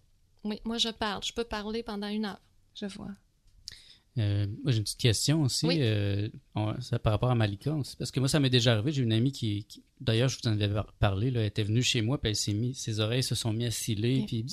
Oui, 0.43 0.62
moi 0.63 0.77
je 0.77 0.89
parle. 0.89 1.23
Je 1.23 1.34
peux 1.34 1.43
parler 1.43 1.84
pendant 1.84 2.08
une 2.08 2.25
heure. 2.25 2.39
Je 2.75 2.86
vois. 2.86 3.12
Euh, 4.17 4.47
moi, 4.63 4.71
j'ai 4.71 4.77
une 4.80 4.84
petite 4.84 4.99
question 4.99 5.43
aussi, 5.43 5.65
oui. 5.67 5.77
euh, 5.80 6.27
on, 6.56 6.80
ça, 6.82 6.97
par 6.99 7.13
rapport 7.13 7.30
à 7.30 7.36
Malika 7.36 7.73
aussi, 7.75 7.95
parce 7.97 8.10
que 8.12 8.19
moi, 8.19 8.27
ça 8.30 8.39
m'est 8.39 8.49
déjà 8.49 8.73
arrivé. 8.73 8.91
J'ai 8.91 9.03
une 9.03 9.13
amie 9.13 9.32
qui, 9.32 9.65
qui 9.65 9.84
d'ailleurs, 10.01 10.30
je 10.30 10.38
vous 10.41 10.49
en 10.49 10.60
avais 10.60 10.82
parlé, 10.99 11.30
là, 11.32 11.41
elle 11.41 11.47
était 11.47 11.63
venue 11.63 11.84
chez 11.84 12.01
moi, 12.01 12.19
puis 12.19 12.30
elle 12.30 12.36
s'est 12.36 12.53
mis, 12.53 12.73
ses 12.73 12.99
oreilles 12.99 13.23
se 13.23 13.36
sont 13.36 13.53
mis 13.53 13.65
à 13.65 13.71
sciller, 13.71 14.19
Oui. 14.19 14.25
puis, 14.25 14.45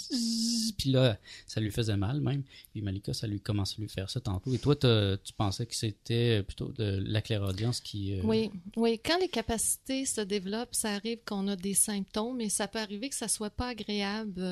puis 0.76 0.90
là, 0.90 1.18
ça 1.46 1.60
lui 1.60 1.70
faisait 1.70 1.96
mal 1.96 2.20
même. 2.20 2.42
Puis 2.72 2.82
Malika, 2.82 3.12
ça 3.14 3.26
lui 3.26 3.40
commençait 3.40 3.76
à 3.78 3.82
lui 3.82 3.88
faire 3.88 4.10
ça 4.10 4.20
tantôt. 4.20 4.52
Et 4.52 4.58
toi, 4.58 4.76
tu 4.76 5.32
pensais 5.36 5.64
que 5.66 5.74
c'était 5.74 6.42
plutôt 6.42 6.72
de 6.76 7.02
la 7.06 7.20
clairaudience 7.22 7.80
qui. 7.80 8.14
euh, 8.14 8.22
Oui, 8.24 8.50
oui. 8.76 9.00
Quand 9.04 9.18
les 9.18 9.28
capacités 9.28 10.04
se 10.04 10.20
développent, 10.20 10.74
ça 10.74 10.90
arrive 10.92 11.18
qu'on 11.26 11.48
a 11.48 11.56
des 11.56 11.74
symptômes, 11.74 12.40
et 12.40 12.48
ça 12.50 12.68
peut 12.68 12.78
arriver 12.80 13.08
que 13.08 13.14
ça 13.16 13.28
soit 13.28 13.50
pas 13.50 13.68
agréable. 13.68 14.42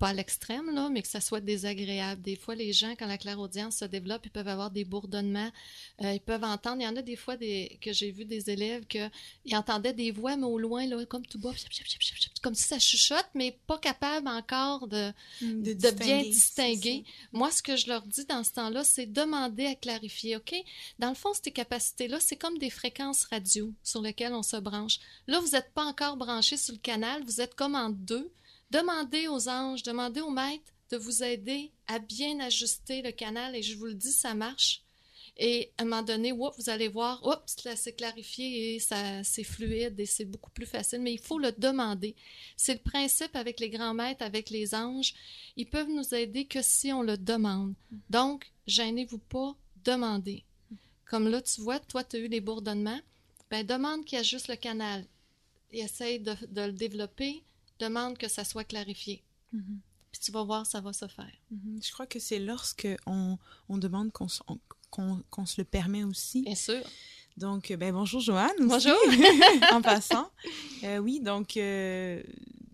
Pas 0.00 0.08
à 0.08 0.12
l'extrême, 0.14 0.74
là, 0.74 0.88
mais 0.90 1.02
que 1.02 1.08
ça 1.08 1.20
soit 1.20 1.40
désagréable. 1.40 2.22
Des 2.22 2.34
fois, 2.36 2.54
les 2.54 2.72
gens, 2.72 2.94
quand 2.98 3.06
la 3.06 3.18
clairaudience 3.18 3.76
se 3.76 3.84
développe, 3.84 4.22
ils 4.24 4.30
peuvent 4.30 4.48
avoir 4.48 4.70
des 4.70 4.84
bourdonnements, 4.84 5.50
euh, 6.02 6.12
ils 6.14 6.20
peuvent 6.20 6.42
entendre. 6.42 6.78
Il 6.80 6.84
y 6.84 6.88
en 6.88 6.96
a 6.96 7.02
des 7.02 7.16
fois 7.16 7.36
des, 7.36 7.78
que 7.80 7.92
j'ai 7.92 8.10
vu 8.10 8.24
des 8.24 8.50
élèves 8.50 8.86
que 8.86 9.08
ils 9.44 9.54
entendaient 9.56 9.92
des 9.92 10.10
voix, 10.10 10.36
mais 10.36 10.46
au 10.46 10.58
loin, 10.58 10.86
là, 10.86 11.04
comme 11.06 11.26
tout 11.26 11.38
bas, 11.38 11.52
comme 12.42 12.54
si 12.54 12.64
ça 12.64 12.78
chuchote, 12.78 13.28
mais 13.34 13.58
pas 13.66 13.78
capable 13.78 14.26
encore 14.28 14.88
de, 14.88 15.12
Mm. 15.40 15.62
de, 15.62 15.72
de 15.74 15.90
bien 15.92 16.22
distinguer. 16.22 17.04
Moi, 17.32 17.50
ce 17.50 17.62
que 17.62 17.76
je 17.76 17.86
leur 17.88 18.02
dis 18.02 18.24
dans 18.24 18.44
ce 18.44 18.52
temps-là, 18.52 18.84
c'est 18.84 19.06
demander 19.06 19.66
à 19.66 19.74
clarifier, 19.74 20.36
OK? 20.36 20.54
Dans 20.98 21.10
le 21.10 21.14
fond, 21.14 21.30
ces 21.34 21.50
capacités-là, 21.50 22.18
c'est 22.20 22.36
comme 22.36 22.58
des 22.58 22.70
fréquences 22.70 23.24
radio 23.24 23.72
sur 23.82 24.02
lesquelles 24.02 24.32
on 24.32 24.42
se 24.42 24.56
branche. 24.56 24.98
Là, 25.26 25.40
vous 25.40 25.50
n'êtes 25.50 25.72
pas 25.74 25.84
encore 25.84 26.16
branché 26.16 26.56
sur 26.56 26.74
le 26.74 26.78
canal, 26.80 27.22
vous 27.24 27.40
êtes 27.40 27.54
comme 27.54 27.74
en 27.74 27.90
deux. 27.90 28.30
Demandez 28.70 29.26
aux 29.28 29.48
anges, 29.48 29.82
demandez 29.82 30.20
aux 30.20 30.30
maîtres 30.30 30.72
de 30.90 30.96
vous 30.96 31.22
aider 31.22 31.70
à 31.86 31.98
bien 31.98 32.38
ajuster 32.40 33.02
le 33.02 33.12
canal 33.12 33.56
et 33.56 33.62
je 33.62 33.76
vous 33.76 33.86
le 33.86 33.94
dis, 33.94 34.12
ça 34.12 34.34
marche. 34.34 34.82
Et 35.36 35.72
à 35.78 35.82
un 35.82 35.84
moment 35.86 36.02
donné, 36.02 36.32
vous 36.32 36.68
allez 36.68 36.88
voir, 36.88 37.24
oups, 37.26 37.56
c'est 37.76 37.94
clarifié 37.94 38.74
et 38.74 38.78
ça, 38.78 39.24
c'est 39.24 39.44
fluide 39.44 39.98
et 39.98 40.06
c'est 40.06 40.24
beaucoup 40.24 40.50
plus 40.50 40.66
facile, 40.66 41.00
mais 41.00 41.14
il 41.14 41.20
faut 41.20 41.38
le 41.38 41.52
demander. 41.52 42.14
C'est 42.56 42.74
le 42.74 42.90
principe 42.90 43.34
avec 43.34 43.58
les 43.58 43.70
grands 43.70 43.94
maîtres, 43.94 44.22
avec 44.22 44.50
les 44.50 44.74
anges. 44.74 45.14
Ils 45.56 45.68
peuvent 45.68 45.88
nous 45.88 46.14
aider 46.14 46.44
que 46.44 46.62
si 46.62 46.92
on 46.92 47.02
le 47.02 47.16
demande. 47.16 47.74
Donc, 48.10 48.52
gênez-vous 48.66 49.18
pas, 49.18 49.56
demandez. 49.84 50.44
Comme 51.06 51.28
là, 51.28 51.40
tu 51.40 51.62
vois, 51.62 51.80
toi, 51.80 52.04
tu 52.04 52.16
as 52.16 52.18
eu 52.20 52.28
les 52.28 52.40
bourdonnements. 52.40 53.00
Ben, 53.50 53.66
demande 53.66 54.04
qu'il 54.04 54.18
y 54.18 54.20
a 54.20 54.24
juste 54.24 54.48
le 54.48 54.56
canal. 54.56 55.04
Et 55.72 55.80
essaye 55.80 56.20
de, 56.20 56.34
de 56.48 56.62
le 56.62 56.72
développer. 56.72 57.42
Demande 57.80 58.16
que 58.18 58.28
ça 58.28 58.44
soit 58.44 58.64
clarifié. 58.64 59.22
Puis 59.52 60.20
tu 60.20 60.30
vas 60.32 60.44
voir, 60.44 60.66
ça 60.66 60.80
va 60.80 60.92
se 60.92 61.08
faire. 61.08 61.32
Mhm. 61.50 61.80
Je 61.82 61.90
crois 61.92 62.06
que 62.06 62.18
c'est 62.20 62.38
lorsque 62.38 62.86
on, 63.06 63.38
on 63.68 63.78
demande 63.78 64.12
qu'on 64.12 64.28
se, 64.28 64.40
qu'on- 64.90 65.22
qu'on 65.30 65.46
se 65.46 65.60
le 65.60 65.64
permet 65.64 66.04
aussi. 66.04 66.42
Bien 66.42 66.54
sûr. 66.54 66.82
Donc, 67.36 67.70
euh, 67.70 67.76
ben, 67.76 67.92
bonjour 67.92 68.20
Joanne. 68.20 68.50
Bonjour. 68.60 68.96
en 69.72 69.82
passant. 69.82 70.30
Euh, 70.82 70.96
oui, 70.96 71.20
donc, 71.20 71.58
euh, 71.58 72.22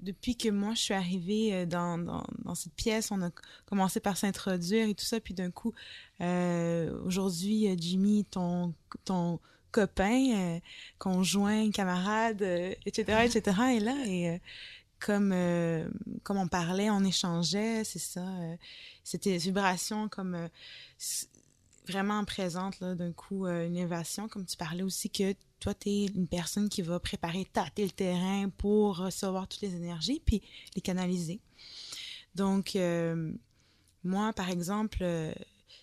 depuis 0.01 0.37
que 0.37 0.49
moi, 0.49 0.75
je 0.75 0.81
suis 0.81 0.95
arrivée 0.95 1.67
dans, 1.67 1.99
dans, 1.99 2.25
dans 2.45 2.55
cette 2.55 2.73
pièce, 2.75 3.11
on 3.11 3.21
a 3.21 3.31
commencé 3.65 3.99
par 3.99 4.17
s'introduire 4.17 4.89
et 4.89 4.95
tout 4.95 5.05
ça. 5.05 5.19
Puis 5.19 5.35
d'un 5.35 5.51
coup, 5.51 5.73
euh, 6.21 6.97
aujourd'hui, 7.05 7.67
Jimmy, 7.77 8.25
ton, 8.31 8.73
ton 9.05 9.41
copain, 9.73 10.61
conjoint, 10.99 11.69
camarade, 11.73 12.43
etc., 12.87 13.25
etc., 13.25 13.57
est 13.75 13.81
là. 13.81 13.97
Et 14.07 14.41
comme, 14.99 15.33
euh, 15.33 15.89
comme 16.23 16.39
on 16.39 16.49
parlait, 16.49 16.91
on 16.91 17.05
échangeait, 17.05 17.85
c'est 17.85 17.99
ça. 17.99 18.21
euh, 18.27 18.57
C'était 19.05 19.33
des 19.33 19.39
vibrations 19.39 20.09
comme... 20.09 20.35
euh, 20.35 20.49
vraiment 21.89 22.25
présente 22.25 22.81
là 22.81 22.97
d'un 22.97 23.13
coup 23.13 23.47
une 23.47 23.77
évasion 23.77 24.27
comme 24.27 24.45
tu 24.45 24.57
parlais 24.57 24.83
aussi 24.83 25.09
que 25.09 25.35
toi 25.61 25.73
tu 25.73 25.89
es 25.89 26.07
une 26.07 26.27
personne 26.27 26.69
qui 26.69 26.83
va 26.83 26.99
préparer 26.99 27.45
tâter 27.45 27.85
le 27.85 27.93
terrain 27.93 28.49
pour 28.59 28.97
recevoir 28.97 29.47
toutes 29.47 29.61
les 29.61 29.77
énergies 29.77 30.21
puis 30.27 30.43
les 30.75 30.81
canaliser 30.81 31.39
donc 32.35 32.77
moi 34.03 34.33
par 34.33 34.51
exemple 34.51 35.05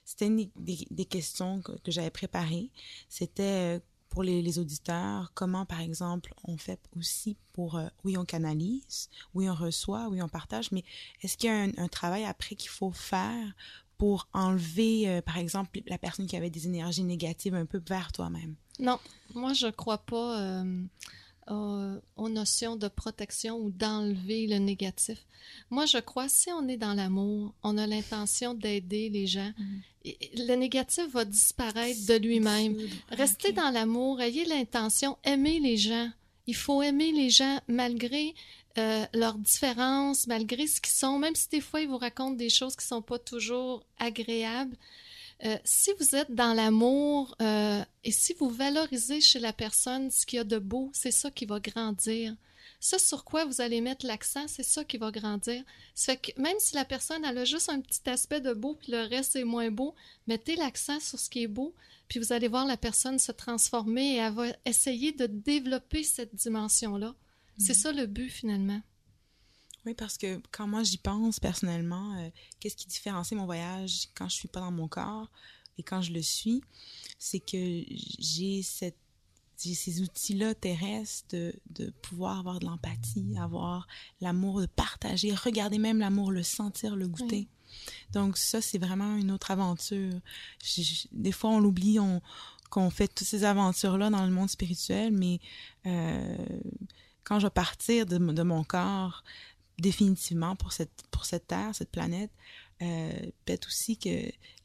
c'était 0.03 0.29
des, 0.57 0.85
des 0.91 1.05
questions 1.05 1.61
que, 1.61 1.71
j'avais 1.87 2.11
préparées 2.11 2.69
c'était 3.07 3.79
pour 4.13 4.21
les, 4.21 4.59
auditeurs 4.59 5.31
comment 5.33 5.65
par 5.65 5.81
exemple 5.81 6.35
on 6.43 6.55
fait 6.57 6.79
aussi 6.95 7.35
pour 7.51 7.77
euh, 7.77 7.87
oui 8.03 8.15
on 8.15 8.25
canalise 8.25 9.09
oui 9.33 9.49
on 9.49 9.55
reçoit 9.55 10.07
oui 10.09 10.21
on 10.21 10.29
partage 10.29 10.71
mais 10.71 10.83
est-ce 11.23 11.35
qu'il 11.35 11.49
y 11.49 11.51
a 11.51 11.63
un, 11.63 11.71
un 11.77 11.87
travail 11.87 12.23
après 12.23 12.53
qu'il 12.53 12.69
faut 12.69 12.91
faire 12.91 13.55
pour 13.97 14.27
enlever, 14.33 15.07
euh, 15.07 15.21
par 15.21 15.37
exemple, 15.37 15.79
la 15.87 15.97
personne 15.97 16.27
qui 16.27 16.35
avait 16.35 16.49
des 16.49 16.65
énergies 16.67 17.05
négatives 17.05 17.55
un 17.55 17.65
peu 17.65 17.81
vers 17.87 18.11
toi-même? 18.11 18.55
Non, 18.79 18.99
moi, 19.33 19.53
je 19.53 19.67
crois 19.67 19.99
pas 19.99 20.41
euh, 20.41 20.83
euh, 21.49 21.99
aux 22.15 22.29
notions 22.29 22.75
de 22.75 22.87
protection 22.87 23.57
ou 23.57 23.69
d'enlever 23.69 24.47
le 24.47 24.57
négatif. 24.57 25.17
Moi, 25.69 25.85
je 25.85 25.97
crois, 25.97 26.29
si 26.29 26.51
on 26.51 26.67
est 26.67 26.77
dans 26.77 26.93
l'amour, 26.93 27.53
on 27.63 27.77
a 27.77 27.85
l'intention 27.85 28.53
d'aider 28.53 29.09
les 29.09 29.27
gens, 29.27 29.51
et 30.05 30.17
le 30.37 30.55
négatif 30.55 31.07
va 31.11 31.25
disparaître 31.25 32.05
de 32.07 32.15
lui-même. 32.15 32.77
Restez 33.09 33.49
Ok. 33.49 33.55
dans 33.55 33.69
l'amour, 33.71 34.21
ayez 34.21 34.45
l'intention, 34.45 35.17
aimez 35.23 35.59
les 35.59 35.77
gens. 35.77 36.09
Il 36.47 36.55
faut 36.55 36.81
aimer 36.81 37.11
les 37.11 37.29
gens 37.29 37.59
malgré 37.67 38.33
euh, 38.77 39.05
leurs 39.13 39.37
différences, 39.37 40.27
malgré 40.27 40.65
ce 40.67 40.81
qu'ils 40.81 40.93
sont, 40.93 41.19
même 41.19 41.35
si 41.35 41.47
des 41.49 41.61
fois 41.61 41.81
ils 41.81 41.87
vous 41.87 41.97
racontent 41.97 42.35
des 42.35 42.49
choses 42.49 42.75
qui 42.75 42.85
sont 42.85 43.01
pas 43.01 43.19
toujours 43.19 43.83
agréables. 43.99 44.75
Euh, 45.45 45.57
si 45.65 45.91
vous 45.99 46.15
êtes 46.15 46.33
dans 46.33 46.53
l'amour 46.53 47.35
euh, 47.41 47.83
et 48.03 48.11
si 48.11 48.33
vous 48.39 48.49
valorisez 48.49 49.19
chez 49.19 49.39
la 49.39 49.51
personne 49.51 50.09
ce 50.09 50.25
qu'il 50.25 50.37
y 50.37 50.39
a 50.39 50.45
de 50.45 50.57
beau, 50.57 50.89
c'est 50.93 51.11
ça 51.11 51.31
qui 51.31 51.45
va 51.45 51.59
grandir. 51.59 52.33
Ça 52.79 52.97
sur 52.97 53.25
quoi 53.25 53.45
vous 53.45 53.59
allez 53.59 53.81
mettre 53.81 54.05
l'accent, 54.05 54.47
c'est 54.47 54.63
ça 54.63 54.83
qui 54.85 54.97
va 54.97 55.11
grandir. 55.11 55.63
Ça 55.95 56.13
fait 56.13 56.33
que 56.33 56.41
même 56.41 56.59
si 56.59 56.75
la 56.75 56.85
personne 56.85 57.25
elle 57.25 57.37
a 57.37 57.45
juste 57.45 57.69
un 57.69 57.81
petit 57.81 58.09
aspect 58.09 58.39
de 58.39 58.53
beau 58.53 58.75
puis 58.75 58.91
le 58.91 59.01
reste 59.01 59.35
est 59.35 59.43
moins 59.43 59.69
beau, 59.69 59.95
mettez 60.27 60.55
l'accent 60.55 60.99
sur 61.01 61.19
ce 61.19 61.29
qui 61.29 61.43
est 61.43 61.47
beau, 61.47 61.73
puis 62.07 62.19
vous 62.19 62.31
allez 62.31 62.47
voir 62.47 62.65
la 62.65 62.77
personne 62.77 63.19
se 63.19 63.31
transformer 63.33 64.15
et 64.15 64.17
elle 64.17 64.33
va 64.33 64.45
essayer 64.65 65.11
de 65.11 65.25
développer 65.25 66.03
cette 66.03 66.35
dimension-là. 66.35 67.15
C'est 67.57 67.73
ça 67.73 67.91
le 67.91 68.05
but 68.05 68.29
finalement. 68.29 68.81
Oui, 69.85 69.93
parce 69.93 70.17
que 70.17 70.41
quand 70.51 70.67
moi 70.67 70.83
j'y 70.83 70.97
pense 70.97 71.39
personnellement, 71.39 72.15
euh, 72.17 72.29
qu'est-ce 72.59 72.75
qui 72.75 72.87
différencie 72.87 73.37
mon 73.37 73.45
voyage 73.45 74.09
quand 74.15 74.29
je 74.29 74.35
suis 74.35 74.47
pas 74.47 74.61
dans 74.61 74.71
mon 74.71 74.87
corps 74.87 75.29
et 75.77 75.83
quand 75.83 76.01
je 76.01 76.13
le 76.13 76.21
suis, 76.21 76.61
c'est 77.19 77.39
que 77.39 77.83
j'ai 78.19 78.61
cette 78.63 78.97
j'ai 79.61 79.75
ces 79.75 80.01
outils-là 80.01 80.55
terrestres 80.55 81.25
de, 81.29 81.53
de 81.69 81.89
pouvoir 82.01 82.39
avoir 82.39 82.59
de 82.59 82.65
l'empathie, 82.65 83.37
avoir 83.39 83.87
l'amour, 84.19 84.59
de 84.59 84.65
partager, 84.65 85.33
regarder 85.33 85.77
même 85.77 85.99
l'amour, 85.99 86.31
le 86.31 86.43
sentir, 86.43 86.97
le 86.97 87.07
goûter. 87.07 87.47
Donc 88.11 88.37
ça, 88.37 88.61
c'est 88.61 88.77
vraiment 88.77 89.15
une 89.15 89.31
autre 89.31 89.51
aventure. 89.51 90.19
Des 91.11 91.31
fois, 91.31 91.51
on 91.51 91.59
l'oublie, 91.59 91.99
on 91.99 92.21
qu'on 92.69 92.89
fait 92.89 93.07
toutes 93.07 93.27
ces 93.27 93.43
aventures-là 93.43 94.09
dans 94.09 94.25
le 94.25 94.31
monde 94.31 94.49
spirituel, 94.49 95.13
mais 95.13 95.39
euh, 95.85 96.35
quand 97.23 97.37
je 97.37 97.45
vais 97.45 97.51
partir 97.51 98.07
de, 98.07 98.17
de 98.17 98.41
mon 98.41 98.63
corps, 98.63 99.23
définitivement 99.77 100.55
pour 100.55 100.73
cette, 100.73 101.03
pour 101.11 101.25
cette 101.25 101.47
Terre, 101.47 101.73
cette 101.73 101.91
planète, 101.91 102.31
euh, 102.81 103.11
peut-être 103.45 103.67
aussi 103.67 103.97
que 103.97 104.09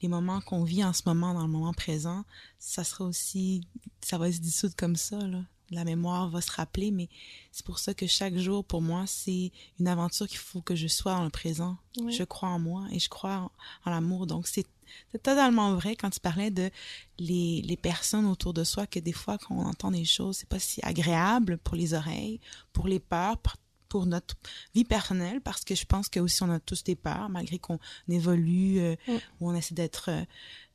les 0.02 0.08
moments 0.08 0.40
qu'on 0.40 0.64
vit 0.64 0.84
en 0.84 0.92
ce 0.92 1.02
moment, 1.06 1.34
dans 1.34 1.42
le 1.42 1.52
moment 1.52 1.72
présent, 1.72 2.24
ça 2.58 2.84
sera 2.84 3.04
aussi, 3.04 3.66
ça 4.00 4.18
va 4.18 4.30
se 4.32 4.38
dissoudre 4.38 4.76
comme 4.76 4.96
ça, 4.96 5.18
là. 5.18 5.42
La 5.70 5.84
mémoire 5.84 6.30
va 6.30 6.40
se 6.40 6.50
rappeler, 6.50 6.90
mais 6.90 7.10
c'est 7.52 7.66
pour 7.66 7.78
ça 7.78 7.92
que 7.92 8.06
chaque 8.06 8.38
jour, 8.38 8.64
pour 8.64 8.80
moi, 8.80 9.04
c'est 9.06 9.52
une 9.78 9.86
aventure 9.86 10.26
qu'il 10.26 10.38
faut 10.38 10.62
que 10.62 10.74
je 10.74 10.86
sois 10.86 11.12
dans 11.12 11.24
le 11.24 11.30
présent. 11.30 11.76
Oui. 11.98 12.10
Je 12.10 12.24
crois 12.24 12.48
en 12.48 12.58
moi 12.58 12.86
et 12.90 12.98
je 12.98 13.10
crois 13.10 13.36
en, 13.36 13.50
en 13.84 13.90
l'amour. 13.90 14.26
Donc, 14.26 14.46
c'est 14.46 14.64
c'est 15.12 15.22
totalement 15.22 15.74
vrai 15.74 15.96
quand 15.96 16.10
tu 16.10 16.20
parlais 16.20 16.50
de 16.50 16.70
les, 17.18 17.62
les 17.62 17.76
personnes 17.76 18.26
autour 18.26 18.54
de 18.54 18.64
soi, 18.64 18.86
que 18.86 18.98
des 18.98 19.12
fois, 19.12 19.38
quand 19.38 19.54
on 19.54 19.66
entend 19.66 19.90
des 19.90 20.04
choses, 20.04 20.38
c'est 20.38 20.48
pas 20.48 20.58
si 20.58 20.80
agréable 20.82 21.58
pour 21.58 21.76
les 21.76 21.94
oreilles, 21.94 22.40
pour 22.72 22.88
les 22.88 23.00
peurs, 23.00 23.38
pour, 23.38 23.54
pour 23.88 24.06
notre 24.06 24.36
vie 24.74 24.84
personnelle, 24.84 25.40
parce 25.40 25.64
que 25.64 25.74
je 25.74 25.84
pense 25.84 26.08
que 26.08 26.20
aussi 26.20 26.42
on 26.42 26.50
a 26.50 26.60
tous 26.60 26.84
des 26.84 26.96
peurs, 26.96 27.28
malgré 27.28 27.58
qu'on 27.58 27.78
évolue, 28.08 28.80
euh, 28.80 28.96
Mm. 29.06 29.12
où 29.40 29.50
on 29.50 29.54
essaie 29.54 29.74
d'être 29.74 30.10
euh, 30.10 30.22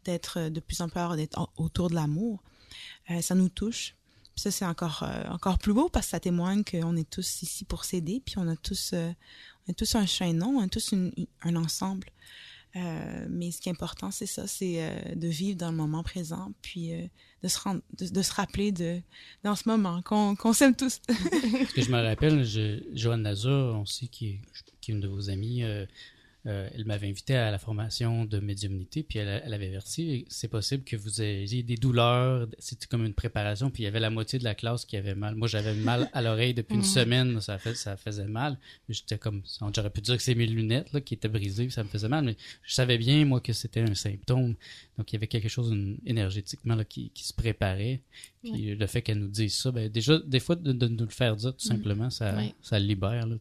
d'être 0.06 0.50
de 0.50 0.60
plus 0.60 0.82
en 0.82 0.90
plus 0.90 1.16
d'être 1.16 1.50
autour 1.56 1.90
de 1.90 1.96
l'amour. 1.96 2.44
Euh, 3.10 3.22
ça 3.22 3.36
nous 3.36 3.48
touche. 3.50 3.96
Puis 4.36 4.42
ça, 4.42 4.52
c'est 4.52 4.66
encore, 4.66 5.04
euh, 5.04 5.24
encore 5.30 5.60
plus 5.60 5.74
beau 5.74 5.88
parce 5.90 6.08
que 6.08 6.12
ça 6.12 6.20
témoigne 6.20 6.64
qu'on 6.64 6.96
est 6.98 7.10
tous 7.10 7.42
ici 7.44 7.64
pour 7.66 7.86
s'aider, 7.86 8.22
puis 8.26 8.36
on 8.38 8.48
a 8.50 8.56
tous, 8.58 8.92
euh, 8.94 9.12
on 9.68 9.72
est 9.72 9.76
tous 9.76 9.96
un 9.96 10.06
chaînon, 10.06 10.58
on 10.58 10.64
est 10.64 10.68
tous 10.70 10.92
une- 10.92 11.14
une- 11.16 11.28
un 11.44 11.56
ensemble. 11.56 12.10
Euh, 12.76 13.28
mais 13.30 13.52
ce 13.52 13.62
qui 13.62 13.70
est 13.70 13.72
important, 13.72 14.10
c'est 14.10 14.26
ça, 14.26 14.48
c'est 14.48 14.84
euh, 14.84 15.16
de 15.16 15.28
vivre 15.28 15.58
dans 15.58 15.70
le 15.70 15.78
moment 15.78 16.02
présent, 16.02 16.52
puis 16.64 16.94
euh, 16.94 17.06
de, 17.44 17.48
se 17.48 17.60
rendre, 17.60 17.82
de, 18.00 18.22
se 18.22 18.34
rappeler 18.34 18.72
de, 18.72 19.00
dans 19.44 19.56
ce 19.56 19.70
moment 19.70 20.02
qu'on 20.02 20.36
qu'on 20.36 20.54
s'aime 20.54 20.76
tous. 20.76 21.00
Parce 21.06 21.74
que 21.74 21.82
je 21.82 21.92
me 21.92 22.02
rappelle, 22.02 22.44
je, 22.44 22.84
Joanne 22.94 23.22
Nazar, 23.22 23.80
aussi, 23.80 24.08
qui 24.08 24.30
est, 24.30 24.42
qui 24.82 24.92
est 24.92 24.96
une 24.96 25.02
de 25.02 25.08
vos 25.08 25.30
amies, 25.30 25.64
euh, 26.46 26.68
elle 26.74 26.84
m'avait 26.86 27.08
invité 27.08 27.36
à 27.36 27.52
la 27.52 27.58
formation 27.58 28.26
de 28.26 28.40
médiumnité, 28.40 29.02
puis 29.04 29.20
elle, 29.20 29.42
elle 29.46 29.54
avait 29.54 29.68
averti, 29.68 30.26
c'est 30.28 30.50
possible 30.50 30.84
que 30.84 30.96
vous 30.98 31.22
ayez 31.22 31.64
des 31.64 31.76
douleurs, 31.78 32.48
c'était 32.60 32.88
comme 32.88 33.06
une 33.06 33.14
préparation, 33.14 33.70
puis 33.70 33.84
il 33.84 33.86
y 33.86 33.88
avait 33.88 34.02
la 34.02 34.10
moitié 34.10 34.40
de 34.40 34.44
la 34.44 34.54
classe 34.54 34.84
qui 34.86 34.98
avait 34.98 35.16
mal. 35.16 35.36
Moi, 35.36 35.48
j'avais 35.48 35.74
mal 35.74 36.10
à 36.12 36.22
l'oreille 36.22 36.54
depuis 36.54 36.74
une 36.76 36.80
Mhm. 36.82 36.86
semaine, 36.86 37.40
ça, 37.42 37.58
fait, 37.58 37.76
ça 37.76 37.96
faisait 37.96 38.28
mal. 38.28 38.58
J'étais 38.90 39.18
comme, 39.18 39.42
j'aurais 39.74 39.90
pu 39.90 40.02
dire 40.02 40.18
que 40.18 40.24
c'est 40.24 40.36
mes 40.36 40.46
lunettes 40.48 40.92
là, 40.92 41.00
qui 41.00 41.14
étaient 41.14 41.30
brisées, 41.30 41.70
ça 41.70 41.84
me 41.84 41.88
faisait 41.90 42.10
mal, 42.10 42.26
mais 42.26 42.36
je 42.64 42.74
savais 42.74 42.98
bien, 42.98 43.24
moi, 43.26 43.40
que 43.40 43.54
c'était 43.54 43.80
un 43.82 43.96
symptôme. 43.96 44.56
Donc, 44.98 45.12
il 45.12 45.16
y 45.16 45.18
avait 45.18 45.28
quelque 45.28 45.50
chose 45.50 45.72
une- 45.72 45.98
énergétiquement 46.06 46.76
là, 46.76 46.84
qui, 46.84 47.10
qui 47.12 47.24
se 47.24 47.34
préparait. 47.34 48.02
Puis 48.44 48.76
le 48.76 48.88
fait 48.88 49.02
qu'elle 49.02 49.20
nous 49.20 49.30
dise 49.30 49.56
ça, 49.56 49.72
ben, 49.72 49.90
déjà, 49.90 50.20
des 50.20 50.42
fois, 50.42 50.56
de, 50.58 50.74
de 50.74 50.88
nous 50.90 51.06
le 51.06 51.10
faire 51.12 51.36
dire, 51.38 51.56
tout 51.56 51.66
simplement, 51.66 52.10
ça, 52.10 52.36
ça 52.62 52.78
libère. 52.80 53.26
Là, 53.26 53.38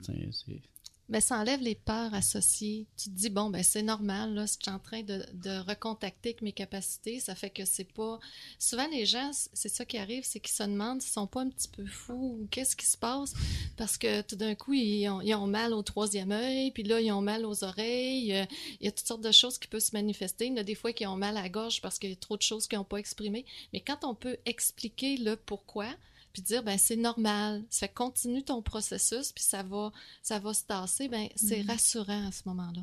Ben, 1.08 1.20
ça 1.20 1.36
enlève 1.38 1.60
les 1.60 1.74
peurs 1.74 2.14
associées. 2.14 2.86
Tu 2.96 3.10
te 3.10 3.14
dis, 3.14 3.28
bon, 3.28 3.50
ben, 3.50 3.62
c'est 3.62 3.82
normal, 3.82 4.34
là, 4.34 4.46
si 4.46 4.56
je 4.58 4.70
suis 4.70 4.74
en 4.74 4.78
train 4.78 5.02
de, 5.02 5.22
recontacter 5.68 6.30
avec 6.30 6.42
mes 6.42 6.52
capacités, 6.52 7.20
ça 7.20 7.34
fait 7.34 7.50
que 7.50 7.64
c'est 7.64 7.92
pas. 7.92 8.18
Souvent, 8.58 8.88
les 8.88 9.04
gens, 9.04 9.30
c'est 9.52 9.68
ça 9.68 9.84
qui 9.84 9.98
arrive, 9.98 10.24
c'est 10.24 10.40
qu'ils 10.40 10.54
se 10.54 10.62
demandent 10.62 11.02
s'ils 11.02 11.12
sont 11.12 11.26
pas 11.26 11.42
un 11.42 11.50
petit 11.50 11.68
peu 11.68 11.84
fous 11.84 12.38
ou 12.40 12.48
qu'est-ce 12.50 12.76
qui 12.76 12.86
se 12.86 12.96
passe 12.96 13.34
parce 13.76 13.98
que 13.98 14.22
tout 14.22 14.36
d'un 14.36 14.54
coup, 14.54 14.72
ils 14.72 15.08
ont, 15.08 15.20
ils 15.20 15.36
mal 15.46 15.74
au 15.74 15.82
troisième 15.82 16.32
œil, 16.32 16.70
puis 16.70 16.82
là, 16.82 17.00
ils 17.00 17.12
ont 17.12 17.20
mal 17.20 17.44
aux 17.44 17.64
oreilles. 17.64 18.32
euh, 18.34 18.44
Il 18.80 18.86
y 18.86 18.88
a 18.88 18.92
toutes 18.92 19.06
sortes 19.06 19.22
de 19.22 19.32
choses 19.32 19.58
qui 19.58 19.68
peuvent 19.68 19.80
se 19.80 19.94
manifester. 19.94 20.46
Il 20.46 20.52
y 20.52 20.54
en 20.54 20.58
a 20.58 20.62
des 20.62 20.74
fois 20.74 20.92
qui 20.92 21.06
ont 21.06 21.16
mal 21.16 21.36
à 21.36 21.42
la 21.42 21.48
gorge 21.48 21.80
parce 21.80 21.98
qu'il 21.98 22.10
y 22.10 22.12
a 22.12 22.16
trop 22.16 22.36
de 22.36 22.42
choses 22.42 22.66
qu'ils 22.66 22.78
n'ont 22.78 22.84
pas 22.84 22.98
exprimées. 22.98 23.44
Mais 23.72 23.80
quand 23.80 24.04
on 24.04 24.14
peut 24.14 24.36
expliquer 24.46 25.16
le 25.16 25.36
pourquoi, 25.36 25.88
puis 26.32 26.42
dire, 26.42 26.62
ben, 26.62 26.78
c'est 26.78 26.96
normal, 26.96 27.64
ça 27.70 27.86
fait 27.86 27.94
continue 27.94 28.42
ton 28.42 28.62
processus, 28.62 29.32
puis 29.32 29.44
ça 29.44 29.62
va 29.62 29.92
ça 30.22 30.38
va 30.38 30.54
se 30.54 30.64
tasser, 30.64 31.08
ben 31.08 31.28
c'est 31.36 31.62
rassurant 31.62 32.28
à 32.28 32.32
ce 32.32 32.42
moment-là. 32.46 32.82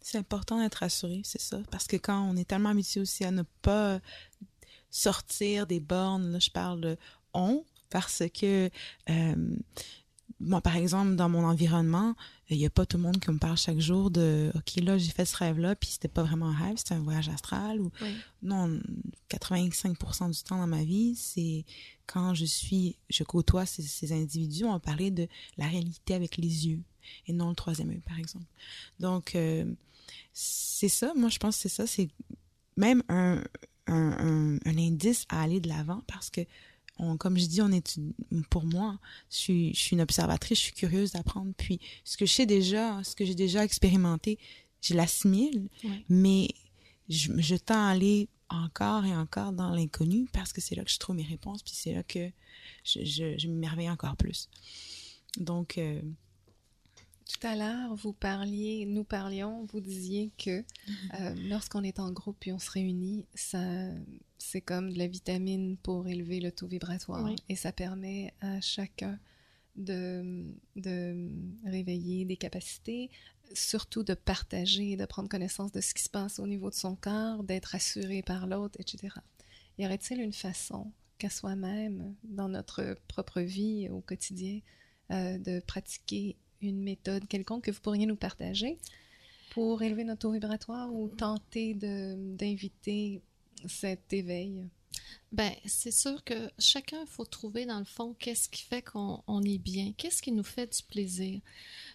C'est 0.00 0.18
important 0.18 0.60
d'être 0.60 0.76
rassuré, 0.76 1.20
c'est 1.24 1.40
ça. 1.40 1.60
Parce 1.70 1.86
que 1.86 1.96
quand 1.96 2.30
on 2.30 2.36
est 2.36 2.48
tellement 2.48 2.70
habitué 2.70 3.00
aussi 3.00 3.24
à 3.24 3.30
ne 3.30 3.42
pas 3.62 4.00
sortir 4.90 5.66
des 5.66 5.80
bornes, 5.80 6.32
là, 6.32 6.38
je 6.38 6.50
parle 6.50 6.80
de 6.80 6.96
on, 7.34 7.64
parce 7.90 8.22
que 8.32 8.70
euh, 9.10 9.56
moi, 10.40 10.60
par 10.60 10.76
exemple, 10.76 11.16
dans 11.16 11.28
mon 11.28 11.44
environnement, 11.44 12.14
il 12.50 12.58
n'y 12.58 12.66
a 12.66 12.70
pas 12.70 12.84
tout 12.84 12.96
le 12.96 13.04
monde 13.04 13.20
qui 13.20 13.30
me 13.30 13.38
parle 13.38 13.56
chaque 13.56 13.78
jour 13.78 14.10
de 14.10 14.50
OK, 14.54 14.82
là, 14.82 14.98
j'ai 14.98 15.10
fait 15.10 15.24
ce 15.24 15.36
rêve-là, 15.36 15.76
puis 15.76 15.90
c'était 15.90 16.08
pas 16.08 16.22
vraiment 16.22 16.48
un 16.48 16.56
rêve, 16.56 16.76
c'était 16.76 16.94
un 16.94 17.00
voyage 17.00 17.28
astral. 17.28 17.80
Ou... 17.80 17.90
Oui. 18.02 18.14
Non, 18.42 18.80
85% 19.30 20.32
du 20.32 20.42
temps 20.42 20.58
dans 20.58 20.66
ma 20.66 20.82
vie, 20.82 21.14
c'est 21.14 21.64
quand 22.06 22.34
je 22.34 22.44
suis, 22.44 22.96
je 23.08 23.22
côtoie 23.22 23.66
ces, 23.66 23.82
ces 23.82 24.12
individus, 24.12 24.64
on 24.64 24.72
va 24.72 24.80
parler 24.80 25.10
de 25.10 25.28
la 25.58 25.66
réalité 25.66 26.14
avec 26.14 26.36
les 26.36 26.68
yeux 26.68 26.80
et 27.26 27.32
non 27.32 27.50
le 27.50 27.54
troisième 27.54 27.90
œil, 27.90 28.02
par 28.06 28.18
exemple. 28.18 28.46
Donc, 28.98 29.34
euh, 29.34 29.64
c'est 30.32 30.88
ça, 30.88 31.12
moi, 31.14 31.28
je 31.28 31.38
pense 31.38 31.56
que 31.56 31.62
c'est 31.62 31.68
ça, 31.68 31.86
c'est 31.86 32.08
même 32.76 33.02
un, 33.08 33.42
un, 33.86 34.12
un, 34.18 34.58
un 34.64 34.78
indice 34.78 35.24
à 35.28 35.42
aller 35.42 35.60
de 35.60 35.68
l'avant 35.68 36.02
parce 36.06 36.30
que 36.30 36.40
on, 37.02 37.16
comme 37.16 37.38
je 37.38 37.46
dis, 37.46 37.62
on 37.62 37.72
est 37.72 37.98
pour 38.50 38.64
moi, 38.66 38.98
je 39.30 39.36
suis, 39.36 39.74
je 39.74 39.80
suis 39.80 39.94
une 39.96 40.02
observatrice, 40.02 40.58
je 40.58 40.64
suis 40.64 40.72
curieuse 40.72 41.12
d'apprendre. 41.12 41.52
Puis 41.56 41.80
ce 42.04 42.16
que 42.16 42.26
je 42.26 42.32
sais 42.32 42.46
déjà, 42.46 43.02
ce 43.04 43.14
que 43.16 43.24
j'ai 43.24 43.34
déjà 43.34 43.64
expérimenté, 43.64 44.38
je 44.82 44.94
l'assimile, 44.94 45.68
Ouais. 45.84 46.04
mais 46.08 46.48
je, 47.08 47.32
je 47.38 47.56
tends 47.56 47.86
à 47.86 47.90
aller 47.90 48.28
encore 48.48 49.04
et 49.04 49.14
encore 49.14 49.52
dans 49.52 49.70
l'inconnu 49.70 50.28
parce 50.32 50.52
que 50.52 50.60
c'est 50.60 50.74
là 50.74 50.84
que 50.84 50.90
je 50.90 50.98
trouve 50.98 51.16
mes 51.16 51.22
réponses, 51.24 51.62
puis 51.62 51.72
c'est 51.74 51.92
là 51.94 52.02
que 52.02 52.30
je, 52.84 53.04
je, 53.04 53.38
je 53.38 53.46
m'émerveille 53.48 53.90
encore 53.90 54.16
plus. 54.16 54.48
Donc, 55.38 55.78
euh, 55.78 56.00
Tout 57.30 57.46
à 57.46 57.54
l'heure, 57.54 57.94
vous 57.94 58.12
parliez, 58.12 58.86
nous 58.86 59.04
parlions, 59.04 59.64
vous 59.72 59.80
disiez 59.80 60.32
que 60.36 60.64
euh, 61.20 61.34
lorsqu'on 61.48 61.84
est 61.84 62.00
en 62.00 62.10
groupe 62.10 62.44
et 62.46 62.52
on 62.52 62.58
se 62.58 62.70
réunit, 62.70 63.24
ça, 63.34 63.60
c'est 64.38 64.60
comme 64.60 64.92
de 64.92 64.98
la 64.98 65.06
vitamine 65.06 65.76
pour 65.76 66.08
élever 66.08 66.40
le 66.40 66.50
taux 66.50 66.66
vibratoire 66.66 67.24
Oui. 67.24 67.36
et 67.48 67.54
ça 67.54 67.70
permet 67.70 68.34
à 68.40 68.60
chacun 68.60 69.18
de, 69.76 70.44
de 70.74 71.30
réveiller 71.66 72.24
des 72.24 72.36
capacités, 72.36 73.10
surtout 73.54 74.02
de 74.02 74.14
partager, 74.14 74.96
de 74.96 75.04
prendre 75.04 75.28
connaissance 75.28 75.70
de 75.70 75.80
ce 75.80 75.94
qui 75.94 76.02
se 76.02 76.10
passe 76.10 76.40
au 76.40 76.48
niveau 76.48 76.68
de 76.68 76.74
son 76.74 76.96
corps, 76.96 77.44
d'être 77.44 77.76
assuré 77.76 78.22
par 78.22 78.48
l'autre, 78.48 78.76
etc. 78.80 79.14
Y 79.78 79.86
aurait-il 79.86 80.20
une 80.20 80.32
façon 80.32 80.90
qu'à 81.18 81.30
soi-même, 81.30 82.14
dans 82.24 82.48
notre 82.48 82.96
propre 83.06 83.40
vie 83.40 83.88
au 83.88 84.00
quotidien, 84.00 84.60
euh, 85.12 85.38
de 85.38 85.60
pratiquer 85.60 86.36
une 86.62 86.82
méthode 86.82 87.26
quelconque 87.28 87.64
que 87.64 87.70
vous 87.70 87.80
pourriez 87.80 88.06
nous 88.06 88.16
partager 88.16 88.78
pour 89.50 89.82
élever 89.82 90.04
notre 90.04 90.20
taux 90.20 90.32
vibratoire 90.32 90.92
ou 90.92 91.08
tenter 91.08 91.74
d'inviter 91.74 93.22
cet 93.66 94.12
éveil? 94.12 94.64
Ben, 95.32 95.52
c'est 95.64 95.92
sûr 95.92 96.22
que 96.24 96.50
chacun, 96.58 97.04
faut 97.06 97.24
trouver 97.24 97.64
dans 97.66 97.78
le 97.78 97.84
fond 97.84 98.14
qu'est-ce 98.18 98.48
qui 98.48 98.62
fait 98.62 98.82
qu'on 98.82 99.22
on 99.26 99.42
est 99.42 99.58
bien, 99.58 99.92
qu'est-ce 99.96 100.22
qui 100.22 100.32
nous 100.32 100.44
fait 100.44 100.76
du 100.76 100.82
plaisir? 100.82 101.40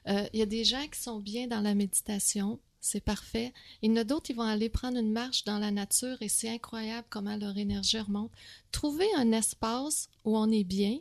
Euh, 0.07 0.27
Il 0.33 0.39
y 0.39 0.43
a 0.43 0.47
des 0.47 0.63
gens 0.63 0.85
qui 0.87 0.99
sont 0.99 1.19
bien 1.19 1.47
dans 1.47 1.61
la 1.61 1.75
méditation, 1.75 2.59
c'est 2.79 3.03
parfait. 3.03 3.53
Il 3.81 3.89
y 3.89 3.93
en 3.93 3.97
a 3.97 4.03
d'autres, 4.03 4.29
ils 4.29 4.35
vont 4.35 4.43
aller 4.43 4.69
prendre 4.69 4.97
une 4.97 5.11
marche 5.11 5.43
dans 5.43 5.59
la 5.59 5.71
nature 5.71 6.17
et 6.21 6.29
c'est 6.29 6.49
incroyable 6.49 7.07
comment 7.09 7.35
leur 7.35 7.57
énergie 7.57 7.99
remonte. 7.99 8.31
Trouver 8.71 9.07
un 9.17 9.31
espace 9.31 10.09
où 10.23 10.37
on 10.37 10.49
est 10.51 10.63
bien, 10.63 10.99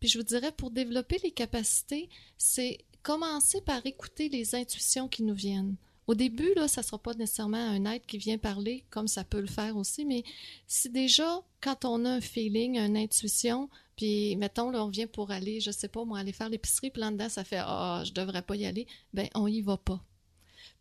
puis 0.00 0.08
je 0.08 0.18
vous 0.18 0.24
dirais, 0.24 0.52
pour 0.52 0.70
développer 0.70 1.18
les 1.22 1.32
capacités, 1.32 2.08
c'est 2.36 2.78
commencer 3.08 3.62
par 3.62 3.86
écouter 3.86 4.28
les 4.28 4.54
intuitions 4.54 5.08
qui 5.08 5.22
nous 5.22 5.32
viennent. 5.32 5.76
Au 6.08 6.14
début, 6.14 6.52
là, 6.54 6.68
ça 6.68 6.82
ne 6.82 6.84
sera 6.84 6.98
pas 6.98 7.14
nécessairement 7.14 7.56
un 7.56 7.86
être 7.86 8.04
qui 8.04 8.18
vient 8.18 8.36
parler, 8.36 8.84
comme 8.90 9.08
ça 9.08 9.24
peut 9.24 9.40
le 9.40 9.46
faire 9.46 9.78
aussi, 9.78 10.04
mais 10.04 10.24
si 10.66 10.90
déjà, 10.90 11.40
quand 11.62 11.86
on 11.86 12.04
a 12.04 12.10
un 12.10 12.20
feeling, 12.20 12.76
une 12.78 12.98
intuition, 12.98 13.70
puis 13.96 14.36
mettons, 14.36 14.70
là, 14.70 14.84
on 14.84 14.88
vient 14.88 15.06
pour 15.06 15.30
aller, 15.30 15.58
je 15.58 15.70
sais 15.70 15.88
pas, 15.88 16.04
moi, 16.04 16.18
aller 16.18 16.32
faire 16.32 16.50
l'épicerie, 16.50 16.90
puis 16.90 17.00
là 17.00 17.10
dedans, 17.10 17.30
ça 17.30 17.44
fait 17.44 17.62
Ah, 17.62 18.02
je 18.04 18.12
devrais 18.12 18.42
pas 18.42 18.56
y 18.56 18.66
aller, 18.66 18.86
ben, 19.14 19.26
on 19.34 19.46
y 19.46 19.62
va 19.62 19.78
pas. 19.78 20.04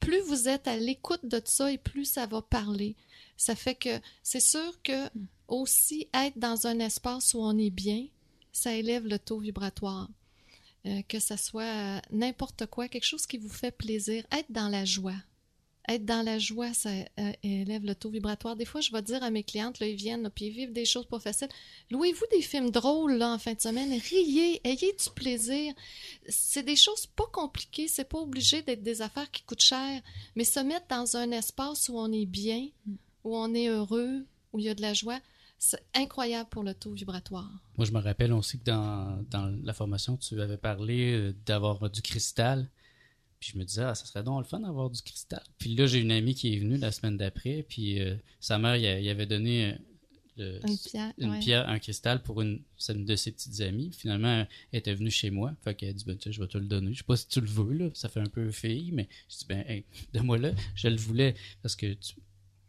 Plus 0.01 0.19
vous 0.19 0.49
êtes 0.49 0.67
à 0.67 0.75
l'écoute 0.75 1.25
de 1.25 1.41
ça 1.45 1.71
et 1.71 1.77
plus 1.77 2.03
ça 2.03 2.25
va 2.25 2.41
parler. 2.41 2.97
Ça 3.37 3.55
fait 3.55 3.75
que 3.75 4.01
c'est 4.21 4.41
sûr 4.41 4.81
que 4.83 5.07
aussi 5.47 6.09
être 6.13 6.37
dans 6.37 6.67
un 6.67 6.79
espace 6.79 7.33
où 7.33 7.39
on 7.39 7.57
est 7.57 7.69
bien, 7.69 8.05
ça 8.51 8.73
élève 8.73 9.07
le 9.07 9.17
taux 9.17 9.39
vibratoire. 9.39 10.09
Euh, 10.87 11.01
que 11.07 11.19
ça 11.19 11.37
soit 11.37 11.63
euh, 11.63 11.99
n'importe 12.11 12.65
quoi, 12.67 12.87
quelque 12.87 13.05
chose 13.05 13.25
qui 13.25 13.37
vous 13.37 13.49
fait 13.49 13.71
plaisir, 13.71 14.23
être 14.31 14.49
dans 14.49 14.69
la 14.69 14.85
joie. 14.85 15.15
Être 15.89 16.05
dans 16.05 16.21
la 16.21 16.37
joie, 16.37 16.73
ça 16.73 16.89
euh, 16.89 17.31
élève 17.43 17.83
le 17.83 17.95
taux 17.95 18.09
vibratoire. 18.09 18.55
Des 18.55 18.65
fois, 18.65 18.79
je 18.79 18.91
vais 18.91 19.01
dire 19.01 19.21
à 19.23 19.29
mes 19.29 19.43
clientes, 19.43 19.79
là, 19.79 19.87
ils 19.87 19.95
viennent, 19.95 20.23
là, 20.23 20.29
puis 20.29 20.45
ils 20.45 20.51
vivent 20.51 20.71
des 20.71 20.85
choses 20.85 21.05
pas 21.05 21.19
faciles. 21.19 21.49
Louez-vous 21.91 22.25
des 22.31 22.41
films 22.41 22.69
drôles 22.69 23.13
là, 23.13 23.33
en 23.33 23.37
fin 23.37 23.53
de 23.53 23.61
semaine, 23.61 23.91
riez, 23.91 24.61
ayez 24.65 24.93
du 24.93 25.09
plaisir. 25.13 25.73
C'est 26.29 26.63
des 26.63 26.75
choses 26.75 27.05
pas 27.05 27.27
compliquées, 27.33 27.87
c'est 27.87 28.07
pas 28.07 28.19
obligé 28.19 28.61
d'être 28.61 28.83
des 28.83 29.01
affaires 29.01 29.29
qui 29.31 29.43
coûtent 29.43 29.61
cher, 29.61 30.01
mais 30.35 30.45
se 30.45 30.59
mettre 30.59 30.87
dans 30.87 31.17
un 31.17 31.31
espace 31.31 31.89
où 31.89 31.97
on 31.97 32.11
est 32.13 32.25
bien, 32.25 32.67
où 33.23 33.35
on 33.35 33.53
est 33.53 33.67
heureux, 33.67 34.25
où 34.53 34.59
il 34.59 34.65
y 34.65 34.69
a 34.69 34.75
de 34.75 34.81
la 34.81 34.93
joie, 34.93 35.19
c'est 35.59 35.83
incroyable 35.95 36.49
pour 36.49 36.63
le 36.63 36.73
taux 36.73 36.91
vibratoire. 36.93 37.49
Moi, 37.77 37.85
je 37.85 37.91
me 37.91 37.99
rappelle 37.99 38.31
aussi 38.33 38.59
que 38.59 38.63
dans, 38.65 39.23
dans 39.29 39.47
la 39.63 39.73
formation, 39.73 40.17
tu 40.17 40.39
avais 40.41 40.57
parlé 40.57 41.11
euh, 41.13 41.33
d'avoir 41.45 41.89
du 41.89 42.01
cristal. 42.01 42.69
Puis 43.39 43.51
je 43.53 43.59
me 43.59 43.63
disais, 43.65 43.83
ah, 43.83 43.93
ça 43.95 44.05
serait 44.05 44.23
donc 44.23 44.39
le 44.39 44.45
fun 44.47 44.59
d'avoir 44.59 44.89
du 44.89 45.01
cristal. 45.01 45.43
Puis 45.59 45.75
là, 45.75 45.85
j'ai 45.85 45.99
une 45.99 46.11
amie 46.11 46.33
qui 46.33 46.53
est 46.55 46.59
venue 46.59 46.77
la 46.77 46.91
semaine 46.91 47.17
d'après, 47.17 47.63
puis 47.67 47.99
euh, 48.01 48.15
sa 48.39 48.57
mère, 48.57 48.75
il, 48.77 49.09
avait 49.09 49.27
donné 49.27 49.73
euh, 49.73 49.77
le- 50.37 50.59
Une 50.67 50.77
pierre, 50.77 51.13
une 51.19 51.29
ouais. 51.31 51.39
pierre, 51.39 51.69
un 51.69 51.77
cristal 51.79 52.21
pour 52.23 52.41
une, 52.41 52.61
de 52.89 53.15
ses 53.15 53.31
petites 53.31 53.61
amies. 53.61 53.91
Finalement, 53.91 54.45
elle 54.71 54.79
était 54.79 54.93
venue 54.93 55.11
chez 55.11 55.29
moi. 55.29 55.53
Fait 55.63 55.75
qu'elle 55.75 55.89
a 55.89 55.93
dit, 55.93 56.03
ben, 56.05 56.17
tu 56.17 56.23
sais, 56.23 56.31
je 56.31 56.41
vais 56.41 56.47
te 56.47 56.57
le 56.57 56.65
donner. 56.65 56.93
Je 56.93 56.99
sais 56.99 57.03
pas 57.03 57.15
si 57.17 57.27
tu 57.27 57.41
le 57.41 57.47
veux, 57.47 57.73
là. 57.73 57.89
Ça 57.93 58.09
fait 58.09 58.19
un 58.21 58.25
peu 58.27 58.49
fille, 58.51 58.91
mais 58.91 59.07
je 59.29 59.37
dis, 59.37 59.45
ben, 59.47 59.63
hey, 59.67 59.83
donne-moi 60.13 60.37
là. 60.39 60.51
Je 60.75 60.87
le 60.87 60.97
voulais 60.97 61.35
parce 61.61 61.75
que 61.75 61.93
tu, 61.93 62.15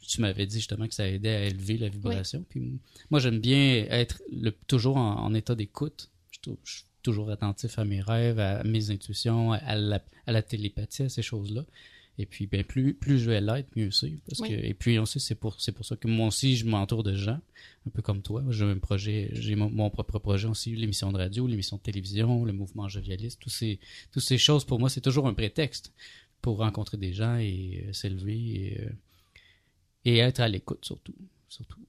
tu 0.06 0.20
m'avais 0.20 0.46
dit 0.46 0.56
justement 0.56 0.86
que 0.86 0.94
ça 0.94 1.08
aidait 1.08 1.28
à 1.34 1.44
élever 1.44 1.78
la 1.78 1.88
vibration. 1.88 2.44
Puis 2.48 2.78
moi, 3.10 3.20
j'aime 3.20 3.40
bien 3.40 3.86
être 3.90 4.22
le, 4.32 4.50
toujours 4.66 4.96
en, 4.96 5.16
en 5.24 5.34
état 5.34 5.54
d'écoute. 5.54 6.10
Je, 6.44 6.50
suis 6.64 6.84
toujours 7.02 7.30
attentif 7.30 7.78
à 7.78 7.84
mes 7.84 8.00
rêves, 8.00 8.38
à 8.38 8.62
mes 8.64 8.90
intuitions, 8.90 9.52
à 9.52 9.74
la, 9.76 10.02
à 10.26 10.32
la 10.32 10.42
télépathie, 10.42 11.04
à 11.04 11.08
ces 11.08 11.22
choses-là. 11.22 11.64
Et 12.20 12.26
puis, 12.26 12.48
ben, 12.48 12.64
plus, 12.64 12.94
plus 12.94 13.20
je 13.20 13.30
vais 13.30 13.40
l'être, 13.40 13.68
mieux 13.76 13.92
c'est. 13.92 14.12
Parce 14.26 14.40
Oui. 14.40 14.48
que, 14.48 14.54
et 14.54 14.74
puis, 14.74 14.98
on 14.98 15.06
sait, 15.06 15.20
c'est 15.20 15.36
pour, 15.36 15.60
c'est 15.60 15.70
pour 15.70 15.84
ça 15.86 15.94
que 15.94 16.08
moi 16.08 16.26
aussi, 16.26 16.56
je 16.56 16.66
m'entoure 16.66 17.04
de 17.04 17.14
gens, 17.14 17.38
un 17.86 17.90
peu 17.90 18.02
comme 18.02 18.22
toi. 18.22 18.42
J'ai 18.50 18.64
un 18.64 18.78
projet, 18.78 19.30
j'ai 19.34 19.54
mon, 19.54 19.70
mon 19.70 19.88
propre 19.88 20.18
projet 20.18 20.48
aussi, 20.48 20.74
l'émission 20.74 21.12
de 21.12 21.16
radio, 21.16 21.46
l'émission 21.46 21.76
de 21.76 21.82
télévision, 21.82 22.44
le 22.44 22.52
mouvement 22.52 22.88
jovialiste, 22.88 23.38
tous 23.40 23.50
ces, 23.50 23.78
toutes 24.10 24.24
ces 24.24 24.36
choses, 24.36 24.64
pour 24.64 24.80
moi, 24.80 24.90
c'est 24.90 25.00
toujours 25.00 25.28
un 25.28 25.34
prétexte 25.34 25.92
pour 26.42 26.58
rencontrer 26.58 26.96
des 26.96 27.12
gens 27.12 27.36
et 27.36 27.84
euh, 27.86 27.92
s'élever 27.92 28.36
et, 28.36 28.80
euh, 28.80 28.90
et 30.04 30.18
être 30.18 30.40
à 30.40 30.48
l'écoute, 30.48 30.84
surtout. 30.84 31.14
surtout. 31.48 31.80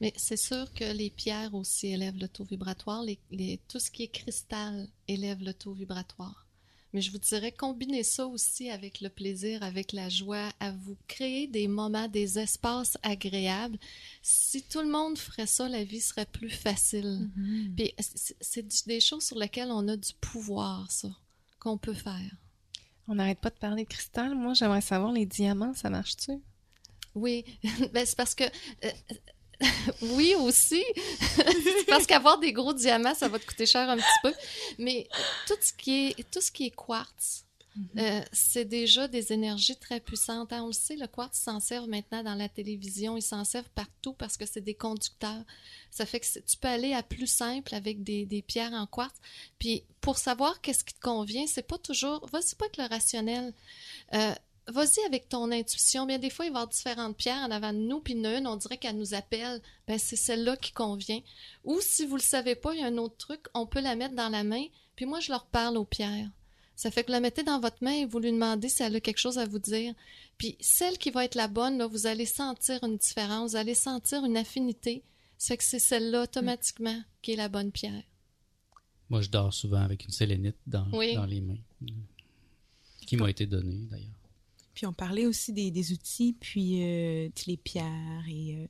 Mais 0.00 0.12
c'est 0.16 0.36
sûr 0.36 0.72
que 0.74 0.84
les 0.92 1.10
pierres 1.10 1.54
aussi 1.54 1.88
élèvent 1.88 2.18
le 2.18 2.28
taux 2.28 2.44
vibratoire. 2.44 3.02
Les, 3.02 3.18
les- 3.30 3.60
tout 3.68 3.78
ce 3.78 3.90
qui 3.90 4.02
est 4.04 4.08
cristal 4.08 4.88
élève 5.06 5.42
le 5.42 5.54
taux 5.54 5.72
vibratoire. 5.72 6.46
Mais 6.92 7.00
je 7.00 7.10
vous 7.10 7.18
dirais, 7.18 7.52
combinez 7.52 8.02
ça 8.02 8.26
aussi 8.26 8.68
avec 8.68 9.00
le 9.00 9.08
plaisir, 9.08 9.62
avec 9.62 9.92
la 9.92 10.10
joie, 10.10 10.50
à 10.60 10.72
vous 10.72 10.96
créer 11.08 11.46
des 11.46 11.66
moments, 11.66 12.06
des 12.08 12.38
espaces 12.38 12.98
agréables. 13.02 13.78
Si 14.20 14.62
tout 14.62 14.80
le 14.82 14.90
monde 14.90 15.16
ferait 15.16 15.46
ça, 15.46 15.68
la 15.70 15.84
vie 15.84 16.02
serait 16.02 16.26
plus 16.26 16.50
facile. 16.50 17.30
Puis 17.76 17.94
c'est 18.42 18.86
des 18.86 19.00
choses 19.00 19.24
sur 19.24 19.38
lesquelles 19.38 19.70
on 19.70 19.88
a 19.88 19.96
du 19.96 20.12
pouvoir, 20.20 20.90
ça, 20.90 21.08
qu'on 21.60 21.78
peut 21.78 21.94
faire. 21.94 22.30
On 23.08 23.14
n'arrête 23.14 23.40
pas 23.40 23.50
de 23.50 23.58
parler 23.58 23.84
de 23.84 23.88
cristal. 23.88 24.34
Moi, 24.34 24.52
j'aimerais 24.52 24.82
savoir, 24.82 25.12
les 25.12 25.24
diamants, 25.26 25.74
ça 25.74 25.88
marche-tu? 25.88 26.32
Oui, 27.14 27.44
ben, 27.92 28.04
c'est 28.06 28.16
parce 28.16 28.34
que. 28.34 28.44
euh, 28.84 28.90
oui, 30.02 30.34
aussi. 30.34 30.82
C'est 31.20 31.86
parce 31.86 32.06
qu'avoir 32.06 32.38
des 32.38 32.52
gros 32.52 32.72
diamants, 32.72 33.14
ça 33.14 33.28
va 33.28 33.38
te 33.38 33.46
coûter 33.46 33.66
cher 33.66 33.88
un 33.88 33.96
petit 33.96 34.18
peu. 34.22 34.32
Mais 34.78 35.06
tout 35.46 35.54
ce 35.60 35.72
qui 35.72 36.08
est, 36.08 36.30
tout 36.30 36.40
ce 36.40 36.50
qui 36.50 36.66
est 36.66 36.70
quartz, 36.74 37.44
euh, 37.96 38.20
c'est 38.32 38.64
déjà 38.66 39.08
des 39.08 39.32
énergies 39.32 39.76
très 39.76 40.00
puissantes. 40.00 40.52
hein. 40.52 40.62
On 40.64 40.66
le 40.66 40.72
sait, 40.72 40.96
le 40.96 41.06
quartz 41.06 41.38
s'en 41.38 41.60
sert 41.60 41.86
maintenant 41.86 42.22
dans 42.22 42.34
la 42.34 42.48
télévision. 42.48 43.16
Ils 43.16 43.22
s'en 43.22 43.44
servent 43.44 43.70
partout 43.74 44.14
parce 44.14 44.36
que 44.36 44.44
c'est 44.46 44.60
des 44.60 44.74
conducteurs. 44.74 45.44
Ça 45.90 46.04
fait 46.06 46.20
que 46.20 46.26
tu 46.40 46.56
peux 46.58 46.68
aller 46.68 46.92
à 46.92 47.02
plus 47.02 47.26
simple 47.28 47.74
avec 47.74 48.02
des, 48.02 48.26
des 48.26 48.42
pierres 48.42 48.72
en 48.72 48.86
quartz. 48.86 49.14
Puis 49.58 49.84
pour 50.00 50.18
savoir 50.18 50.60
qu'est-ce 50.60 50.84
qui 50.84 50.94
te 50.94 51.00
convient, 51.00 51.46
c'est 51.46 51.66
pas 51.66 51.78
toujours. 51.78 52.26
Vas-y 52.32 52.56
pas 52.56 52.66
avec 52.66 52.76
le 52.78 52.84
rationnel. 52.88 53.54
Euh, 54.14 54.34
Vas-y 54.68 55.00
avec 55.06 55.28
ton 55.28 55.50
intuition. 55.50 56.06
Bien, 56.06 56.18
des 56.18 56.30
fois, 56.30 56.44
il 56.44 56.52
va 56.52 56.60
y 56.60 56.62
avoir 56.62 56.68
différentes 56.68 57.16
pierres 57.16 57.44
en 57.46 57.50
avant 57.50 57.72
de 57.72 57.78
nous, 57.78 58.00
puis 58.00 58.14
une, 58.14 58.46
on 58.46 58.56
dirait 58.56 58.76
qu'elle 58.78 58.96
nous 58.96 59.12
appelle. 59.14 59.60
Ben, 59.88 59.98
c'est 59.98 60.16
celle-là 60.16 60.56
qui 60.56 60.72
convient. 60.72 61.20
Ou 61.64 61.80
si 61.80 62.06
vous 62.06 62.16
le 62.16 62.22
savez 62.22 62.54
pas, 62.54 62.72
il 62.74 62.80
y 62.80 62.82
a 62.84 62.86
un 62.86 62.96
autre 62.98 63.16
truc, 63.16 63.46
on 63.54 63.66
peut 63.66 63.80
la 63.80 63.96
mettre 63.96 64.14
dans 64.14 64.28
la 64.28 64.44
main, 64.44 64.64
puis 64.94 65.04
moi, 65.04 65.18
je 65.20 65.30
leur 65.32 65.46
parle 65.46 65.76
aux 65.76 65.84
pierres. 65.84 66.30
Ça 66.76 66.90
fait 66.90 67.02
que 67.02 67.08
vous 67.08 67.12
la 67.12 67.20
mettez 67.20 67.42
dans 67.42 67.60
votre 67.60 67.82
main 67.82 67.92
et 67.92 68.06
vous 68.06 68.18
lui 68.18 68.32
demandez 68.32 68.68
si 68.68 68.82
elle 68.82 68.96
a 68.96 69.00
quelque 69.00 69.18
chose 69.18 69.38
à 69.38 69.46
vous 69.46 69.58
dire. 69.58 69.94
Puis 70.38 70.56
celle 70.60 70.96
qui 70.98 71.10
va 71.10 71.24
être 71.24 71.34
la 71.34 71.48
bonne, 71.48 71.78
là, 71.78 71.86
vous 71.86 72.06
allez 72.06 72.26
sentir 72.26 72.82
une 72.82 72.96
différence, 72.96 73.50
vous 73.52 73.56
allez 73.56 73.74
sentir 73.74 74.24
une 74.24 74.36
affinité. 74.36 75.02
Ça 75.38 75.48
fait 75.48 75.56
que 75.58 75.64
c'est 75.64 75.78
celle-là 75.78 76.22
automatiquement 76.22 77.00
qui 77.20 77.32
est 77.32 77.36
la 77.36 77.48
bonne 77.48 77.72
pierre. 77.72 78.02
Moi, 79.10 79.20
je 79.22 79.28
dors 79.28 79.52
souvent 79.52 79.82
avec 79.82 80.04
une 80.04 80.10
sélénite 80.12 80.56
dans, 80.66 80.86
Oui. 80.92 81.14
dans 81.14 81.26
les 81.26 81.40
mains, 81.40 81.58
qui 83.06 83.16
m'a 83.16 83.28
été 83.28 83.46
donnée 83.46 83.86
d'ailleurs. 83.90 84.08
Puis 84.74 84.86
on 84.86 84.92
parlait 84.92 85.26
aussi 85.26 85.52
des, 85.52 85.70
des 85.70 85.92
outils, 85.92 86.34
puis 86.38 86.82
euh, 86.82 87.28
les 87.46 87.56
pierres 87.56 88.24
et 88.28 88.56
euh, 88.56 88.66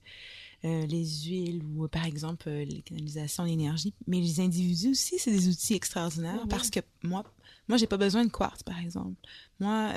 euh, 0.64 0.86
les 0.86 1.04
huiles 1.24 1.62
ou 1.64 1.86
par 1.88 2.04
exemple 2.04 2.50
les 2.50 2.82
canalisations 2.82 3.44
d'énergie. 3.44 3.94
Mais 4.06 4.20
les 4.20 4.40
individus 4.40 4.90
aussi, 4.90 5.18
c'est 5.18 5.30
des 5.30 5.48
outils 5.48 5.74
extraordinaires 5.74 6.34
Oui, 6.34 6.42
oui. 6.42 6.48
parce 6.48 6.70
que 6.70 6.80
moi, 7.02 7.24
moi 7.68 7.78
j'ai 7.78 7.86
pas 7.86 7.96
besoin 7.96 8.24
de 8.24 8.30
quartz 8.30 8.62
par 8.62 8.78
exemple. 8.78 9.16
Moi, 9.60 9.92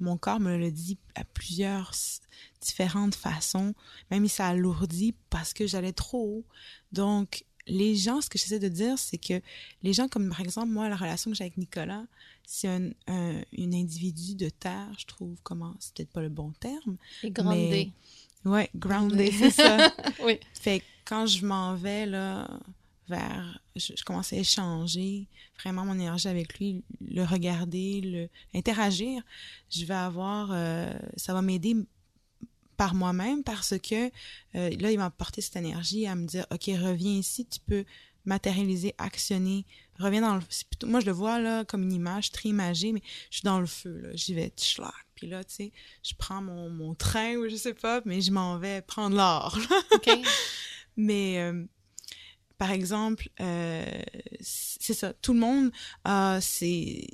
mon 0.00 0.16
corps 0.16 0.40
me 0.40 0.56
le 0.56 0.70
dit 0.70 0.98
à 1.14 1.24
plusieurs 1.24 1.92
différentes 2.60 3.14
façons, 3.14 3.74
même 4.10 4.26
si 4.26 4.36
ça 4.36 4.48
alourdit 4.48 5.14
parce 5.28 5.52
que 5.52 5.66
j'allais 5.66 5.92
trop 5.92 6.38
haut. 6.38 6.44
Donc 6.92 7.44
les 7.66 7.94
gens, 7.94 8.20
ce 8.20 8.28
que 8.28 8.38
j'essaie 8.38 8.58
de 8.58 8.68
dire, 8.68 8.98
c'est 8.98 9.18
que 9.18 9.40
les 9.82 9.92
gens 9.92 10.08
comme 10.08 10.28
par 10.28 10.40
exemple 10.40 10.68
moi, 10.68 10.88
la 10.88 10.96
relation 10.96 11.30
que 11.30 11.36
j'ai 11.36 11.44
avec 11.44 11.56
Nicolas, 11.56 12.04
c'est 12.52 12.66
un, 12.66 12.90
un, 13.06 13.36
un 13.58 13.72
individu 13.72 14.34
de 14.34 14.48
terre, 14.48 14.88
je 14.98 15.06
trouve, 15.06 15.36
comment, 15.44 15.72
c'est 15.78 15.94
peut-être 15.94 16.10
pas 16.10 16.20
le 16.20 16.30
bon 16.30 16.50
terme. 16.58 16.96
Et 17.22 17.30
gronder. 17.30 17.92
Mais- 18.44 18.50
Ouais, 18.50 18.70
grounded, 18.74 19.32
c'est 19.32 19.50
ça. 19.50 19.92
Oui. 20.24 20.40
Fait 20.54 20.80
que 20.80 20.84
quand 21.04 21.26
je 21.26 21.46
m'en 21.46 21.76
vais, 21.76 22.06
là, 22.06 22.48
vers, 23.08 23.60
je, 23.76 23.92
je 23.96 24.02
commence 24.02 24.32
à 24.32 24.36
échanger 24.36 25.26
vraiment 25.62 25.84
mon 25.84 25.94
énergie 25.94 26.26
avec 26.26 26.58
lui, 26.58 26.82
le 27.06 27.22
regarder, 27.22 28.00
le, 28.00 28.28
interagir, 28.58 29.22
je 29.70 29.84
vais 29.84 29.94
avoir, 29.94 30.48
euh, 30.52 30.90
ça 31.16 31.34
va 31.34 31.42
m'aider 31.42 31.76
par 32.76 32.94
moi-même 32.94 33.44
parce 33.44 33.74
que 33.78 34.06
euh, 34.54 34.70
là, 34.80 34.90
il 34.90 34.96
va 34.96 35.04
apporter 35.04 35.40
cette 35.42 35.56
énergie 35.56 36.06
à 36.06 36.14
me 36.16 36.26
dire, 36.26 36.46
OK, 36.50 36.64
reviens 36.66 37.12
ici, 37.12 37.46
tu 37.46 37.60
peux 37.60 37.84
matérialiser, 38.30 38.94
actionner, 38.96 39.66
reviens 39.98 40.20
dans 40.22 40.36
le... 40.36 40.40
plutôt- 40.40 40.86
moi, 40.86 41.00
je 41.00 41.06
le 41.06 41.12
vois 41.12 41.40
là 41.40 41.64
comme 41.64 41.82
une 41.82 41.92
image 41.92 42.30
très 42.30 42.48
imagée, 42.48 42.92
mais 42.92 43.02
je 43.30 43.38
suis 43.38 43.44
dans 43.44 43.60
le 43.60 43.66
feu, 43.66 43.98
là, 43.98 44.10
j'y 44.14 44.34
vais, 44.34 44.50
tchlac. 44.56 44.94
Puis 45.16 45.26
là, 45.26 45.42
tu 45.44 45.54
sais, 45.54 45.72
je 46.02 46.14
prends 46.16 46.40
mon, 46.40 46.70
mon 46.70 46.94
train 46.94 47.34
ou 47.36 47.48
je 47.48 47.56
sais 47.56 47.74
pas, 47.74 48.00
mais 48.04 48.20
je 48.20 48.30
m'en 48.30 48.58
vais 48.58 48.82
prendre 48.82 49.16
l'or. 49.16 49.58
Mais 50.96 51.38
euh, 51.38 51.64
par 52.58 52.70
exemple, 52.70 53.28
euh, 53.40 54.02
c'est 54.40 54.94
ça, 54.94 55.12
tout 55.14 55.32
le 55.32 55.40
monde 55.40 55.70
a 56.04 56.40
ses, 56.40 57.08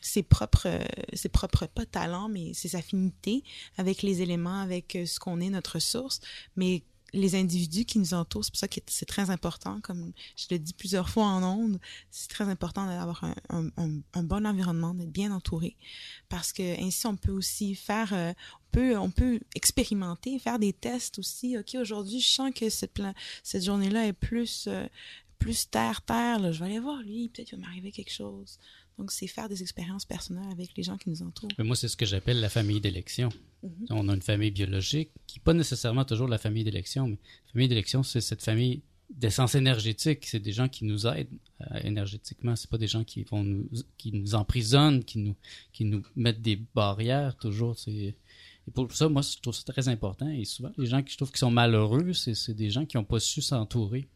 ses 0.00 0.22
propres, 0.22 0.68
ses 1.12 1.28
propres, 1.28 1.66
pas 1.66 1.84
talents, 1.84 2.28
mais 2.28 2.54
ses 2.54 2.76
affinités 2.76 3.42
avec 3.76 4.02
les 4.02 4.22
éléments, 4.22 4.60
avec 4.60 4.96
euh, 4.96 5.04
ce 5.06 5.18
qu'on 5.18 5.40
est, 5.40 5.50
notre 5.50 5.78
source. 5.80 6.20
Mais 6.56 6.82
les 7.12 7.34
individus 7.34 7.84
qui 7.84 7.98
nous 7.98 8.14
entourent, 8.14 8.44
c'est 8.44 8.52
pour 8.52 8.58
ça 8.58 8.68
que 8.68 8.80
c'est 8.86 9.06
très 9.06 9.30
important, 9.30 9.80
comme 9.80 10.12
je 10.36 10.46
le 10.50 10.58
dis 10.58 10.72
plusieurs 10.72 11.08
fois 11.08 11.24
en 11.24 11.42
ondes, 11.42 11.80
c'est 12.10 12.28
très 12.28 12.44
important 12.44 12.86
d'avoir 12.86 13.24
un, 13.48 14.22
bon 14.22 14.46
environnement, 14.46 14.94
d'être 14.94 15.10
bien 15.12 15.32
entouré, 15.32 15.76
parce 16.28 16.52
que 16.52 16.80
ainsi 16.82 17.06
on 17.06 17.16
peut 17.16 17.32
aussi 17.32 17.74
faire, 17.74 18.12
euh, 18.12 18.32
on 18.94 19.10
peut, 19.10 19.36
on 19.36 19.38
expérimenter, 19.54 20.38
faire 20.38 20.58
des 20.58 20.72
tests 20.72 21.18
aussi. 21.18 21.58
Ok, 21.58 21.76
aujourd'hui, 21.80 22.20
je 22.20 22.28
sens 22.28 22.52
que 22.54 22.68
cette, 22.70 23.00
cette 23.42 23.64
journée-là 23.64 24.06
est 24.06 24.12
plus, 24.12 24.66
euh, 24.68 24.86
terre 25.70 26.02
terre. 26.02 26.52
Je 26.52 26.60
vais 26.60 26.70
aller 26.70 26.78
voir 26.78 27.02
lui, 27.02 27.28
peut-être 27.28 27.48
qu'il 27.48 27.58
va 27.58 27.66
m'arriver 27.66 27.90
quelque 27.92 28.12
chose. 28.12 28.58
Donc 29.00 29.12
c'est 29.12 29.26
faire 29.26 29.48
des 29.48 29.62
expériences 29.62 30.04
personnelles 30.04 30.52
avec 30.52 30.76
les 30.76 30.82
gens 30.82 30.98
qui 30.98 31.08
nous 31.08 31.22
entourent. 31.22 31.48
Mais 31.56 31.64
moi, 31.64 31.74
c'est 31.74 31.88
ce 31.88 31.96
que 31.96 32.04
j'appelle 32.04 32.38
la 32.38 32.50
famille 32.50 32.82
d'élection. 32.82 33.30
Mhm. 33.62 33.86
On 33.88 34.08
a 34.10 34.14
une 34.14 34.20
famille 34.20 34.50
biologique 34.50 35.10
qui 35.26 35.38
n'est 35.38 35.42
pas 35.42 35.54
nécessairement 35.54 36.04
toujours 36.04 36.28
la 36.28 36.36
famille 36.36 36.64
d'élection, 36.64 37.08
mais 37.08 37.18
la 37.46 37.52
famille 37.52 37.68
d'élection, 37.68 38.02
c'est 38.02 38.20
cette 38.20 38.42
famille 38.42 38.82
d'essence 39.08 39.54
énergétique. 39.54 40.26
C'est 40.26 40.38
des 40.38 40.52
gens 40.52 40.68
qui 40.68 40.84
nous 40.84 41.06
aident 41.06 41.32
euh, 41.62 41.80
énergétiquement. 41.82 42.54
C'est 42.56 42.68
pas 42.68 42.76
des 42.76 42.88
gens 42.88 43.02
qui 43.02 43.24
vont 43.24 43.42
nous, 43.42 43.66
qui 43.96 44.12
nous 44.12 44.34
emprisonnent, 44.34 45.02
qui 45.02 45.18
nous, 45.18 45.34
qui 45.72 45.86
nous 45.86 46.02
mettent 46.14 46.42
des 46.42 46.56
barrières 46.74 47.36
toujours. 47.36 47.78
C'est 47.78 48.14
et 48.68 48.70
pour 48.70 48.92
ça, 48.92 49.08
moi, 49.08 49.22
je 49.22 49.40
trouve 49.40 49.54
ça 49.54 49.64
très 49.64 49.88
important. 49.88 50.28
Et 50.28 50.44
souvent, 50.44 50.72
les 50.76 50.84
gens 50.84 51.02
qui 51.02 51.12
je 51.12 51.16
trouve 51.16 51.32
qui 51.32 51.38
sont 51.38 51.50
malheureux, 51.50 52.12
c'est 52.12 52.54
des 52.54 52.68
gens 52.68 52.84
qui 52.84 52.98
n'ont 52.98 53.04
pas 53.04 53.18
su 53.18 53.40
s'entourer, 53.40 54.10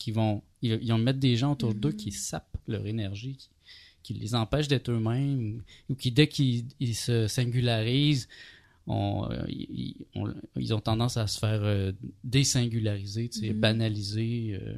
qui 0.00 0.10
vont, 0.10 0.42
ils, 0.60 0.80
ils 0.82 0.90
vont 0.90 0.98
mettre 0.98 1.20
des 1.20 1.36
gens 1.36 1.52
autour 1.52 1.72
d'eux 1.72 1.92
qui 1.92 2.10
sapent 2.10 2.58
leur 2.66 2.84
énergie, 2.84 3.36
qui, 3.36 3.48
qui 4.04 4.14
les 4.14 4.34
empêchent 4.36 4.68
d'être 4.68 4.90
eux-mêmes, 4.92 5.62
ou 5.88 5.94
qui 5.96 6.12
dès 6.12 6.28
qu'ils 6.28 6.66
ils 6.78 6.94
se 6.94 7.26
singularisent, 7.26 8.28
on, 8.86 9.26
euh, 9.30 9.42
ils, 9.48 9.96
on- 10.14 10.32
ils 10.56 10.72
ont 10.74 10.80
tendance 10.80 11.16
à 11.16 11.26
se 11.26 11.38
faire 11.38 11.60
euh, 11.64 11.90
désingulariser, 12.22 13.28
tu 13.30 13.40
sais, 13.40 13.50
Mhm. 13.52 13.60
banaliser. 13.60 14.60
euh. 14.62 14.76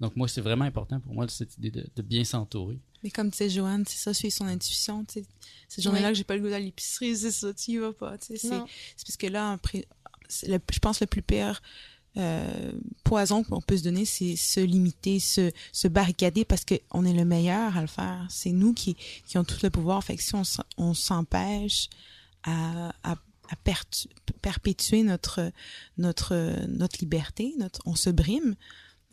Donc 0.00 0.14
moi, 0.16 0.28
c'est 0.28 0.42
vraiment 0.42 0.66
important 0.66 1.00
pour 1.00 1.14
moi 1.14 1.26
cette 1.28 1.56
idée 1.56 1.70
de, 1.70 1.86
de 1.96 2.02
bien 2.02 2.22
s'entourer. 2.24 2.78
Mais 3.02 3.10
comme 3.10 3.30
tu 3.30 3.38
sais, 3.38 3.48
Joanne, 3.48 3.84
c'est 3.86 3.96
ça, 3.98 4.12
suivre 4.12 4.34
son 4.34 4.44
intuition. 4.46 5.04
Tu 5.06 5.20
sais, 5.20 5.26
cette 5.68 5.82
journée-là 5.84 6.08
Ouais. 6.08 6.12
que 6.12 6.18
j'ai 6.18 6.24
pas 6.24 6.36
le 6.36 6.42
goût 6.42 6.50
d'aller 6.50 6.64
à 6.64 6.66
l'épicerie, 6.66 7.16
c'est 7.16 7.30
ça, 7.30 7.54
tu 7.54 7.70
y 7.72 7.76
vas 7.78 7.92
pas. 7.94 8.18
Tu 8.18 8.36
sais, 8.36 8.38
c'est 8.38 8.50
parce 9.06 9.16
que 9.16 9.26
là, 9.28 9.58
le- 10.46 10.58
je 10.72 10.78
pense 10.80 11.00
le 11.00 11.06
plus 11.06 11.22
pire 11.22 11.62
euh, 12.16 12.72
poison 13.04 13.42
qu'on 13.42 13.60
peut 13.60 13.76
se 13.76 13.84
donner, 13.84 14.04
c'est 14.04 14.36
se 14.36 14.60
limiter, 14.60 15.20
se, 15.20 15.50
se 15.72 15.88
barricader 15.88 16.44
parce 16.44 16.64
qu'on 16.64 17.04
est 17.04 17.12
le 17.12 17.24
meilleur 17.24 17.76
à 17.76 17.80
le 17.80 17.86
faire. 17.86 18.26
C'est 18.30 18.52
nous 18.52 18.72
qui, 18.72 18.96
qui 19.26 19.38
ont 19.38 19.44
tout 19.44 19.58
le 19.62 19.70
pouvoir. 19.70 20.02
Fait 20.02 20.16
que 20.16 20.22
si 20.22 20.34
on, 20.76 20.94
s'empêche 20.94 21.88
à, 22.42 22.88
à, 23.02 23.12
à 23.12 23.56
perpétuer 24.42 25.02
notre, 25.02 25.52
notre, 25.98 26.66
notre 26.68 26.98
liberté, 27.00 27.54
on 27.84 27.94
se 27.94 28.10
brime, 28.10 28.56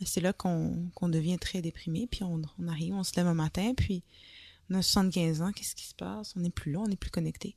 c'est 0.04 0.20
là 0.20 0.32
qu'on 0.32 0.90
qu'on 0.94 1.08
devient 1.08 1.38
très 1.38 1.62
déprimé, 1.62 2.06
puis 2.10 2.24
on, 2.24 2.42
on 2.58 2.68
arrive, 2.68 2.94
on 2.94 3.04
se 3.04 3.12
lève 3.16 3.26
un 3.26 3.34
matin, 3.34 3.72
puis 3.76 4.02
on 4.70 4.74
a 4.74 4.82
75 4.82 5.42
ans, 5.42 5.52
qu'est-ce 5.52 5.74
qui 5.74 5.84
se 5.84 5.94
passe? 5.94 6.34
On 6.36 6.40
n'est 6.40 6.50
plus 6.50 6.72
là, 6.72 6.80
on 6.80 6.88
n'est 6.88 6.96
plus 6.96 7.10
connecté. 7.10 7.54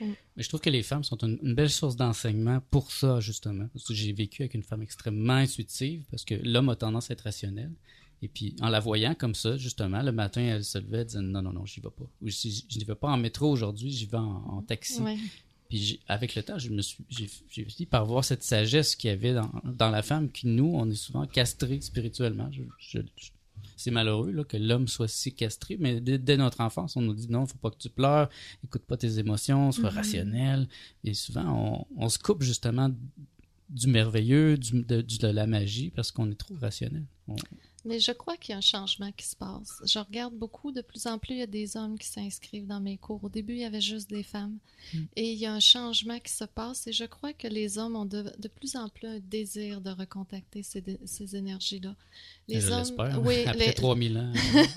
Mais 0.00 0.14
je 0.36 0.48
trouve 0.48 0.60
que 0.60 0.70
les 0.70 0.82
femmes 0.82 1.04
sont 1.04 1.16
une, 1.18 1.38
une 1.42 1.54
belle 1.54 1.70
source 1.70 1.96
d'enseignement 1.96 2.60
pour 2.70 2.90
ça, 2.92 3.20
justement. 3.20 3.66
Parce 3.72 3.84
que 3.84 3.94
j'ai 3.94 4.12
vécu 4.12 4.42
avec 4.42 4.54
une 4.54 4.62
femme 4.62 4.82
extrêmement 4.82 5.34
intuitive, 5.34 6.04
parce 6.10 6.24
que 6.24 6.34
l'homme 6.34 6.68
a 6.68 6.76
tendance 6.76 7.10
à 7.10 7.14
être 7.14 7.22
rationnel. 7.22 7.70
Et 8.22 8.28
puis, 8.28 8.56
en 8.60 8.68
la 8.68 8.80
voyant 8.80 9.14
comme 9.14 9.34
ça, 9.34 9.56
justement, 9.56 10.02
le 10.02 10.10
matin, 10.12 10.40
elle 10.40 10.64
se 10.64 10.78
levait, 10.78 10.98
elle 10.98 11.06
disait 11.06 11.20
non, 11.20 11.42
non, 11.42 11.52
non, 11.52 11.66
j'y 11.66 11.80
vais 11.80 11.90
pas. 11.90 12.06
Ou 12.22 12.28
si 12.30 12.64
je 12.68 12.78
n'y 12.78 12.84
vais 12.84 12.96
pas 12.96 13.08
en 13.08 13.16
métro 13.16 13.48
aujourd'hui, 13.50 13.90
j'y 13.92 14.06
vais 14.06 14.16
en, 14.18 14.42
en 14.48 14.62
taxi. 14.62 15.00
Ouais. 15.00 15.16
Puis 15.68 16.00
avec 16.08 16.34
le 16.34 16.42
temps, 16.42 16.58
je 16.58 16.70
me 16.70 16.80
suis, 16.82 17.04
j'ai, 17.10 17.28
j'ai 17.50 17.64
fini 17.64 17.86
par 17.86 18.06
voir 18.06 18.24
cette 18.24 18.42
sagesse 18.42 18.96
qu'il 18.96 19.08
y 19.10 19.12
avait 19.12 19.34
dans, 19.34 19.50
dans 19.64 19.90
la 19.90 20.02
femme, 20.02 20.30
qui 20.32 20.46
nous, 20.48 20.72
on 20.74 20.90
est 20.90 20.94
souvent 20.94 21.26
castrés 21.26 21.80
spirituellement. 21.80 22.50
Je- 22.50 22.62
je- 22.78 23.06
je- 23.16 23.30
c'est 23.78 23.90
malheureux 23.90 24.32
là, 24.32 24.44
que 24.44 24.56
l'homme 24.56 24.88
soit 24.88 25.08
si 25.08 25.32
castré, 25.32 25.76
mais 25.78 26.00
dès, 26.00 26.18
dès 26.18 26.36
notre 26.36 26.60
enfance, 26.60 26.96
on 26.96 27.00
nous 27.00 27.14
dit 27.14 27.28
non, 27.30 27.46
faut 27.46 27.58
pas 27.58 27.70
que 27.70 27.78
tu 27.78 27.88
pleures, 27.88 28.28
écoute 28.64 28.82
pas 28.82 28.96
tes 28.96 29.18
émotions, 29.18 29.72
sois 29.72 29.90
rationnel. 29.90 30.68
Et 31.04 31.14
souvent, 31.14 31.86
on, 31.96 32.04
on 32.04 32.08
se 32.08 32.18
coupe 32.18 32.42
justement 32.42 32.90
du 33.70 33.86
merveilleux, 33.86 34.56
du, 34.56 34.82
de, 34.82 35.28
la 35.28 35.46
magie, 35.46 35.90
parce 35.90 36.10
qu'on 36.10 36.30
est 36.30 36.34
trop 36.38 36.54
rationnel. 36.60 37.04
On- 37.28 37.36
Mais 37.84 38.00
je 38.00 38.10
crois 38.10 38.36
qu'il 38.36 38.50
y 38.52 38.54
a 38.54 38.58
un 38.58 38.60
changement 38.60 39.12
qui 39.12 39.24
se 39.24 39.36
passe. 39.36 39.80
Je 39.86 39.98
regarde 40.00 40.34
beaucoup, 40.34 40.72
de 40.72 40.80
plus 40.80 41.06
en 41.06 41.16
plus, 41.18 41.34
il 41.34 41.38
y 41.38 41.42
a 41.42 41.46
des 41.46 41.76
hommes 41.76 41.96
qui 41.96 42.08
s'inscrivent 42.08 42.66
dans 42.66 42.80
mes 42.80 42.96
cours. 42.98 43.22
Au 43.22 43.28
début, 43.28 43.52
il 43.54 43.60
y 43.60 43.64
avait 43.64 43.80
juste 43.80 44.10
des 44.10 44.24
femmes. 44.24 44.58
Et 45.14 45.32
il 45.32 45.38
y 45.38 45.46
a 45.46 45.52
un 45.54 45.60
changement 45.60 46.18
qui 46.18 46.32
se 46.32 46.44
passe 46.44 46.86
et 46.88 46.92
je 46.92 47.04
crois 47.04 47.32
que 47.32 47.46
les 47.46 47.78
hommes 47.78 47.94
ont 47.94 48.04
de, 48.04 48.32
de 48.38 48.48
plus 48.48 48.74
en 48.74 48.88
plus 48.88 49.06
un 49.06 49.20
désir 49.20 49.80
de 49.80 49.90
recontacter 49.90 50.62
ces, 50.64 50.82
ces 51.04 51.36
énergies-là. 51.36 51.94
Les 52.48 52.60
je 52.62 52.68
hommes, 52.72 53.24
oui, 53.24 53.42
Après 53.46 53.66
les- 53.68 53.74
3000 53.74 54.18
ans, 54.18 54.32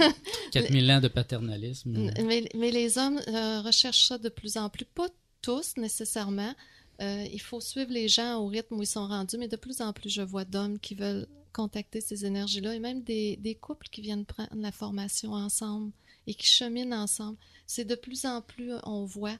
4000 0.52 0.92
ans 0.92 1.02
de 1.02 1.08
paternalisme. 1.08 2.12
mais, 2.24 2.48
mais 2.56 2.72
les 2.72 2.98
hommes 2.98 3.20
euh, 3.28 3.62
recherchent 3.62 4.08
ça 4.08 4.18
de 4.20 4.30
plus 4.30 4.58
en 4.58 4.70
plus. 4.70 4.86
Pas 4.86 5.08
tous 5.42 5.76
nécessairement. 5.78 6.54
Euh, 7.02 7.26
il 7.34 7.42
faut 7.42 7.62
suivre 7.62 7.92
les 7.92 8.08
gens 8.08 8.38
au 8.40 8.48
rythme 8.48 8.76
où 8.76 8.84
ils 8.84 8.88
sont 8.88 9.08
rendus, 9.08 9.38
mais 9.38 9.48
de 9.48 9.56
plus 9.56 9.82
en 9.82 9.92
plus, 9.92 10.10
je 10.10 10.22
vois 10.22 10.46
d'hommes 10.46 10.78
qui 10.80 10.94
veulent 10.94 11.28
contacter 11.52 12.02
ces 12.02 12.26
énergies-là 12.26 12.76
et 12.76 12.80
même 12.80 13.04
des, 13.04 13.58
couples 13.60 13.88
qui 13.90 14.02
viennent 14.02 14.26
prendre 14.26 14.50
la 14.56 14.72
formation 14.72 15.34
ensemble 15.34 15.92
et 16.28 16.34
qui 16.34 16.48
cheminent 16.48 16.96
ensemble. 16.96 17.38
C'est 17.66 17.86
de 17.86 17.96
plus 17.96 18.26
en 18.26 18.42
plus, 18.42 18.74
on 18.84 19.06
voit. 19.06 19.38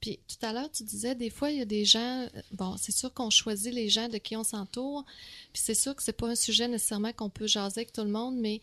Puis 0.00 0.18
tout 0.26 0.44
à 0.44 0.52
l'heure, 0.52 0.70
tu 0.70 0.82
disais, 0.82 1.14
des 1.14 1.30
fois, 1.30 1.50
il 1.50 1.58
y 1.58 1.62
a 1.62 1.66
des 1.66 1.84
gens, 1.84 2.26
bon, 2.52 2.76
c'est 2.76 2.92
sûr 2.92 3.12
qu'on 3.12 3.30
choisit 3.30 3.72
les 3.72 3.88
gens 3.88 4.08
de 4.08 4.18
qui 4.18 4.36
on 4.36 4.44
s'entoure, 4.44 5.04
puis 5.52 5.62
c'est 5.62 5.74
sûr 5.74 5.94
que 5.94 6.02
c'est 6.02 6.12
pas 6.12 6.28
un 6.28 6.34
sujet 6.34 6.66
nécessairement 6.66 7.12
qu'on 7.12 7.30
peut 7.30 7.46
jaser 7.46 7.80
avec 7.80 7.92
tout 7.92 8.02
le 8.02 8.10
monde, 8.10 8.36
mais 8.36 8.60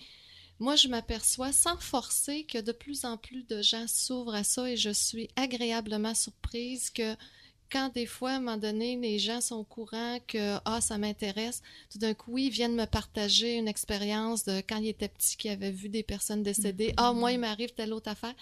moi, 0.61 0.75
je 0.75 0.87
m'aperçois 0.87 1.51
sans 1.51 1.77
forcer 1.77 2.43
que 2.43 2.59
de 2.59 2.71
plus 2.71 3.03
en 3.03 3.17
plus 3.17 3.43
de 3.47 3.63
gens 3.63 3.87
s'ouvrent 3.87 4.35
à 4.35 4.43
ça 4.43 4.69
et 4.69 4.77
je 4.77 4.91
suis 4.91 5.27
agréablement 5.35 6.13
surprise 6.13 6.91
que 6.91 7.15
quand 7.71 7.89
des 7.93 8.05
fois, 8.05 8.31
à 8.31 8.35
un 8.35 8.39
moment 8.39 8.57
donné, 8.57 8.97
les 8.97 9.19
gens 9.19 9.41
sont 9.41 9.55
au 9.55 9.63
courant 9.63 10.17
que 10.27 10.57
ah 10.65 10.81
ça 10.81 10.97
m'intéresse, 10.97 11.61
tout 11.89 11.97
d'un 11.99 12.13
coup 12.13 12.37
ils 12.37 12.49
viennent 12.49 12.75
me 12.75 12.85
partager 12.85 13.55
une 13.55 13.67
expérience 13.67 14.43
de 14.43 14.61
quand 14.67 14.77
ils 14.77 14.89
étaient 14.89 15.07
petits, 15.07 15.37
qu'ils 15.37 15.51
avaient 15.51 15.71
vu 15.71 15.89
des 15.89 16.03
personnes 16.03 16.43
décédées. 16.43 16.93
Ah 16.97 17.13
moi 17.13 17.31
il 17.31 17.39
m'arrive 17.39 17.73
telle 17.73 17.93
autre 17.93 18.09
affaire. 18.09 18.35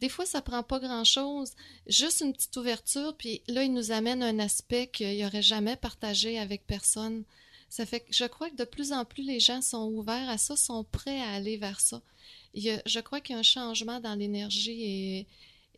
Des 0.00 0.08
fois, 0.08 0.26
ça 0.26 0.40
prend 0.42 0.62
pas 0.62 0.78
grand-chose, 0.78 1.50
juste 1.88 2.20
une 2.20 2.32
petite 2.32 2.56
ouverture, 2.56 3.16
puis 3.18 3.42
là, 3.48 3.64
il 3.64 3.72
nous 3.72 3.90
amène 3.90 4.22
un 4.22 4.38
aspect 4.38 4.86
qu'il 4.86 5.24
aurait 5.24 5.42
jamais 5.42 5.74
partagé 5.74 6.38
avec 6.38 6.64
personne. 6.68 7.24
Ça 7.68 7.84
fait 7.84 8.00
que 8.00 8.06
je 8.12 8.24
crois 8.24 8.48
que 8.48 8.54
de 8.54 8.64
plus 8.64 8.92
en 8.92 9.04
plus 9.04 9.24
les 9.24 9.40
gens 9.40 9.60
sont 9.60 9.88
ouverts 9.88 10.30
à 10.30 10.38
ça, 10.38 10.56
sont 10.56 10.84
prêts 10.84 11.20
à 11.20 11.32
aller 11.32 11.56
vers 11.56 11.80
ça. 11.80 12.00
Il 12.54 12.62
y 12.62 12.70
a- 12.70 12.80
je 12.86 13.00
crois 13.00 13.20
qu'il 13.20 13.34
y 13.34 13.36
a 13.36 13.40
un 13.40 13.42
changement 13.42 13.98
dans 14.00 14.14
l'énergie 14.14 14.82
et, 14.84 15.26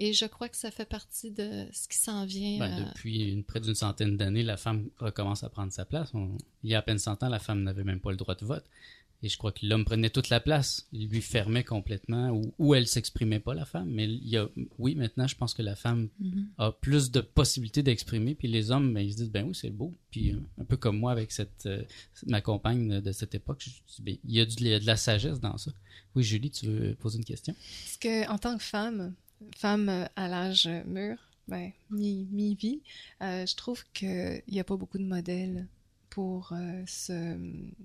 et 0.01 0.13
je 0.13 0.25
crois 0.25 0.49
que 0.49 0.57
ça 0.57 0.71
fait 0.71 0.85
partie 0.89 1.31
de 1.31 1.67
ce 1.73 1.87
qui 1.87 1.97
s'en 1.99 2.25
vient. 2.27 2.59
Ben, 2.59 2.73
euh, 2.83 2.89
depuis 2.89 3.31
une- 3.31 3.45
près 3.45 3.61
d'une 3.61 3.75
centaine 3.75 4.17
d'années, 4.17 4.43
la 4.43 4.57
femme 4.57 4.89
recommence 4.99 5.45
à 5.45 5.49
prendre 5.51 5.73
sa 5.73 5.85
place. 5.85 6.11
On- 6.15 6.37
il 6.65 6.71
y 6.71 6.75
a 6.75 6.79
à 6.79 6.83
peine 6.83 6.99
100 6.99 7.23
ans, 7.23 7.29
la 7.29 7.39
femme 7.39 7.63
n'avait 7.63 7.85
même 7.85 8.01
pas 8.01 8.11
le 8.11 8.17
droit 8.17 8.35
de 8.35 8.45
vote. 8.45 8.65
Et 9.23 9.29
je 9.29 9.37
crois 9.37 9.53
que 9.53 9.67
l'homme 9.67 9.85
prenait 9.85 10.09
toute 10.09 10.31
la 10.31 10.41
place. 10.41 10.87
Il 10.95 11.09
lui 11.11 11.21
fermait 11.21 11.63
complètement, 11.63 12.31
ou, 12.31 12.55
ou 12.59 12.75
elle 12.75 12.87
s'exprimait 12.87 13.39
pas, 13.39 13.53
la 13.53 13.67
femme. 13.67 13.91
Mais 13.91 14.05
il 14.07 14.27
y 14.27 14.39
a, 14.39 14.49
oui, 14.79 14.95
maintenant, 14.95 15.27
je 15.27 15.37
pense 15.37 15.53
que 15.53 15.61
la 15.61 15.77
femme 15.77 16.09
a 16.57 16.73
plus 16.73 17.11
de 17.11 17.21
possibilités 17.21 17.83
d'exprimer. 17.83 18.35
Puis 18.35 18.49
les 18.49 18.71
hommes, 18.71 18.95
ben, 18.95 19.01
ils 19.01 19.13
se 19.13 19.19
disent, 19.19 19.31
ben 19.31 19.45
oui, 19.47 19.55
c'est 19.55 19.69
beau. 19.69 19.95
Puis 20.11 20.33
euh, 20.33 20.41
un 20.59 20.65
peu 20.65 20.79
comme 20.79 20.99
moi 20.99 21.13
avec 21.13 21.33
cette, 21.33 21.67
euh, 21.67 21.83
ma 22.29 22.41
compagne 22.41 23.03
de, 23.03 23.13
cette 23.13 23.35
époque, 23.35 23.61
je 23.63 23.69
dis, 23.69 24.03
ben, 24.03 24.17
il, 24.25 24.33
y 24.33 24.41
a 24.41 24.47
du- 24.47 24.55
il 24.59 24.69
y 24.69 24.73
a 24.73 24.81
de 24.81 24.87
la 24.87 24.97
sagesse 24.97 25.39
dans 25.39 25.59
ça. 25.59 25.71
Oui, 26.15 26.23
Julie, 26.23 26.51
tu 26.51 26.65
veux 26.65 26.95
poser 26.95 27.19
une 27.19 27.25
question? 27.27 27.55
Parce 27.85 27.99
que 27.99 28.27
en 28.31 28.39
tant 28.39 28.57
que 28.57 28.65
femme, 28.65 29.15
femme 29.57 30.09
à 30.17 30.29
l'âge 30.29 30.69
mûr, 30.87 31.17
ben, 31.49 31.73
mi- 31.91 32.29
mi-vie, 32.31 32.81
euh, 33.23 33.45
je 33.47 33.57
trouve 33.57 33.85
qu'il 33.93 34.43
n'y 34.49 34.61
a 34.61 34.65
pas 34.65 34.77
beaucoup 34.77 34.99
de 34.99 35.05
modèles 35.05 35.67
pour 36.11 36.53
euh, 36.53 36.83
se, 36.87 37.37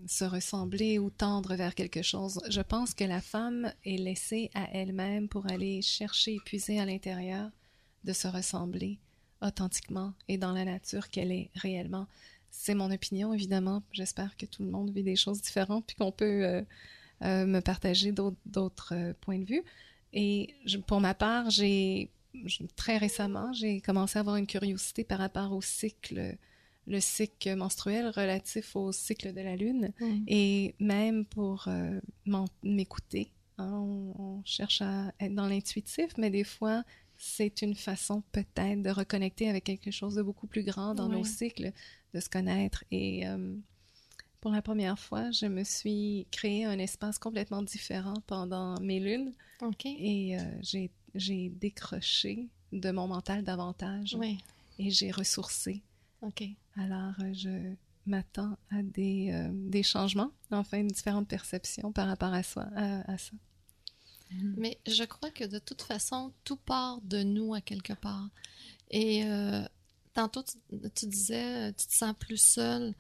se 0.08 0.24
ressembler 0.26 0.98
ou 1.00 1.10
tendre 1.10 1.56
vers 1.56 1.76
quelque 1.76 2.02
chose. 2.02 2.42
Je 2.50 2.62
pense 2.62 2.94
que 2.94 3.04
la 3.04 3.22
femme 3.22 3.72
est 3.86 3.98
laissée 3.98 4.50
à 4.56 4.68
elle-même 4.74 5.28
pour 5.28 5.46
aller 5.52 5.82
chercher, 5.82 6.38
puiser 6.46 6.80
à 6.80 6.86
l'intérieur 6.86 7.50
de 8.04 8.14
se 8.14 8.28
ressembler 8.28 8.98
authentiquement 9.42 10.14
et 10.28 10.38
dans 10.38 10.54
la 10.54 10.66
nature 10.66 11.10
qu'elle 11.10 11.32
est 11.32 11.50
réellement. 11.56 12.08
C'est 12.50 12.74
mon 12.76 12.90
opinion, 12.92 13.34
évidemment. 13.34 13.84
J'espère 13.92 14.36
que 14.38 14.46
tout 14.46 14.64
le 14.64 14.72
monde 14.72 14.90
vit 14.92 15.04
des 15.04 15.16
choses 15.18 15.42
différentes 15.42 15.86
puis 15.86 15.96
qu'on 15.96 16.12
peut 16.12 16.64
euh, 17.22 17.46
me 17.46 17.60
partager 17.60 18.12
d'autres 18.12 19.14
points 19.22 19.40
de 19.40 19.46
vue. 19.46 19.64
Et 20.16 20.56
je- 20.66 20.78
pour 20.80 21.00
ma 21.02 21.14
part, 21.14 21.50
j'ai 21.52 22.10
très 22.76 22.98
récemment, 22.98 23.54
j'ai 23.54 23.80
commencé 23.82 24.18
à 24.18 24.22
avoir 24.22 24.38
une 24.38 24.48
curiosité 24.48 25.04
par 25.04 25.20
rapport 25.20 25.52
au 25.54 25.62
cycle, 25.62 26.36
le 26.88 27.00
cycle 27.00 27.56
menstruel 27.56 28.08
relatif 28.10 28.76
au 28.76 28.92
cycle 28.92 29.34
de 29.34 29.42
la 29.42 29.56
lune, 29.56 29.92
Mm. 30.00 30.24
et 30.28 30.76
même 30.80 31.26
pour 31.26 31.66
euh, 31.68 32.00
m'écouter. 32.64 33.32
hein, 33.58 33.72
on, 33.74 34.14
on 34.22 34.42
cherche 34.44 34.82
à 34.82 35.14
être 35.20 35.34
dans 35.34 35.48
l'intuitif, 35.48 36.08
mais 36.18 36.30
des 36.30 36.44
fois, 36.44 36.84
c'est 37.18 37.62
une 37.62 37.74
façon 37.76 38.22
peut-être 38.34 38.82
de 38.82 38.90
reconnecter 38.90 39.50
avec 39.50 39.64
quelque 39.64 39.92
chose 39.92 40.16
de 40.16 40.22
beaucoup 40.22 40.48
plus 40.48 40.64
grand 40.64 40.94
dans 40.94 41.08
nos 41.08 41.24
cycles, 41.24 41.72
de 42.14 42.20
se 42.20 42.28
connaître. 42.30 42.84
Et 42.92 43.26
euh, 43.28 43.56
pour 44.42 44.52
la 44.52 44.62
première 44.62 45.00
fois, 45.00 45.32
je 45.32 45.46
me 45.48 45.64
suis 45.64 46.28
créé 46.32 46.66
un 46.66 46.78
espace 46.80 47.18
complètement 47.18 47.62
différent 47.62 48.16
pendant 48.28 48.80
mes 48.80 49.00
lunes. 49.00 49.34
OK. 49.62 49.86
Et 49.86 50.38
euh, 50.38 50.42
j'ai, 50.62 50.92
j'ai 51.16 51.50
décroché 51.50 52.48
de 52.72 52.92
mon 52.92 53.08
mental 53.08 53.44
davantage 53.44 54.16
Oui. 54.20 54.38
et 54.80 54.92
j'ai 54.92 55.12
ressourcé. 55.12 55.82
OK. 56.22 56.44
Alors, 56.78 57.14
euh, 57.22 57.34
je 57.34 57.74
m'attends 58.06 58.58
à 58.70 58.84
des, 58.84 59.32
euh, 59.32 59.50
des 59.52 59.82
changements, 59.84 60.32
enfin, 60.52 60.84
différentes 60.84 61.28
perceptions 61.28 61.92
par 61.92 62.08
rapport 62.08 62.34
à, 62.34 62.44
soi, 62.44 62.68
à, 62.76 63.12
à 63.12 63.18
ça. 63.18 63.32
Mais 64.58 64.78
je 64.88 65.04
crois 65.04 65.30
que 65.32 65.44
de 65.44 65.60
toute 65.60 65.82
façon, 65.84 66.34
tout 66.44 66.58
part 66.58 67.00
de 67.02 67.24
nous 67.24 67.54
à 67.54 67.62
quelque 67.62 67.94
part. 67.94 68.28
Et 68.92 69.24
euh, 69.26 69.62
tantôt, 70.14 70.44
tu, 70.44 70.58
tu 70.94 71.06
disais, 71.08 71.72
tu 71.74 71.88
te 71.88 71.94
sens 71.94 72.14
plus 72.20 72.38
seul. 72.42 72.94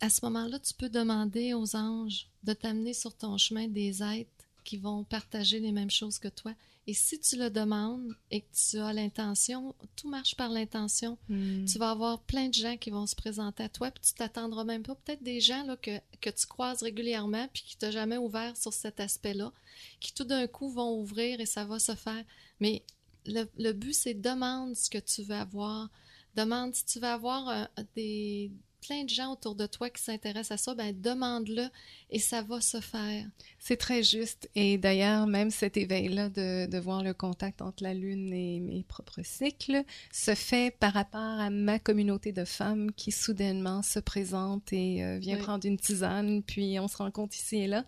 À 0.00 0.10
ce 0.10 0.24
moment-là, 0.24 0.58
tu 0.58 0.74
peux 0.74 0.88
demander 0.88 1.54
aux 1.54 1.74
anges 1.74 2.28
de 2.44 2.52
t'amener 2.52 2.94
sur 2.94 3.14
ton 3.14 3.36
chemin 3.36 3.66
des 3.66 4.02
êtres 4.02 4.30
qui 4.64 4.76
vont 4.76 5.02
partager 5.04 5.60
les 5.60 5.72
mêmes 5.72 5.90
choses 5.90 6.18
que 6.18 6.28
toi. 6.28 6.52
Et 6.86 6.94
si 6.94 7.18
tu 7.20 7.36
le 7.36 7.50
demandes 7.50 8.14
et 8.30 8.40
que 8.40 8.46
tu 8.54 8.78
as 8.78 8.92
l'intention, 8.92 9.74
tout 9.96 10.08
marche 10.08 10.36
par 10.36 10.50
l'intention. 10.50 11.18
Tu 11.66 11.78
vas 11.78 11.90
avoir 11.90 12.20
plein 12.20 12.48
de 12.48 12.54
gens 12.54 12.76
qui 12.76 12.90
vont 12.90 13.06
se 13.06 13.14
présenter 13.14 13.62
à 13.62 13.68
toi, 13.68 13.90
puis 13.90 14.02
tu 14.02 14.14
t'attendras 14.14 14.64
même 14.64 14.82
pas. 14.82 14.94
Peut-être 14.94 15.22
des 15.22 15.40
gens 15.40 15.64
là, 15.64 15.76
que, 15.76 15.98
que 16.20 16.30
tu 16.30 16.46
croises 16.46 16.82
régulièrement, 16.82 17.46
puis 17.52 17.62
qui 17.66 17.76
t'ont 17.76 17.90
jamais 17.90 18.16
ouvert 18.16 18.56
sur 18.56 18.72
cet 18.72 19.00
aspect-là, 19.00 19.52
qui 20.00 20.14
tout 20.14 20.24
d'un 20.24 20.46
coup 20.46 20.70
vont 20.70 20.98
ouvrir 20.98 21.40
et 21.40 21.46
ça 21.46 21.64
va 21.64 21.78
se 21.78 21.94
faire. 21.94 22.24
Mais 22.60 22.82
le, 23.26 23.44
le 23.58 23.72
but, 23.72 23.94
c'est 23.94 24.14
demande 24.14 24.74
ce 24.74 24.88
que 24.88 24.98
tu 24.98 25.22
veux 25.22 25.34
avoir. 25.34 25.90
Demande 26.36 26.74
si 26.74 26.86
tu 26.86 27.00
veux 27.00 27.08
avoir 27.08 27.48
euh, 27.48 27.64
des 27.96 28.50
plein 28.80 29.04
de 29.04 29.08
gens 29.08 29.32
autour 29.32 29.54
de 29.54 29.66
toi 29.66 29.90
qui 29.90 30.02
s'intéressent 30.02 30.52
à 30.52 30.56
ça, 30.56 30.74
ben 30.74 30.98
demande-le 30.98 31.68
et 32.10 32.18
ça 32.18 32.42
va 32.42 32.60
se 32.60 32.80
faire. 32.80 33.26
C'est 33.58 33.76
très 33.76 34.02
juste. 34.02 34.48
Et 34.54 34.78
d'ailleurs, 34.78 35.26
même 35.26 35.50
cet 35.50 35.76
éveil-là 35.76 36.28
de, 36.28 36.66
de 36.66 36.78
voir 36.78 37.02
le 37.02 37.12
contact 37.14 37.60
entre 37.62 37.82
la 37.82 37.94
Lune 37.94 38.32
et 38.32 38.60
mes 38.60 38.82
propres 38.84 39.22
cycles 39.24 39.82
se 40.12 40.34
fait 40.34 40.74
par 40.78 40.92
rapport 40.92 41.20
à 41.20 41.50
ma 41.50 41.78
communauté 41.78 42.32
de 42.32 42.44
femmes 42.44 42.92
qui 42.92 43.12
soudainement 43.12 43.82
se 43.82 43.98
présente 43.98 44.72
et 44.72 45.04
euh, 45.04 45.18
vient 45.18 45.36
Oui. 45.36 45.42
prendre 45.42 45.66
une 45.66 45.76
tisane, 45.78 46.42
puis 46.42 46.78
on 46.78 46.88
se 46.88 46.96
rencontre 46.96 47.36
ici 47.36 47.56
et 47.56 47.66
là. 47.66 47.84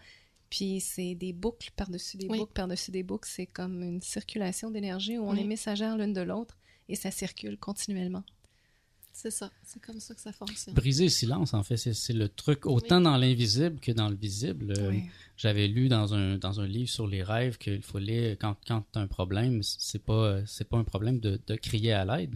Puis 0.50 0.80
c'est 0.80 1.14
des 1.14 1.32
boucles 1.32 1.70
par-dessus 1.76 2.16
des 2.16 2.26
Oui. 2.26 2.38
boucles 2.38 2.52
par-dessus 2.54 2.90
des 2.90 3.04
boucles. 3.04 3.28
C'est 3.30 3.46
comme 3.46 3.82
une 3.82 4.00
circulation 4.02 4.70
d'énergie 4.70 5.16
où 5.16 5.22
on 5.24 5.32
Oui. 5.34 5.40
est 5.42 5.44
messagères 5.44 5.96
l'une 5.96 6.12
de 6.12 6.20
l'autre 6.22 6.56
et 6.88 6.96
ça 6.96 7.12
circule 7.12 7.56
continuellement. 7.56 8.24
C'est 9.22 9.30
ça, 9.30 9.50
c'est 9.62 9.82
comme 9.82 10.00
ça 10.00 10.14
que 10.14 10.20
ça 10.20 10.32
fonctionne. 10.32 10.74
Briser 10.74 11.04
le 11.04 11.10
silence, 11.10 11.52
en 11.52 11.62
fait, 11.62 11.76
c'est 11.76 12.12
le 12.14 12.28
truc, 12.28 12.64
autant 12.64 12.96
Oui. 12.98 13.04
dans 13.04 13.16
l'invisible 13.18 13.78
que 13.78 13.92
dans 13.92 14.08
le 14.08 14.16
visible. 14.16 14.72
Euh, 14.78 14.90
Oui. 14.90 15.02
J'avais 15.36 15.68
lu 15.68 15.88
dans 15.88 16.14
un, 16.14 16.38
dans 16.38 16.60
un 16.60 16.66
livre 16.66 16.88
sur 16.90 17.06
les 17.06 17.22
rêves 17.22 17.58
qu'il 17.58 17.82
fallait, 17.82 18.36
quand, 18.40 18.56
quand 18.66 18.84
tu 18.92 18.98
as 18.98 19.02
un 19.02 19.06
problème, 19.06 19.62
c'est 19.62 20.02
pas, 20.02 20.40
c'est 20.46 20.68
pas 20.68 20.78
un 20.78 20.84
problème 20.84 21.20
de, 21.20 21.38
de 21.46 21.54
crier 21.56 21.92
à 21.92 22.04
l'aide. 22.04 22.34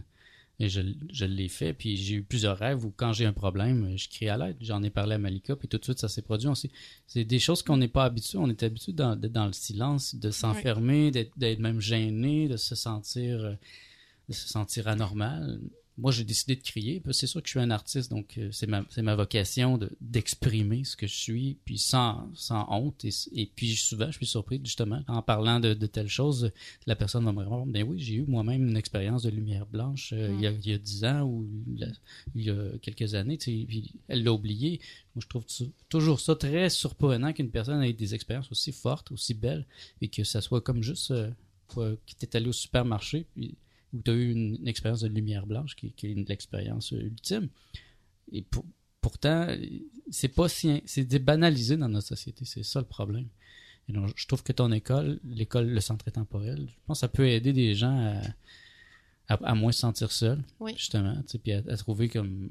Et 0.59 0.69
je, 0.69 0.81
je 1.11 1.25
l'ai 1.25 1.49
fait, 1.49 1.73
puis 1.73 1.97
j'ai 1.97 2.15
eu 2.15 2.23
plusieurs 2.23 2.57
rêves 2.57 2.85
où 2.85 2.93
quand 2.95 3.11
j'ai 3.13 3.25
un 3.25 3.33
problème, 3.33 3.97
je 3.97 4.07
crie 4.07 4.29
à 4.29 4.37
l'aide. 4.37 4.55
J'en 4.61 4.81
ai 4.83 4.89
parlé 4.89 5.15
à 5.15 5.17
Malika, 5.17 5.55
puis 5.55 5.67
tout 5.67 5.77
de 5.77 5.83
suite, 5.83 5.99
ça 5.99 6.07
s'est 6.07 6.21
produit. 6.21 6.47
C'est 7.07 7.23
des 7.25 7.39
choses 7.39 7.61
qu'on 7.61 7.77
n'est 7.77 7.89
pas 7.89 8.05
habitué. 8.05 8.37
On 8.37 8.47
est 8.49 8.63
habitué 8.63 8.93
dans- 8.93 9.15
d'être 9.15 9.33
dans 9.33 9.47
le 9.47 9.53
silence, 9.53 10.15
de 10.15 10.31
s'enfermer, 10.31 11.11
d'être 11.11 11.37
d'être 11.37 11.59
même 11.59 11.81
gêné, 11.81 12.47
de 12.47 12.57
se 12.57 12.73
sentir, 12.75 13.57
de 14.29 14.33
se 14.33 14.47
sentir 14.47 14.87
anormal. 14.87 15.59
Moi, 15.97 16.11
j'ai 16.11 16.25
décidé 16.25 16.55
de 16.57 16.61
crier. 16.61 17.01
C'est 17.11 17.25
sûr 17.27 17.41
que 17.41 17.47
je 17.47 17.51
suis 17.51 17.59
un 17.59 17.71
artiste, 17.71 18.09
donc 18.11 18.37
euh, 18.37 18.49
c'est 18.51 18.67
ma, 18.67 19.15
vocation 19.15 19.77
de- 19.77 19.89
d'exprimer 20.01 20.83
ce 20.83 20.97
que 20.97 21.07
je 21.07 21.13
suis, 21.13 21.57
puis 21.63 21.77
sans, 21.77 22.29
sans 22.33 22.67
honte. 22.69 23.05
Et, 23.05 23.11
et 23.33 23.45
puis 23.45 23.75
souvent, 23.75 24.07
je 24.11 24.17
suis 24.17 24.25
surpris, 24.25 24.59
justement, 24.63 25.01
en 25.07 25.21
parlant 25.21 25.59
de, 25.61 25.73
de 25.73 25.85
telles 25.87 26.09
choses, 26.09 26.51
la 26.85 26.95
personne 26.97 27.23
va 27.23 27.31
me 27.31 27.39
répondre, 27.39 27.71
ben 27.71 27.83
oui, 27.87 27.99
j'ai 27.99 28.15
eu 28.15 28.25
moi-même 28.27 28.67
une 28.67 28.75
expérience 28.77 29.23
de 29.23 29.29
lumière 29.29 29.65
blanche 29.65 30.11
euh, 30.13 30.33
il, 30.35 30.41
y 30.41 30.47
a, 30.47 30.51
il 30.51 30.67
y 30.67 30.73
a 30.73 30.77
10 30.77 31.05
ans 31.05 31.21
ou 31.23 31.47
la- 31.77 31.87
il 32.35 32.43
y 32.43 32.49
a 32.49 32.77
quelques 32.81 33.13
années, 33.15 33.37
tu 33.37 33.45
sais, 33.61 33.65
puis 33.65 33.93
elle 34.09 34.23
l'a 34.23 34.33
oublié. 34.33 34.81
Moi, 35.15 35.21
je 35.23 35.27
trouve 35.27 35.45
toujours 35.87 36.19
ça 36.19 36.35
très 36.35 36.69
surprenant 36.69 37.31
qu'une 37.31 37.51
personne 37.51 37.81
ait 37.83 37.93
des 37.93 38.13
expériences 38.15 38.51
aussi 38.51 38.71
fortes, 38.73 39.11
aussi 39.11 39.33
belles, 39.33 39.65
et 40.01 40.09
que 40.09 40.23
ça 40.25 40.41
soit 40.41 40.59
comme 40.61 40.83
juste 40.83 41.11
euh, 41.11 41.95
qui 42.05 42.15
t'est 42.15 42.35
allé 42.35 42.47
au 42.49 42.53
supermarché, 42.53 43.25
puis 43.35 43.55
où 43.95 44.01
tu 44.03 44.11
as 44.11 44.13
eu 44.13 44.31
une, 44.31 44.55
une 44.61 44.67
expérience 44.67 45.01
de 45.01 45.07
lumière 45.07 45.45
blanche 45.47 45.75
qui, 45.75 45.91
qui 45.91 46.07
est 46.07 46.11
une- 46.11 46.25
l'expérience 46.25 46.93
euh, 46.93 46.97
ultime. 47.01 47.47
Et 48.31 48.41
pour- 48.41 48.65
pourtant, 49.01 49.47
c'est 50.09 50.27
pas 50.29 50.49
si 50.49 50.81
c'est 50.85 51.19
banalisé 51.19 51.77
dans 51.77 51.89
notre 51.89 52.07
société, 52.07 52.43
c'est 52.45 52.63
ça 52.63 52.79
le 52.79 52.85
problème. 52.87 53.27
Et 53.87 53.93
donc, 53.93 54.11
je 54.15 54.25
trouve 54.27 54.41
que 54.43 54.51
ton 54.51 54.71
école, 54.71 55.19
l'école 55.23 55.67
Le 55.67 55.79
Centre 55.79 56.09
Temporel, 56.09 56.67
je 56.67 56.73
pense 56.87 56.97
que 56.97 57.01
ça 57.01 57.07
peut 57.07 57.27
aider 57.27 57.53
des 57.53 57.75
gens 57.75 57.95
à, 59.27 59.33
à, 59.33 59.51
à 59.51 59.53
moins 59.55 59.71
se 59.71 59.79
sentir 59.81 60.11
seuls, 60.11 60.43
Oui. 60.59 60.73
justement, 60.75 61.15
puis 61.43 61.51
à, 61.53 61.61
à 61.67 61.77
trouver 61.77 62.09
comme 62.09 62.49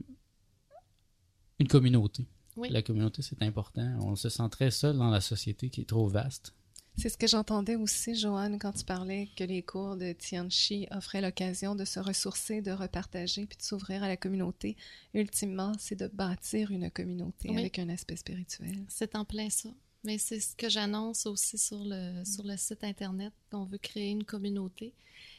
une 1.59 1.69
communauté. 1.69 2.25
Oui. 2.57 2.69
La 2.71 2.83
communauté, 2.83 3.21
c'est 3.23 3.43
important. 3.43 3.99
On 4.03 4.15
se 4.15 4.29
sent 4.29 4.49
très 4.51 4.71
seul 4.71 4.97
dans 4.97 5.11
la 5.11 5.21
société 5.21 5.71
qui 5.71 5.81
est 5.81 5.89
trop 5.89 6.07
vaste. 6.07 6.55
C'est 6.97 7.09
ce 7.09 7.17
que 7.19 7.27
j'entendais 7.27 7.75
aussi, 7.75 8.15
Joanne, 8.15 8.59
quand 8.59 8.73
tu 8.73 8.85
parlais 8.85 9.29
que 9.37 9.43
les 9.45 9.63
cours 9.63 9.97
de 9.97 10.13
Tianchi 10.13 10.87
offraient 10.93 11.21
l'occasion 11.21 11.75
de 11.75 11.85
se 11.85 11.99
ressourcer, 11.99 12.63
de 12.63 12.71
repartager, 12.71 13.47
puis 13.47 13.59
de 13.59 13.63
s'ouvrir 13.63 14.05
à 14.05 14.09
la 14.09 14.17
communauté. 14.17 14.77
Ultimement, 15.13 15.73
c'est 15.79 15.97
de 15.97 16.07
bâtir 16.07 16.71
une 16.71 16.91
communauté 16.91 17.51
Oui. 17.51 17.59
avec 17.59 17.79
un 17.81 17.89
aspect 17.89 18.17
spirituel. 18.17 18.77
C'est 18.89 19.17
en 19.17 19.25
plein 19.25 19.51
ça. 19.51 19.71
Mais 20.05 20.19
c'est 20.19 20.39
ce 20.39 20.55
que 20.55 20.69
j'annonce 20.69 21.27
aussi 21.27 21.59
sur 21.59 21.83
le, 21.85 22.25
sur 22.25 22.45
le 22.45 22.57
site 22.57 22.85
Internet, 22.85 23.33
qu'on 23.51 23.65
veut 23.65 23.79
créer 23.79 24.11
une 24.11 24.25
communauté. 24.25 24.93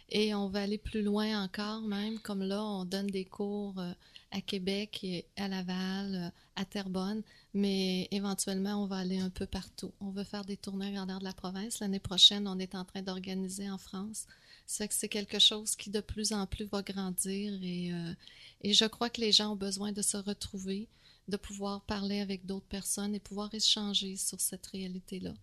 Et 0.10 0.36
on 0.36 0.50
va 0.50 0.62
aller 0.62 0.78
plus 0.78 1.02
loin 1.02 1.44
encore, 1.44 1.82
même 1.82 2.20
comme 2.20 2.44
là, 2.44 2.64
on 2.64 2.86
donne 2.86 3.08
des 3.08 3.26
cours 3.26 3.80
euh, 3.80 3.92
à 4.32 4.42
Québec 4.42 5.00
et 5.04 5.26
à 5.36 5.48
Laval, 5.48 6.16
euh, 6.16 6.30
à 6.56 6.66
Terrebonne, 6.66 7.24
mais 7.54 8.08
éventuellement, 8.12 8.84
on 8.84 8.86
va 8.86 8.98
aller 8.98 9.20
un 9.20 9.32
peu 9.32 9.48
partout. 9.48 9.94
On 10.00 10.12
veut 10.12 10.24
faire 10.24 10.46
des 10.46 10.58
tournées 10.58 10.92
grandeur 10.92 11.20
de 11.20 11.24
la 11.24 11.34
province. 11.34 11.80
L'année 11.80 12.00
prochaine, 12.00 12.48
on 12.48 12.60
est 12.60 12.76
en 12.76 12.86
train 12.86 13.02
d'organiser 13.02 13.70
en 13.70 13.80
France. 13.80 14.28
C'est 14.68 14.88
que 14.88 14.94
c'est 14.94 15.10
quelque 15.10 15.40
chose 15.40 15.76
qui 15.76 15.90
de 15.90 16.02
plus 16.02 16.34
en 16.34 16.46
plus 16.48 16.66
va 16.66 16.82
grandir 16.82 17.54
et, 17.64 17.92
euh, 17.94 18.14
et 18.62 18.74
je 18.74 18.86
crois 18.86 19.10
que 19.10 19.22
les 19.22 19.32
gens 19.32 19.54
ont 19.54 19.56
besoin 19.56 19.92
de 19.92 20.02
se 20.02 20.18
retrouver, 20.18 20.88
de 21.28 21.38
pouvoir 21.38 21.82
parler 21.82 22.20
avec 22.20 22.46
d'autres 22.46 22.66
personnes 22.68 23.16
et 23.16 23.20
pouvoir 23.20 23.54
échanger 23.54 24.18
sur 24.18 24.40
cette 24.40 24.66
réalité-là. 24.68 25.34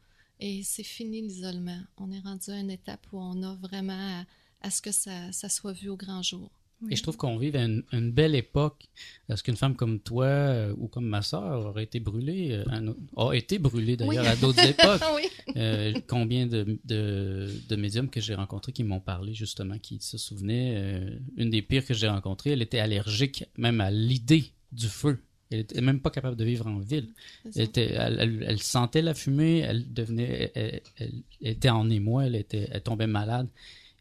Et 0.41 0.65
c'est 0.65 0.83
fini 0.83 1.23
l'isolement. 1.23 1.81
On 1.99 2.11
est 2.11 2.21
rendu 2.21 2.51
à 2.51 2.59
une 2.59 2.71
étape 2.71 3.07
où 3.13 3.21
on 3.21 3.43
a 3.45 3.55
vraiment 3.55 3.93
à, 4.21 4.25
à 4.63 4.71
ce 4.71 4.81
que 4.83 4.93
ça, 4.93 5.31
ça 5.33 5.49
soit 5.49 5.73
vu 5.73 5.89
au 5.89 5.97
grand 5.97 6.23
jour. 6.23 6.51
Et 6.91 6.97
je 6.97 7.03
trouve 7.05 7.17
qu'on 7.17 7.37
vit 7.39 7.57
à 7.57 7.63
une, 7.65 7.85
une 7.93 8.11
belle 8.11 8.35
époque. 8.35 8.89
Est-ce 9.29 9.45
qu'une 9.45 9.55
femme 9.57 9.77
comme 9.77 10.01
toi 10.01 10.25
euh, 10.27 10.75
ou 10.79 10.89
comme 10.89 11.07
ma 11.07 11.23
sœur 11.23 11.65
aurait 11.67 11.85
été 11.85 12.01
brûlée, 12.01 12.61
euh, 12.67 12.93
a 13.17 13.33
été 13.37 13.61
brûlée 13.61 13.97
d'ailleurs 13.97 14.25
Oui. 14.25 14.29
à 14.29 14.35
d'autres 14.35 14.65
époques? 14.69 15.01
oui. 15.15 15.23
Euh, 15.57 15.93
combien 16.09 16.49
de, 16.49 16.81
de, 16.85 17.49
de 17.69 17.77
médiums 17.77 18.11
que 18.11 18.21
j'ai 18.21 18.35
rencontrés 18.35 18.73
qui 18.73 18.83
m'ont 18.83 18.99
parlé 18.99 19.33
justement, 19.33 19.79
qui 19.79 20.01
se 20.01 20.19
souvenaient. 20.19 20.75
euh, 20.77 21.19
une 21.37 21.51
des 21.51 21.63
pires 21.63 21.87
que 21.87 21.95
j'ai 21.95 22.09
rencontrées, 22.09 22.51
elle 22.51 22.63
était 22.63 22.81
allergique 22.81 23.45
même 23.57 23.81
à 23.81 23.93
l'idée 23.93 24.47
du 24.73 24.89
feu. 24.89 25.21
Elle 25.53 25.61
était 25.61 25.81
même 25.83 26.01
pas 26.01 26.11
capable 26.11 26.35
de 26.35 26.45
vivre 26.45 26.67
en 26.67 26.81
ville. 26.81 27.11
Elle, 27.55 27.63
était- 27.63 27.93
elle, 27.93 28.19
elle- 28.19 28.45
elle 28.49 28.59
sentait 28.61 29.03
la 29.03 29.15
fumée, 29.15 29.59
elle 29.59 29.93
devenait, 29.93 30.51
elle, 30.57 30.81
elle- 30.97 31.13
elle 31.43 31.49
était 31.53 31.71
en 31.71 31.89
émoi, 31.91 32.27
elle, 32.27 32.35
était, 32.35 32.69
elle 32.73 32.83
tombait 32.83 33.07
malade. 33.07 33.47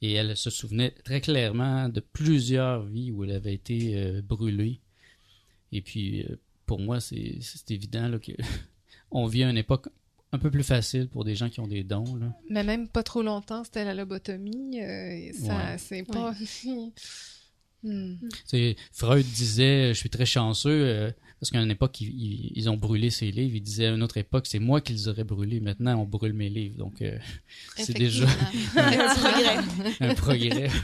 Et 0.02 0.14
elle 0.14 0.36
se 0.36 0.49
souvenait 0.49 0.91
très 1.04 1.22
clairement 1.22 1.88
de 1.89 1.99
plusieurs 1.99 2.84
vies 2.84 3.12
où 3.12 3.24
elle 3.24 3.32
avait 3.34 3.54
été 3.54 3.95
euh, 3.97 4.22
brûlée. 4.22 4.80
Et 5.72 5.82
puis, 5.82 6.24
euh, 6.24 6.39
pour 6.66 6.80
moi, 6.80 6.99
c'est 6.99 7.39
évident 7.70 8.08
là, 8.08 8.18
que 8.20 8.32
on 9.12 9.28
vit 9.28 9.43
à 9.43 9.49
une 9.49 9.58
époque 9.58 9.88
un 10.34 10.39
peu 10.39 10.49
plus 10.49 10.64
facile 10.64 11.08
pour 11.10 11.24
des 11.26 11.36
gens 11.36 11.49
qui 11.49 11.60
ont 11.60 11.68
des 11.68 11.84
dons. 11.84 12.16
Là. 12.16 12.34
Mais 12.49 12.64
même 12.64 12.88
pas 12.88 13.04
trop 13.04 13.22
longtemps, 13.22 13.64
c'était 13.64 13.84
la 13.86 13.93
lobotomie. 13.93 14.82
euh, 14.82 15.32
ça, 15.34 15.56
Ouais. 15.56 15.78
c'est 15.78 16.04
pas. 16.04 16.34
Hmm. 17.84 18.14
Freud 18.91 19.26
disait, 19.26 19.88
je 19.95 19.97
suis 19.97 20.12
très 20.12 20.28
chanceux, 20.28 20.70
euh, 20.70 21.12
parce 21.42 21.50
qu'à 21.50 21.60
une 21.60 21.72
époque, 21.72 22.00
ils, 22.02 22.08
ils- 22.10 22.52
ils 22.56 22.70
ont 22.70 22.78
brûlé 22.78 23.10
ses 23.10 23.32
livres. 23.32 23.56
Il 23.56 23.62
disait 23.62 23.88
à 23.88 23.94
une 23.96 24.04
autre 24.04 24.18
époque, 24.18 24.46
c'est 24.48 24.60
moi 24.60 24.80
qui 24.80 24.94
les 24.94 25.08
aurais 25.08 25.24
brûlés. 25.24 25.60
Maintenant, 25.60 26.00
on 26.00 26.06
brûle 26.06 26.34
mes 26.34 26.50
livres. 26.50 26.78
Donc, 26.78 27.02
euh, 27.02 27.18
c'est 27.78 27.94
déjà. 27.98 28.28
Un 28.78 29.16
progrès. 29.16 29.58
un 30.00 30.14
progrès. 30.14 30.70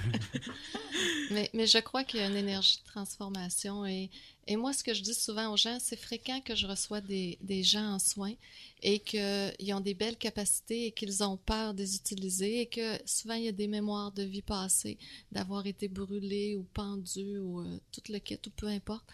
Mais, 1.32 1.50
mais 1.54 1.68
je 1.68 1.78
crois 1.80 2.04
qu'il 2.04 2.20
y 2.20 2.24
a 2.24 2.28
une 2.28 2.36
énergie 2.36 2.78
de 2.78 2.90
transformation. 2.90 3.86
Et, 3.86 4.10
et 4.48 4.56
moi, 4.56 4.72
ce 4.72 4.84
que 4.84 4.94
je 4.94 5.02
dis 5.02 5.14
souvent 5.14 5.52
aux 5.52 5.58
gens, 5.58 5.78
c'est 5.80 6.00
fréquent 6.00 6.40
que 6.42 6.56
je 6.56 6.68
reçois 6.68 7.02
des, 7.02 7.38
des 7.42 7.64
gens 7.64 7.96
en 7.96 8.00
soins 8.00 8.34
et 8.82 9.00
qu'ils 9.00 9.74
ont 9.74 9.82
des 9.82 9.94
belles 9.94 10.18
capacités 10.18 10.88
et 10.88 10.92
qu'ils 10.92 11.24
ont 11.24 11.38
peur 11.38 11.74
de 11.74 11.80
les 11.80 11.96
utiliser 11.96 12.62
et 12.62 12.66
que 12.66 12.98
souvent, 13.06 13.34
il 13.34 13.44
y 13.44 13.50
a 13.50 13.52
des 13.52 13.68
mémoires 13.68 14.12
de 14.12 14.24
vie 14.24 14.42
passée, 14.42 14.98
d'avoir 15.32 15.66
été 15.68 15.88
brûlés 15.88 16.56
ou 16.56 16.64
pendus 16.74 17.40
ou 17.40 17.60
euh, 17.60 17.80
tout 17.92 18.02
le 18.10 18.20
kit 18.20 18.40
ou 18.46 18.50
peu 18.52 18.68
importe. 18.68 19.06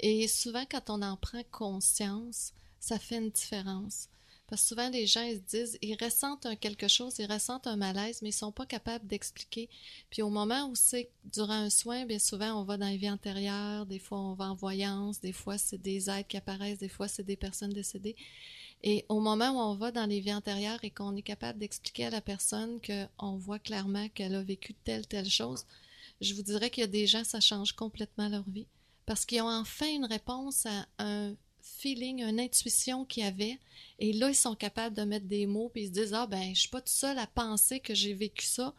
Et 0.00 0.26
souvent, 0.26 0.64
quand 0.70 0.88
on 0.88 1.02
en 1.02 1.16
prend 1.16 1.42
conscience, 1.50 2.52
ça 2.80 2.98
fait 2.98 3.18
une 3.18 3.30
différence. 3.30 4.08
Parce 4.48 4.62
que 4.62 4.68
souvent, 4.68 4.88
les 4.88 5.06
gens, 5.06 5.22
ils 5.22 5.36
se 5.36 5.42
disent, 5.42 5.78
ils 5.82 5.96
ressentent 6.02 6.46
un 6.46 6.56
quelque 6.56 6.88
chose, 6.88 7.18
ils 7.18 7.30
ressentent 7.30 7.66
un 7.66 7.76
malaise, 7.76 8.20
mais 8.22 8.30
ils 8.30 8.32
sont 8.32 8.50
pas 8.50 8.64
capables 8.64 9.06
d'expliquer. 9.06 9.68
Puis 10.08 10.22
au 10.22 10.30
moment 10.30 10.68
où 10.68 10.74
c'est 10.74 11.10
durant 11.24 11.52
un 11.52 11.70
soin, 11.70 12.06
bien 12.06 12.18
souvent, 12.18 12.58
on 12.58 12.64
va 12.64 12.78
dans 12.78 12.88
les 12.88 12.96
vies 12.96 13.10
antérieures, 13.10 13.84
des 13.84 13.98
fois, 13.98 14.18
on 14.18 14.32
va 14.32 14.46
en 14.46 14.54
voyance, 14.54 15.20
des 15.20 15.32
fois, 15.32 15.58
c'est 15.58 15.76
des 15.76 16.08
êtres 16.08 16.28
qui 16.28 16.38
apparaissent, 16.38 16.78
des 16.78 16.88
fois, 16.88 17.08
c'est 17.08 17.24
des 17.24 17.36
personnes 17.36 17.74
décédées. 17.74 18.16
Et 18.82 19.04
au 19.10 19.20
moment 19.20 19.50
où 19.50 19.58
on 19.58 19.74
va 19.74 19.92
dans 19.92 20.06
les 20.06 20.20
vies 20.20 20.32
antérieures 20.32 20.82
et 20.82 20.90
qu'on 20.90 21.14
est 21.16 21.22
capable 21.22 21.58
d'expliquer 21.58 22.06
à 22.06 22.10
la 22.10 22.22
personne 22.22 22.80
qu'on 22.80 23.36
voit 23.36 23.58
clairement 23.58 24.08
qu'elle 24.08 24.34
a 24.34 24.42
vécu 24.42 24.72
telle, 24.72 25.06
telle 25.06 25.28
chose, 25.28 25.66
je 26.22 26.32
vous 26.32 26.42
dirais 26.42 26.70
qu'il 26.70 26.80
y 26.80 26.84
a 26.84 26.88
des 26.88 27.06
gens, 27.06 27.24
ça 27.24 27.40
change 27.40 27.72
complètement 27.72 28.28
leur 28.28 28.48
vie. 28.48 28.66
Parce 29.04 29.26
qu'ils 29.26 29.42
ont 29.42 29.50
enfin 29.50 29.88
une 29.88 30.06
réponse 30.06 30.64
à 30.66 30.86
un 30.98 31.34
feeling, 31.78 32.22
une 32.22 32.40
intuition 32.40 33.04
qu'ils 33.04 33.24
avaient. 33.24 33.58
Et 33.98 34.12
là, 34.12 34.28
ils 34.30 34.34
sont 34.34 34.54
capables 34.54 34.96
de 34.96 35.02
mettre 35.02 35.26
des 35.26 35.46
mots, 35.46 35.70
puis 35.72 35.82
ils 35.84 35.88
se 35.88 35.92
disent 35.92 36.14
Ah, 36.14 36.26
ben, 36.26 36.54
je 36.54 36.60
suis 36.60 36.68
pas 36.68 36.80
tout 36.80 36.92
seul 36.92 37.18
à 37.18 37.26
penser 37.26 37.80
que 37.80 37.94
j'ai 37.94 38.14
vécu 38.14 38.44
ça. 38.46 38.74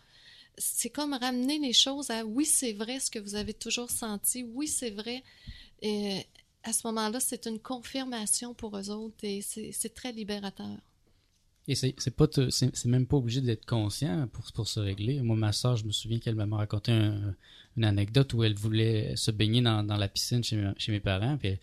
C'est 0.58 0.90
comme 0.90 1.14
ramener 1.14 1.60
les 1.60 1.74
choses 1.74 2.10
à 2.10 2.26
oui, 2.26 2.46
c'est 2.46 2.74
vrai 2.74 3.00
ce 3.00 3.10
que 3.10 3.20
vous 3.20 3.36
avez 3.36 3.54
toujours 3.54 3.90
senti, 3.90 4.44
oui, 4.44 4.68
c'est 4.68 4.90
vrai. 4.90 5.24
Et 5.82 6.26
à 6.64 6.74
ce 6.74 6.86
moment-là, 6.88 7.20
c'est 7.22 7.46
une 7.46 7.60
confirmation 7.60 8.54
pour 8.54 8.78
eux 8.78 8.90
autres 8.90 9.24
et 9.24 9.42
c'est 9.42 9.94
très 9.94 10.12
libérateur. 10.12 10.78
Et 11.68 11.76
c'est 11.76 11.94
pas 12.16 12.28
c'est 12.50 12.86
même 12.86 13.06
pas 13.06 13.18
obligé 13.18 13.42
d'être 13.42 13.66
conscient 13.66 14.28
pour, 14.34 14.52
pour 14.54 14.68
se 14.68 14.80
régler. 14.80 15.22
Moi, 15.22 15.36
ma 15.36 15.52
soeur, 15.54 15.78
je 15.78 15.86
me 15.86 15.92
souviens 15.92 16.18
qu'elle 16.20 16.36
m'a 16.36 16.58
raconté 16.58 16.92
un- 16.92 17.36
une 17.78 17.84
anecdote 17.86 18.34
où 18.34 18.44
elle 18.44 18.56
voulait 18.56 19.16
se 19.16 19.30
baigner 19.32 19.62
dans, 19.62 19.84
dans 19.84 19.96
la 19.96 20.08
piscine 20.08 20.44
chez, 20.44 20.60
chez 20.78 20.92
mes 20.92 21.00
parents. 21.00 21.38
Puis 21.38 21.58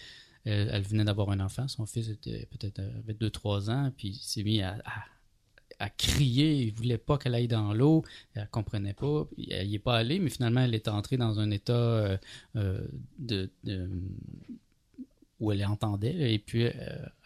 elle- 0.47 0.71
elle 0.73 0.83
venait 0.83 1.05
d'avoir 1.05 1.31
un 1.31 1.41
enfant. 1.41 1.69
Son 1.69 1.85
fils 1.87 2.09
était 2.09 2.47
peut-être 2.51 2.79
euh, 2.79 2.99
avait 3.01 3.15
2-3 3.15 3.69
ans. 3.71 3.93
Puis 3.97 4.09
il 4.09 4.15
s'est 4.15 4.43
mis 4.43 4.63
à, 4.63 4.79
à, 4.85 5.85
à 5.85 5.91
crier. 5.91 6.63
Il 6.63 6.73
voulait 6.73 6.97
pas 6.99 7.19
qu'elle 7.19 7.35
aille 7.35 7.49
dans 7.49 7.75
l'eau. 7.75 8.03
Elle 8.35 8.49
comprenait 8.51 8.95
pas. 8.95 9.27
Puis 9.35 9.49
elle 9.51 9.67
y 9.69 9.75
est 9.75 9.79
pas 9.81 9.97
allée, 9.99 10.19
mais 10.19 10.31
finalement, 10.31 10.61
elle 10.63 10.75
est 10.75 10.89
entrée 10.89 11.17
dans 11.19 11.39
un 11.41 11.51
état 11.51 11.73
euh, 11.75 12.17
euh, 12.57 12.81
de, 13.19 13.51
de- 13.65 13.91
où 15.41 15.53
elle 15.53 15.65
entendait. 15.67 16.33
Et 16.35 16.39
puis, 16.39 16.65
euh, 16.65 16.71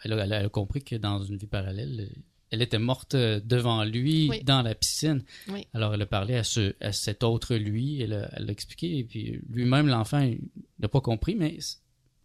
elle, 0.03 0.13
a, 0.13 0.23
elle 0.25 0.33
a 0.33 0.49
compris 0.49 0.83
que 0.83 0.95
dans 0.95 1.23
une 1.23 1.37
vie 1.37 1.47
parallèle, 1.47 2.09
elle 2.49 2.61
était 2.61 2.79
morte 2.79 3.15
devant 3.15 3.85
lui 3.85 4.27
Oui. 4.29 4.43
dans 4.43 4.61
la 4.61 4.75
piscine. 4.75 5.23
Oui. 5.47 5.65
Alors, 5.73 5.93
elle 5.93 6.01
a 6.01 6.05
parlé 6.05 6.35
à, 6.35 6.43
ce, 6.43 6.75
à 6.81 6.91
cet 6.91 7.23
autre 7.23 7.55
lui, 7.55 8.01
elle 8.01 8.29
l'a 8.37 8.51
expliqué, 8.51 8.97
et 8.97 9.03
puis 9.05 9.39
lui-même, 9.49 9.87
l'enfant, 9.87 10.19
il 10.19 10.39
n'a 10.79 10.89
pas 10.89 10.99
compris, 10.99 11.35
mais 11.35 11.57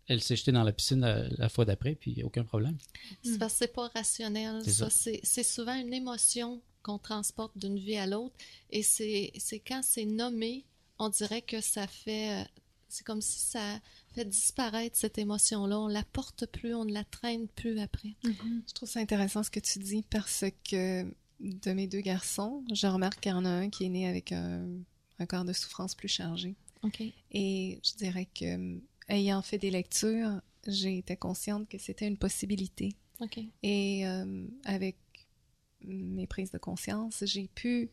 elle 0.09 0.23
s'est 0.23 0.37
jetée 0.37 0.53
dans 0.53 0.63
la 0.65 0.73
piscine 0.73 1.01
la, 1.01 1.29
la 1.29 1.49
fois 1.49 1.65
d'après, 1.65 1.95
puis 1.95 2.23
aucun 2.23 2.45
problème. 2.45 2.77
C'est 3.23 3.39
parce 3.39 3.53
que 3.55 3.59
c'est 3.61 3.73
pas 3.73 3.89
rationnel. 3.89 4.61
C'est 4.65 4.73
Ça, 4.73 4.91
ça. 4.91 4.97
c'est 4.97 5.21
c'est 5.23 5.43
souvent 5.43 5.75
une 5.75 5.93
émotion 5.93 6.61
qu'on 6.83 6.99
transporte 6.99 7.57
d'une 7.59 7.79
vie 7.79 7.97
à 7.97 8.07
l'autre. 8.07 8.35
Et 8.71 8.83
c'est 8.83 9.33
c'est 9.37 9.59
quand 9.61 9.81
c'est 9.83 10.05
nommé, 10.07 10.65
on 10.99 11.09
dirait 11.09 11.43
que 11.43 11.61
ça 11.61 11.87
fait. 11.87 12.43
euh, 12.43 12.45
C'est 12.89 13.05
comme 13.05 13.21
si 13.21 13.41
ça 13.41 13.81
fait 14.15 14.25
disparaître 14.25 14.97
cette 14.97 15.19
émotion-là. 15.19 15.79
On 15.81 15.89
la 15.89 16.05
porte 16.05 16.47
plus, 16.47 16.73
on 16.75 16.85
ne 16.85 16.93
la 16.95 17.05
traîne 17.05 17.49
plus 17.49 17.79
après. 17.81 18.15
Je 18.25 18.73
trouve 18.75 18.89
ça 18.89 19.01
intéressant 19.01 19.43
ce 19.43 19.51
que 19.51 19.61
tu 19.61 19.81
dis 19.81 20.03
parce 20.09 20.45
que 20.71 21.03
de 21.41 21.73
mes 21.73 21.87
deux 21.89 22.01
garçons, 22.01 22.65
je 22.73 22.87
remarque 22.87 23.21
qu'il 23.21 23.33
y 23.33 23.35
en 23.35 23.45
a 23.45 23.51
un 23.51 23.69
qui 23.69 23.85
est 23.85 23.89
né 23.91 24.09
avec 24.09 24.31
un, 24.33 24.65
un 25.19 25.27
corps 25.27 25.45
de 25.45 25.53
souffrance 25.53 25.95
plus 25.97 26.09
chargé. 26.09 26.55
OK. 26.83 27.03
Et 27.33 27.81
je 27.85 27.97
dirais 27.97 28.29
que, 28.33 28.79
ayant 29.09 29.43
fait 29.43 29.59
des 29.59 29.71
lectures, 29.71 30.41
j'ai 30.67 30.99
été 30.99 31.17
consciente 31.17 31.69
que 31.69 31.79
c'était 31.79 32.07
une 32.07 32.19
possibilité. 32.19 32.97
OK. 33.21 33.39
Et 33.63 34.07
euh, 34.07 34.47
avec 34.65 34.97
mes 35.83 36.27
prises 36.27 36.51
de 36.51 36.59
conscience, 36.59 37.23
j'ai 37.27 37.49
pu 37.49 37.91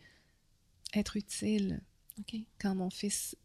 être 0.93 1.17
utile 1.17 1.81
quand 2.59 2.75
mon 2.75 2.89
fils 2.89 3.35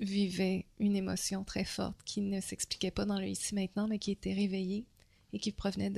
vivait 0.00 0.66
une 0.78 0.96
émotion 0.96 1.44
très 1.44 1.64
forte 1.64 1.96
qui 2.04 2.20
ne 2.20 2.40
s'expliquait 2.40 2.90
pas 2.90 3.04
dans 3.04 3.18
le 3.18 3.26
ici 3.26 3.54
maintenant, 3.54 3.88
mais 3.88 3.98
qui 3.98 4.10
était 4.10 4.32
réveillée 4.32 4.86
et 5.32 5.38
qui 5.38 5.52
provenait 5.52 5.90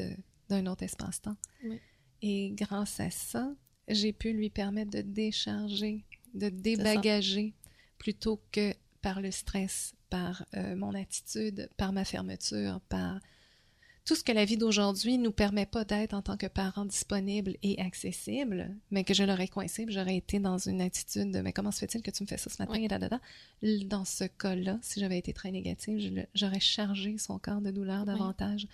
d'un 0.48 0.66
autre 0.66 0.82
espace-temps. 0.82 1.36
Oui. 1.64 1.80
Et 2.22 2.50
grâce 2.52 3.00
à 3.00 3.10
ça, 3.10 3.54
j'ai 3.88 4.12
pu 4.12 4.32
lui 4.32 4.50
permettre 4.50 4.90
de 4.90 5.02
décharger, 5.02 6.04
de 6.34 6.48
débagager, 6.48 7.54
plutôt 7.98 8.40
que 8.52 8.74
par 9.02 9.20
le 9.20 9.30
stress, 9.30 9.94
par 10.10 10.44
euh, 10.54 10.76
mon 10.76 10.94
attitude, 10.94 11.68
par 11.76 11.92
ma 11.92 12.04
fermeture, 12.04 12.80
par 12.88 13.20
tout 14.04 14.14
ce 14.14 14.22
que 14.22 14.30
la 14.30 14.44
vie 14.44 14.56
d'aujourd'hui 14.56 15.18
nous 15.18 15.32
permet 15.32 15.66
pas 15.66 15.84
d'être 15.84 16.14
en 16.14 16.22
tant 16.22 16.36
que 16.36 16.46
parents 16.46 16.84
disponibles 16.84 17.56
et 17.64 17.80
accessibles, 17.80 18.76
mais 18.92 19.02
que 19.02 19.14
je 19.14 19.24
l'aurais 19.24 19.48
coincé, 19.48 19.84
j'aurais 19.88 20.16
été 20.16 20.38
dans 20.38 20.58
une 20.58 20.80
attitude 20.80 21.32
de 21.32 21.40
mais 21.40 21.52
comment 21.52 21.72
se 21.72 21.80
fait-il 21.80 22.02
que 22.02 22.12
tu 22.12 22.22
me 22.22 22.28
fais 22.28 22.36
ça 22.38 22.48
ce 22.48 22.62
matin 22.62 22.74
Oui. 22.74 22.84
et 22.84 22.88
da, 22.88 22.98
da, 23.00 23.08
da. 23.08 23.20
L- 23.64 23.88
Dans 23.88 24.04
ce 24.04 24.22
cas-là, 24.24 24.78
si 24.80 25.00
j'avais 25.00 25.18
été 25.18 25.32
très 25.32 25.50
négative, 25.50 26.24
j'aurais 26.34 26.60
chargé 26.60 27.18
son 27.18 27.40
corps 27.40 27.60
de 27.60 27.72
douleur 27.72 28.00
Oui. 28.02 28.06
davantage. 28.06 28.68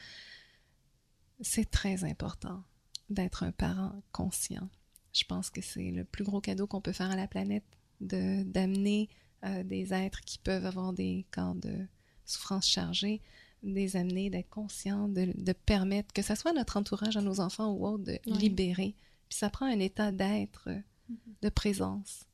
C'est 1.40 1.70
très 1.70 2.04
important 2.04 2.62
d'être 3.10 3.42
un 3.42 3.52
parent 3.52 4.02
conscient. 4.12 4.68
Je 5.14 5.24
pense 5.24 5.50
que 5.50 5.60
c'est 5.60 5.90
le 5.90 6.04
plus 6.04 6.24
gros 6.24 6.40
cadeau 6.40 6.66
qu'on 6.66 6.80
peut 6.80 6.92
faire 6.92 7.10
à 7.10 7.16
la 7.16 7.26
planète, 7.26 7.64
de 8.00 8.42
d'amener 8.42 9.08
euh, 9.44 9.62
des 9.64 9.92
êtres 9.92 10.20
qui 10.22 10.38
peuvent 10.38 10.66
avoir 10.66 10.92
des 10.92 11.26
camps 11.32 11.54
de 11.54 11.86
souffrance 12.24 12.66
chargés, 12.68 13.20
de 13.62 13.70
les 13.72 13.96
amener, 13.96 14.30
d'être 14.30 14.50
conscients, 14.50 15.08
de, 15.08 15.32
de 15.36 15.52
permettre 15.52 16.12
que 16.12 16.22
ce 16.22 16.34
soit 16.34 16.52
notre 16.52 16.76
entourage, 16.76 17.16
à 17.16 17.20
nos 17.22 17.40
enfants 17.40 17.72
ou 17.72 17.86
autres, 17.86 18.04
de 18.04 18.18
Oui. 18.26 18.38
libérer. 18.38 18.94
Puis 19.28 19.38
ça 19.38 19.50
prend 19.50 19.66
un 19.66 19.78
état 19.80 20.12
d'être, 20.12 20.68
euh, 20.68 20.80
de 21.42 21.48
présence, 21.48 22.24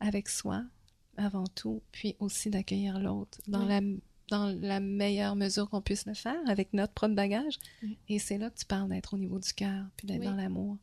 avec 0.00 0.28
soi, 0.28 0.64
avant 1.16 1.46
tout, 1.46 1.82
puis 1.92 2.16
aussi 2.18 2.50
d'accueillir 2.50 2.98
l'autre 2.98 3.38
dans, 3.46 3.62
Oui. 3.62 3.68
la, 3.68 3.80
dans 4.30 4.46
la 4.60 4.80
meilleure 4.80 5.36
mesure 5.36 5.70
qu'on 5.70 5.80
puisse 5.82 6.06
le 6.06 6.14
faire, 6.14 6.40
avec 6.48 6.72
notre 6.72 6.92
propre 6.92 7.14
bagage. 7.14 7.58
Oui. 7.82 7.98
Et 8.08 8.18
c'est 8.18 8.38
là 8.38 8.50
que 8.50 8.58
tu 8.58 8.64
parles 8.66 8.88
d'être 8.88 9.14
au 9.14 9.18
niveau 9.18 9.38
du 9.38 9.52
cœur, 9.52 9.86
puis 9.96 10.06
d'être 10.06 10.20
Oui. 10.20 10.26
dans 10.26 10.34
l'amour. 10.34 10.76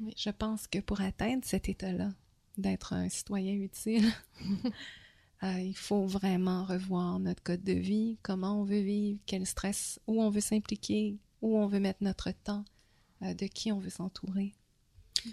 Oui. 0.00 0.14
Je 0.16 0.30
pense 0.30 0.66
que 0.66 0.78
pour 0.78 1.00
atteindre 1.00 1.42
cet 1.44 1.68
état-là, 1.68 2.10
d'être 2.58 2.92
un 2.92 3.08
citoyen 3.08 3.54
utile, 3.54 4.08
euh, 5.42 5.60
il 5.60 5.76
faut 5.76 6.06
vraiment 6.06 6.64
revoir 6.64 7.18
notre 7.18 7.42
code 7.42 7.64
de 7.64 7.72
vie, 7.72 8.16
comment 8.22 8.60
on 8.60 8.64
veut 8.64 8.80
vivre, 8.80 9.18
quel 9.26 9.44
stress, 9.44 10.00
où 10.06 10.22
on 10.22 10.30
veut 10.30 10.40
s'impliquer, 10.40 11.16
où 11.40 11.58
on 11.58 11.66
veut 11.66 11.80
mettre 11.80 12.02
notre 12.02 12.30
temps, 12.30 12.64
euh, 13.22 13.34
de 13.34 13.46
qui 13.46 13.72
on 13.72 13.80
veut 13.80 13.90
s'entourer. 13.90 14.52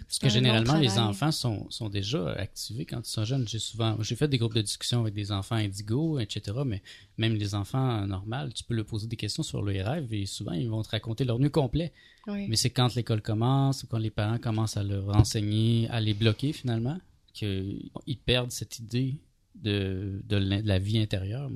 Parce 0.06 0.18
que 0.18 0.28
généralement, 0.28 0.76
les 0.76 0.98
enfants 0.98 1.32
sont, 1.32 1.68
sont 1.70 1.88
déjà 1.88 2.32
activés 2.34 2.84
quand 2.84 3.00
ils 3.00 3.10
sont 3.10 3.24
jeunes. 3.24 3.48
J'ai 3.48 3.58
souvent, 3.58 4.00
j'ai 4.02 4.14
fait 4.14 4.28
des 4.28 4.38
groupes 4.38 4.54
de 4.54 4.62
discussion 4.62 5.00
avec 5.00 5.14
des 5.14 5.32
enfants 5.32 5.56
indigos, 5.56 6.20
etc. 6.20 6.58
Mais 6.64 6.82
même 7.18 7.34
les 7.34 7.54
enfants 7.56 8.06
normaux, 8.06 8.48
tu 8.54 8.62
peux 8.62 8.74
leur 8.74 8.86
poser 8.86 9.08
des 9.08 9.16
questions 9.16 9.42
sur 9.42 9.62
leurs 9.62 9.86
rêves 9.86 10.12
et 10.12 10.26
souvent 10.26 10.52
ils 10.52 10.68
vont 10.68 10.82
te 10.82 10.90
raconter 10.90 11.24
leur 11.24 11.40
nuit 11.40 11.50
complet. 11.50 11.92
Oui. 12.28 12.46
Mais 12.48 12.54
c'est 12.54 12.70
quand 12.70 12.94
l'école 12.94 13.20
commence 13.20 13.82
ou 13.82 13.88
quand 13.88 13.98
les 13.98 14.10
parents 14.10 14.38
commencent 14.38 14.76
à 14.76 14.84
leur 14.84 15.08
enseigner, 15.16 15.88
à 15.90 16.00
les 16.00 16.14
bloquer 16.14 16.52
finalement, 16.52 16.98
qu'ils 17.32 17.90
perdent 18.24 18.52
cette 18.52 18.78
idée 18.78 19.16
de, 19.62 20.20
de 20.24 20.36
la 20.36 20.78
vie 20.78 20.98
intérieure. 20.98 21.50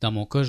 Dans 0.00 0.12
mon 0.12 0.26
cas, 0.26 0.42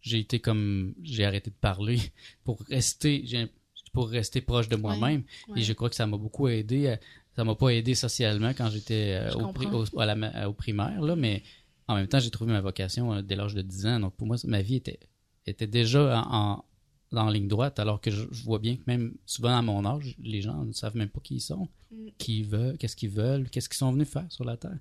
j'ai 0.00 0.18
été 0.18 0.40
comme 0.40 0.94
j'ai 1.02 1.24
arrêté 1.24 1.50
de 1.50 1.56
parler 1.60 1.98
pour 2.44 2.60
rester 2.68 3.22
j'ai- 3.24 3.48
pour 3.92 4.08
rester 4.10 4.40
proche 4.40 4.68
de 4.68 4.76
moi-même 4.76 5.22
Ouais. 5.48 5.60
et 5.60 5.62
je 5.62 5.72
crois 5.72 5.88
que 5.88 5.96
ça 5.96 6.06
m'a 6.06 6.16
beaucoup 6.16 6.46
aidé 6.48 6.88
à- 6.88 7.00
ça 7.34 7.42
m'a 7.44 7.54
pas 7.54 7.70
aidé 7.70 7.94
socialement 7.94 8.50
quand 8.50 8.68
j'étais 8.70 9.14
euh, 9.20 9.32
au, 9.34 9.52
pri- 9.52 9.64
comprends. 9.70 9.84
au- 9.92 10.00
à 10.00 10.06
la 10.06 10.14
ma- 10.14 10.46
au 10.46 10.52
primaire 10.52 11.00
là 11.00 11.16
mais 11.16 11.42
en 11.88 11.94
même 11.96 12.06
temps 12.06 12.20
j'ai 12.20 12.30
trouvé 12.30 12.52
ma 12.52 12.60
vocation 12.60 13.12
euh, 13.14 13.22
dès 13.22 13.34
l'âge 13.34 13.54
de 13.54 13.62
10 13.62 13.86
ans 13.86 13.98
donc 14.00 14.14
pour 14.14 14.26
moi 14.26 14.36
ma 14.44 14.60
vie 14.62 14.76
était 14.76 15.00
était 15.46 15.66
déjà 15.66 16.22
en, 16.26 16.64
en, 17.12 17.30
ligne 17.30 17.48
droite 17.48 17.78
alors 17.80 18.00
que 18.00 18.10
je, 18.10 18.24
vois 18.44 18.58
bien 18.60 18.76
que 18.76 18.82
même 18.86 19.14
souvent 19.26 19.56
à 19.56 19.62
mon 19.62 19.84
âge 19.86 20.14
les 20.22 20.42
gens 20.42 20.64
ne 20.64 20.72
savent 20.72 20.96
même 20.96 21.08
pas 21.08 21.20
qui 21.20 21.36
ils 21.36 21.40
sont 21.40 21.68
Mm. 21.90 22.08
qui 22.18 22.40
ils 22.40 22.46
veulent 22.46 22.76
qu'est-ce 22.76 22.94
qu'ils 22.96 23.08
veulent 23.10 23.48
qu'est-ce 23.50 23.68
qu'ils 23.70 23.78
sont 23.78 23.90
venus 23.92 24.08
faire 24.08 24.26
sur 24.30 24.44
la 24.44 24.58
terre 24.58 24.78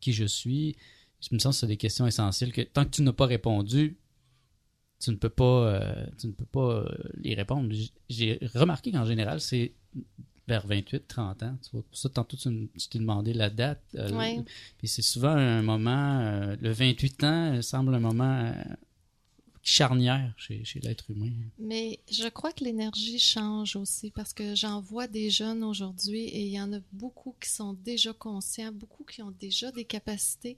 qui 0.00 0.12
je 0.14 0.24
suis 0.24 0.74
je 1.20 1.34
me 1.34 1.38
sens 1.38 1.56
que 1.56 1.60
c'est 1.60 1.66
des 1.66 1.76
questions 1.76 2.06
essentielles 2.06 2.52
que 2.52 2.62
tant 2.62 2.84
que 2.84 2.90
tu 2.90 3.02
n'as 3.02 3.12
pas 3.12 3.26
répondu 3.26 3.96
tu 4.98 5.10
ne 5.10 5.16
peux 5.16 5.28
pas 5.28 5.44
euh, 5.44 6.06
tu 6.18 6.26
ne 6.28 6.32
peux 6.32 6.44
pas 6.46 6.70
euh, 6.84 6.88
les 7.18 7.34
répondre 7.34 7.72
j'ai 8.08 8.38
remarqué 8.54 8.92
qu'en 8.92 9.04
général 9.04 9.40
c'est 9.40 9.72
vers 10.48 10.66
28 10.66 11.06
30 11.08 11.42
ans 11.42 11.58
tu 11.62 11.70
vois 11.72 11.82
pour 11.82 11.96
ça 11.98 12.08
tantôt 12.08 12.36
tu, 12.36 12.68
t'es 12.90 12.98
demandé 12.98 13.32
la 13.34 13.50
date 13.50 13.82
euh, 13.96 14.10
Ouais. 14.12 14.42
puis 14.78 14.88
c'est 14.88 15.02
souvent 15.02 15.34
un 15.36 15.62
moment 15.62 16.20
euh, 16.20 16.56
le 16.60 16.70
28 16.72 17.24
ans 17.24 17.54
euh, 17.56 17.62
semble 17.62 17.94
un 17.94 18.00
moment 18.00 18.52
charnière 19.68 20.32
chez, 20.38 20.62
l'être 20.80 21.10
humain 21.10 21.32
Mais 21.58 21.98
je 22.08 22.28
crois 22.28 22.52
que 22.52 22.62
l'énergie 22.62 23.18
change 23.18 23.74
aussi 23.74 24.12
parce 24.12 24.32
que 24.32 24.54
j'en 24.54 24.80
vois 24.80 25.08
des 25.08 25.28
jeunes 25.28 25.64
aujourd'hui 25.64 26.20
et 26.20 26.42
il 26.42 26.52
y 26.52 26.60
en 26.60 26.72
a 26.72 26.78
beaucoup 26.92 27.34
qui 27.42 27.50
sont 27.50 27.72
déjà 27.72 28.12
conscients, 28.12 28.70
beaucoup 28.70 29.02
qui 29.02 29.22
ont 29.22 29.32
déjà 29.40 29.72
des 29.72 29.84
capacités 29.84 30.56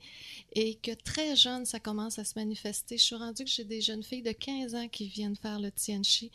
et 0.53 0.75
que 0.75 0.93
très 0.93 1.37
jeunes, 1.37 1.65
ça 1.65 1.81
commence 1.81 2.19
à 2.19 2.25
se 2.25 2.35
manifester. 2.39 2.99
Je 2.99 3.03
suis 3.03 3.15
rendue 3.15 3.45
que 3.45 3.51
j'ai 3.51 3.65
des 3.65 3.81
jeunes 3.81 4.03
filles 4.03 4.21
de 4.23 4.33
15 4.33 4.75
ans 4.75 4.89
qui 4.89 5.09
viennent 5.09 5.37
faire 5.37 5.59
le 5.59 5.73
Tianchi. 5.73 6.31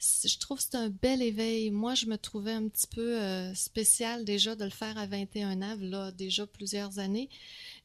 C- 0.00 0.26
Je 0.28 0.38
trouve 0.38 0.58
que 0.58 0.64
c'est 0.64 0.76
un 0.76 0.90
bel 0.90 1.22
éveil. 1.22 1.70
Moi, 1.70 1.94
je 1.94 2.06
me 2.06 2.18
trouvais 2.18 2.52
un 2.54 2.66
petit 2.68 2.88
peu 2.88 3.20
euh, 3.22 3.54
spécial 3.54 4.24
déjà 4.24 4.56
de 4.56 4.64
le 4.64 4.70
faire 4.70 4.98
à 4.98 5.06
21 5.06 5.62
ans, 5.62 5.76
là, 5.80 6.10
déjà 6.10 6.44
plusieurs 6.44 6.98
années. 6.98 7.28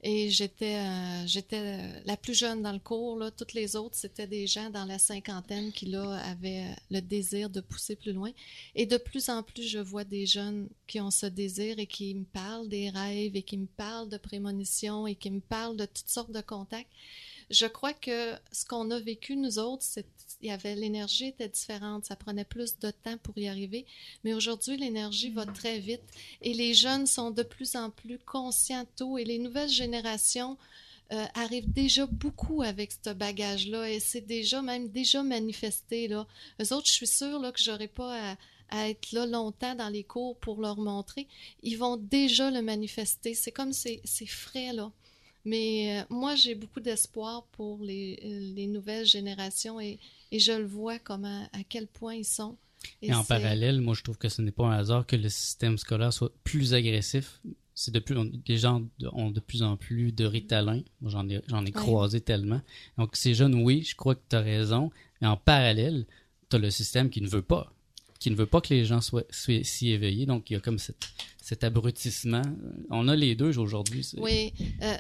Et 0.04 0.32
j'étais 0.32 0.78
euh, 0.78 1.28
j'étais 1.28 1.60
euh, 1.60 2.02
la 2.06 2.18
plus 2.18 2.34
jeune 2.34 2.64
dans 2.64 2.72
le 2.72 2.80
cours. 2.80 3.24
Toutes 3.38 3.54
les 3.54 3.76
autres, 3.76 3.96
c'était 3.96 4.26
des 4.26 4.48
gens 4.48 4.72
dans 4.72 4.86
la 4.86 4.98
cinquantaine 4.98 5.72
qui, 5.72 5.86
là, 5.86 6.18
avaient 6.26 6.64
euh, 6.64 6.74
le 6.90 7.02
désir 7.02 7.52
de 7.52 7.62
pousser 7.62 7.96
plus 7.96 8.12
loin. 8.12 8.32
Et 8.74 8.88
de 8.88 8.98
plus 8.98 9.30
en 9.30 9.44
plus, 9.44 9.68
je 9.68 9.78
vois 9.78 10.04
des 10.04 10.26
jeunes 10.26 10.70
qui 10.88 11.00
ont 11.00 11.12
ce 11.12 11.28
désir 11.28 11.78
et 11.78 11.86
qui 11.86 12.16
me 12.16 12.26
parlent 12.26 12.68
des 12.68 12.90
rêves 12.90 13.36
et 13.36 13.44
qui 13.44 13.58
me 13.58 13.68
parlent 13.68 14.10
de 14.10 14.18
prémonition 14.18 15.06
et 15.06 15.14
qui 15.14 15.30
me 15.30 15.40
parlent 15.40 15.78
de 15.78 15.86
toutes 15.86 16.10
sortes 16.10 16.32
de 16.32 16.42
contacts. 16.42 16.90
Je 17.52 17.68
crois 17.68 17.94
que 17.94 18.34
ce 18.52 18.66
qu'on 18.66 18.90
a 18.90 19.00
vécu, 19.00 19.36
nous 19.36 19.60
autres, 19.60 19.84
c'est 19.84 20.08
il 20.42 20.50
y 20.50 20.52
avait 20.52 20.76
l'énergie 20.76 21.28
était 21.28 21.50
différente, 21.50 22.06
ça 22.06 22.16
prenait 22.16 22.46
plus 22.46 22.80
de 22.80 22.92
temps 22.92 23.18
pour 23.18 23.38
y 23.38 23.48
arriver, 23.48 23.86
mais 24.24 24.34
aujourd'hui 24.34 24.78
l'énergie 24.78 25.30
va 25.30 25.46
très 25.46 25.80
vite 25.80 26.02
et 26.42 26.54
les 26.54 26.74
jeunes 26.74 27.08
sont 27.08 27.32
de 27.32 27.44
plus 27.44 27.76
en 27.76 27.90
plus 27.90 28.20
conscients 28.20 28.86
tôt 28.96 29.18
et 29.18 29.24
les 29.24 29.40
nouvelles 29.40 29.70
générations 29.70 30.58
euh, 31.12 31.26
arrivent 31.36 31.72
déjà 31.72 32.06
beaucoup 32.06 32.62
avec 32.62 32.92
ce 33.04 33.10
bagage-là 33.12 33.90
et 33.90 34.00
c'est 34.00 34.22
déjà 34.22 34.62
même 34.62 34.90
déjà 34.90 35.24
manifesté 35.24 36.08
là. 36.08 36.26
Eux 36.62 36.74
autres, 36.74 36.88
je 36.88 36.94
suis 36.94 37.08
sûre 37.08 37.40
là 37.40 37.52
que 37.52 37.62
j'aurais 37.62 37.90
pas 37.90 38.32
à, 38.32 38.38
à 38.70 38.90
être 38.90 39.12
là 39.12 39.26
longtemps 39.26 39.76
dans 39.76 39.90
les 39.90 40.04
cours 40.04 40.38
pour 40.38 40.62
leur 40.62 40.78
montrer. 40.78 41.28
Ils 41.64 41.78
vont 41.78 41.98
déjà 41.98 42.50
le 42.50 42.62
manifester. 42.62 43.34
C'est 43.34 43.52
comme 43.52 43.74
c'est 43.74 44.02
c'est 44.06 44.26
frais 44.26 44.72
là. 44.72 44.92
Mais 45.46 46.02
euh, 46.02 46.06
moi, 46.10 46.36
j'ai 46.36 46.56
beaucoup 46.56 46.80
d'espoir 46.80 47.46
pour 47.52 47.84
les, 47.84 48.20
euh, 48.24 48.54
les 48.56 48.68
nouvelles 48.68 49.06
générations 49.06 49.80
et, 49.82 50.00
et 50.32 50.40
je 50.40 50.52
le 50.52 50.66
vois 50.66 51.00
comment, 51.00 51.48
à 51.54 51.64
quel 51.68 51.88
point 51.88 52.16
ils 52.16 52.26
sont. 52.26 52.58
Et, 53.02 53.14
en 53.14 53.24
parallèle, 53.24 53.80
moi, 53.82 53.94
je 53.96 54.02
trouve 54.04 54.18
que 54.18 54.30
ce 54.30 54.42
n'est 54.42 54.52
pas 54.52 54.66
un 54.66 54.78
hasard 54.78 55.06
que 55.06 55.16
le 55.16 55.30
système 55.30 55.78
scolaire 55.78 56.12
soit 56.14 56.32
plus 56.44 56.74
agressif. 56.74 57.40
C'est 57.74 57.92
de 57.94 58.00
plus, 58.00 58.18
on- 58.18 58.32
les 58.48 58.58
gens 58.58 58.84
ont 59.14 59.32
de 59.32 59.40
plus 59.40 59.64
en 59.64 59.78
plus 59.78 60.12
de 60.12 60.26
ritalin. 60.26 60.82
Moi, 61.00 61.10
j'en 61.12 61.28
ai, 61.30 61.42
j'en 61.48 61.66
ai 61.66 61.72
croisé 61.72 62.22
tellement. 62.22 62.62
Donc, 62.98 63.16
ces 63.16 63.34
jeunes, 63.34 63.56
oui, 63.56 63.84
je 63.84 63.96
crois 63.96 64.16
que 64.16 64.22
tu 64.30 64.36
as 64.36 64.42
raison. 64.42 64.92
Mais 65.22 65.28
en 65.28 65.38
parallèle, 65.38 66.06
tu 66.50 66.56
as 66.56 66.60
le 66.60 66.70
système 66.70 67.10
qui 67.10 67.22
ne 67.22 67.28
veut 67.28 67.42
pas. 67.42 67.72
Qui 68.20 68.30
ne 68.30 68.36
veut 68.36 68.46
pas 68.46 68.62
que 68.62 68.72
les 68.74 68.86
gens 68.86 69.02
soient, 69.02 69.24
si 69.32 69.90
éveillés. 69.90 70.28
Donc, 70.28 70.50
il 70.50 70.54
y 70.54 70.56
a 70.56 70.60
comme 70.60 70.78
cette- 70.78 71.08
cet 71.42 71.64
abrutissement. 71.64 72.44
On 72.92 73.08
a 73.08 73.16
les 73.16 73.34
deux 73.36 73.58
aujourd'hui. 73.58 74.08
Oui, 74.18 74.54
euh, 74.84 74.98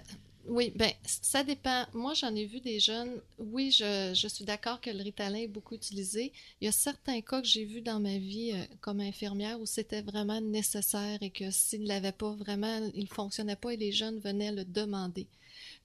oui, 0.52 0.74
ben 0.76 0.92
ça 1.06 1.46
dépend. 1.46 1.86
Moi, 1.94 2.14
j'en 2.14 2.36
ai 2.36 2.46
vu 2.46 2.60
des 2.60 2.82
jeunes. 2.82 3.22
Oui, 3.40 3.72
je, 3.72 4.12
je 4.14 4.28
suis 4.28 4.44
d'accord 4.44 4.82
que 4.82 4.90
le 4.90 5.02
Ritalin 5.02 5.38
est 5.40 5.48
beaucoup 5.48 5.76
utilisé. 5.76 6.34
Il 6.60 6.66
y 6.66 6.68
a 6.68 6.74
certains 6.74 7.22
cas 7.22 7.40
que 7.42 7.48
j'ai 7.48 7.64
vus 7.64 7.80
dans 7.80 8.02
ma 8.02 8.18
vie 8.18 8.52
euh, 8.54 8.66
comme 8.82 9.00
infirmière 9.00 9.62
où 9.62 9.66
c'était 9.66 10.02
vraiment 10.02 10.42
nécessaire 10.42 11.20
et 11.22 11.30
que 11.30 11.50
s'il 11.52 11.84
ne 11.84 11.88
l'avait 11.88 12.12
pas 12.12 12.34
vraiment, 12.34 12.92
il 12.94 13.04
ne 13.04 13.08
fonctionnait 13.08 13.56
pas 13.56 13.74
et 13.74 13.78
les 13.78 13.94
jeunes 13.94 14.20
venaient 14.20 14.52
le 14.52 14.66
demander. 14.66 15.26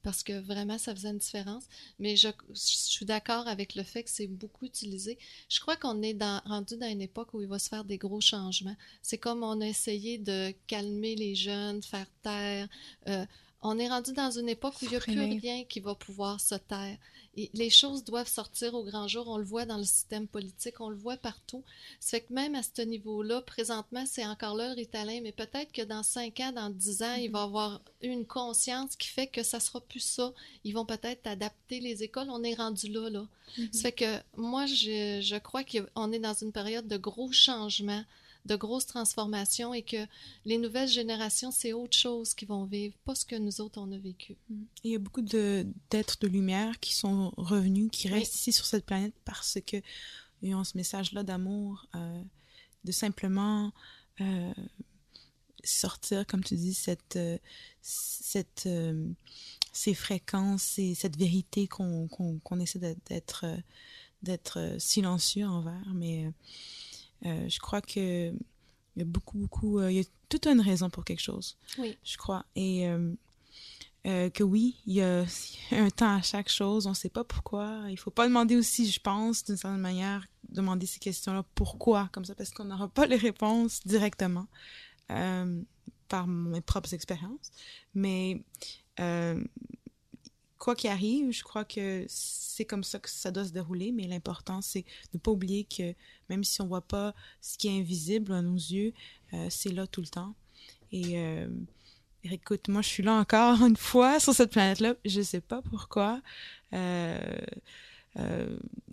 Parce 0.02 0.24
que 0.24 0.32
vraiment, 0.40 0.78
ça 0.78 0.92
faisait 0.96 1.10
une 1.10 1.18
différence. 1.18 1.66
Mais 2.00 2.16
je, 2.16 2.28
suis 2.54 3.06
d'accord 3.06 3.46
avec 3.46 3.76
le 3.76 3.84
fait 3.84 4.02
que 4.02 4.10
c'est 4.10 4.26
beaucoup 4.26 4.64
utilisé. 4.66 5.16
Je 5.48 5.60
crois 5.60 5.76
qu'on 5.76 6.02
est 6.02 6.14
dans, 6.14 6.42
rendu 6.44 6.76
dans 6.76 6.88
une 6.88 7.02
époque 7.02 7.34
où 7.34 7.40
il 7.40 7.46
va 7.46 7.60
se 7.60 7.68
faire 7.68 7.84
des 7.84 7.98
gros 7.98 8.20
changements. 8.20 8.76
C'est 9.00 9.18
comme 9.18 9.44
on 9.44 9.60
a 9.60 9.66
essayé 9.66 10.18
de 10.18 10.52
calmer 10.66 11.14
les 11.14 11.36
jeunes, 11.36 11.84
faire 11.84 12.08
taire. 12.24 12.68
euh, 13.06 13.24
on 13.62 13.78
est 13.78 13.88
rendu 13.88 14.12
dans 14.12 14.30
une 14.30 14.48
époque 14.48 14.74
où 14.80 14.84
il 14.84 14.90
n'y 14.90 14.96
a 14.96 15.00
plus 15.00 15.18
rien 15.18 15.64
qui 15.64 15.80
va 15.80 15.94
pouvoir 15.94 16.40
se 16.40 16.54
taire. 16.54 16.98
Et 17.38 17.50
les 17.52 17.68
choses 17.68 18.02
doivent 18.04 18.28
sortir 18.28 18.74
au 18.74 18.82
grand 18.82 19.08
jour. 19.08 19.28
On 19.28 19.36
le 19.36 19.44
voit 19.44 19.66
dans 19.66 19.76
le 19.76 19.84
système 19.84 20.26
politique, 20.26 20.80
on 20.80 20.88
le 20.88 20.96
voit 20.96 21.18
partout. 21.18 21.62
Ça 22.00 22.12
fait 22.12 22.22
que 22.22 22.32
même 22.32 22.54
à 22.54 22.62
ce 22.62 22.82
niveau-là, 22.82 23.42
présentement, 23.42 24.04
c'est 24.06 24.24
encore 24.24 24.56
là 24.56 24.68
le 24.68 24.74
Ritalin, 24.74 25.20
mais 25.22 25.32
peut-être 25.32 25.70
que 25.70 25.82
dans 25.82 26.02
5 26.02 26.40
ans, 26.40 26.52
dans 26.52 26.70
10 26.70 27.02
ans, 27.02 27.14
il 27.14 27.30
va 27.30 27.40
y 27.40 27.42
avoir 27.42 27.82
une 28.00 28.24
conscience 28.24 28.96
qui 28.96 29.08
fait 29.08 29.26
que 29.26 29.42
ça 29.42 29.60
sera 29.60 29.80
plus 29.80 30.00
ça. 30.00 30.32
Ils 30.64 30.72
vont 30.72 30.86
peut-être 30.86 31.26
adapter 31.26 31.80
les 31.80 32.02
écoles. 32.02 32.28
On 32.30 32.42
est 32.42 32.54
rendu 32.54 32.88
là, 32.88 33.10
là. 33.10 33.26
Ça 33.72 33.82
fait 33.82 33.92
que 33.92 34.18
moi, 34.36 34.64
je, 34.66 35.20
je 35.22 35.36
crois 35.36 35.62
qu'on 35.62 36.12
est 36.12 36.18
dans 36.18 36.34
une 36.34 36.52
période 36.52 36.88
de 36.88 36.96
gros 36.96 37.32
changements, 37.32 38.04
de 38.46 38.56
grosses 38.56 38.86
transformations 38.86 39.74
et 39.74 39.82
que 39.82 40.06
les 40.44 40.58
nouvelles 40.58 40.88
générations, 40.88 41.50
c'est 41.50 41.72
autre 41.72 41.96
chose 41.96 42.34
qu'ils 42.34 42.48
vont 42.48 42.64
vivre, 42.64 42.94
pas 43.04 43.14
ce 43.14 43.24
que 43.24 43.36
nous 43.36 43.60
autres, 43.60 43.80
on 43.80 43.90
a 43.92 43.98
vécu. 43.98 44.36
Il 44.84 44.92
y 44.92 44.94
a 44.94 44.98
beaucoup 44.98 45.22
de 45.22 45.66
d'êtres 45.90 46.16
de 46.20 46.28
lumière 46.28 46.78
qui 46.80 46.94
sont 46.94 47.32
revenus, 47.36 47.90
qui 47.92 48.08
Oui. 48.08 48.14
restent 48.14 48.34
ici 48.36 48.52
sur 48.52 48.64
cette 48.66 48.86
planète 48.86 49.14
parce 49.24 49.58
que 49.66 49.78
ils 50.42 50.54
ont 50.54 50.64
ce 50.64 50.76
message-là 50.76 51.22
d'amour, 51.22 51.86
euh, 51.94 52.22
de 52.84 52.92
simplement 52.92 53.72
euh, 54.20 54.52
sortir, 55.64 56.26
comme 56.26 56.44
tu 56.44 56.54
dis, 56.56 56.74
cette, 56.74 57.16
euh, 57.16 57.38
cette, 57.82 58.68
ces 59.72 59.94
fréquences 59.94 60.78
et 60.78 60.94
cette 60.94 61.16
vérité 61.16 61.66
qu'on 61.66 62.60
essaie 62.60 62.78
d'être- 63.08 63.46
silencieux 64.78 65.46
envers. 65.46 65.92
Mais 65.94 66.30
euh, 67.24 67.48
je 67.48 67.58
crois 67.58 67.80
que 67.80 68.30
il 68.30 69.00
y 69.00 69.02
a 69.02 69.04
beaucoup, 69.04 69.36
beaucoup, 69.38 69.78
euh, 69.78 69.90
il 69.90 69.96
y 69.98 70.00
a 70.00 70.04
toute 70.28 70.46
une 70.46 70.60
raison 70.60 70.88
pour 70.90 71.04
quelque 71.04 71.20
chose 71.22 71.56
Oui. 71.78 71.96
je 72.04 72.16
crois. 72.16 72.44
Et 72.56 72.88
euh, 72.88 74.30
que 74.30 74.42
oui, 74.42 74.76
il 74.86 74.94
y, 74.94 75.02
a, 75.02 75.22
il 75.70 75.76
y 75.76 75.80
a 75.80 75.84
un 75.84 75.90
temps 75.90 76.14
à 76.16 76.22
chaque 76.22 76.48
chose. 76.48 76.86
On 76.86 76.90
ne 76.90 76.94
sait 76.94 77.08
pas 77.10 77.24
pourquoi. 77.24 77.82
Il 77.90 77.98
faut 77.98 78.10
pas 78.10 78.26
demander 78.26 78.56
aussi, 78.56 78.90
je 78.90 79.00
pense, 79.00 79.44
d'une 79.44 79.56
certaine 79.56 79.80
manière, 79.80 80.26
demander 80.48 80.86
ces 80.86 80.98
questions-là. 81.00 81.44
Pourquoi? 81.54 82.08
Comme 82.12 82.24
ça, 82.24 82.34
parce 82.34 82.50
qu'on 82.50 82.64
n'aura 82.64 82.88
pas 82.88 83.06
les 83.06 83.16
réponses 83.16 83.80
directement. 83.84 84.46
Par 86.08 86.26
mes 86.28 86.60
propres 86.60 86.94
expériences. 86.94 87.50
Mais 87.94 88.42
quoi 90.66 90.74
qu'il 90.74 90.90
arrive, 90.90 91.30
je 91.30 91.44
crois 91.44 91.64
que 91.64 92.04
c'est 92.08 92.64
comme 92.64 92.82
ça 92.82 92.98
que 92.98 93.08
ça 93.08 93.30
doit 93.30 93.44
se 93.44 93.52
dérouler, 93.52 93.92
mais 93.92 94.08
l'important, 94.08 94.60
c'est 94.62 94.80
de 94.80 95.14
ne 95.14 95.18
pas 95.20 95.30
oublier 95.30 95.62
que 95.62 95.94
même 96.28 96.42
si 96.42 96.60
on 96.60 96.66
voit 96.66 96.80
pas 96.80 97.14
ce 97.40 97.56
qui 97.56 97.68
est 97.68 97.78
invisible 97.78 98.32
à 98.32 98.42
nos 98.42 98.56
yeux, 98.56 98.92
euh, 99.32 99.46
c'est 99.48 99.70
là 99.70 99.86
tout 99.86 100.00
le 100.00 100.08
temps. 100.08 100.34
Et 100.90 101.20
euh, 101.20 101.48
écoute, 102.24 102.66
moi, 102.66 102.82
je 102.82 102.88
suis 102.88 103.04
là 103.04 103.12
encore 103.12 103.62
une 103.62 103.76
fois 103.76 104.18
sur 104.18 104.34
cette 104.34 104.50
planète-là. 104.50 104.96
Je 105.04 105.20
sais 105.20 105.40
pas 105.40 105.62
pourquoi, 105.62 106.20
euh, 106.72 107.38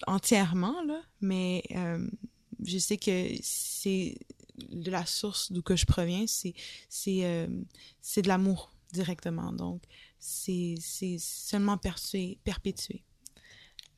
entièrement, 0.05 0.83
là, 0.83 1.01
mais 1.21 1.63
je 2.63 2.77
sais 2.77 2.97
que 2.97 3.29
c'est 3.41 4.15
de 4.69 4.91
la 4.91 5.07
source 5.07 5.51
d'où 5.51 5.63
que 5.63 5.75
je 5.75 5.87
proviens, 5.87 6.25
c'est 6.27 6.53
c'est 6.87 8.21
de 8.21 8.27
l'amour 8.27 8.71
directement. 8.91 9.51
Donc, 9.51 9.81
c'est 10.23 11.17
seulement 11.19 11.77
perpétué. 11.77 12.37
perpétué. 12.45 13.03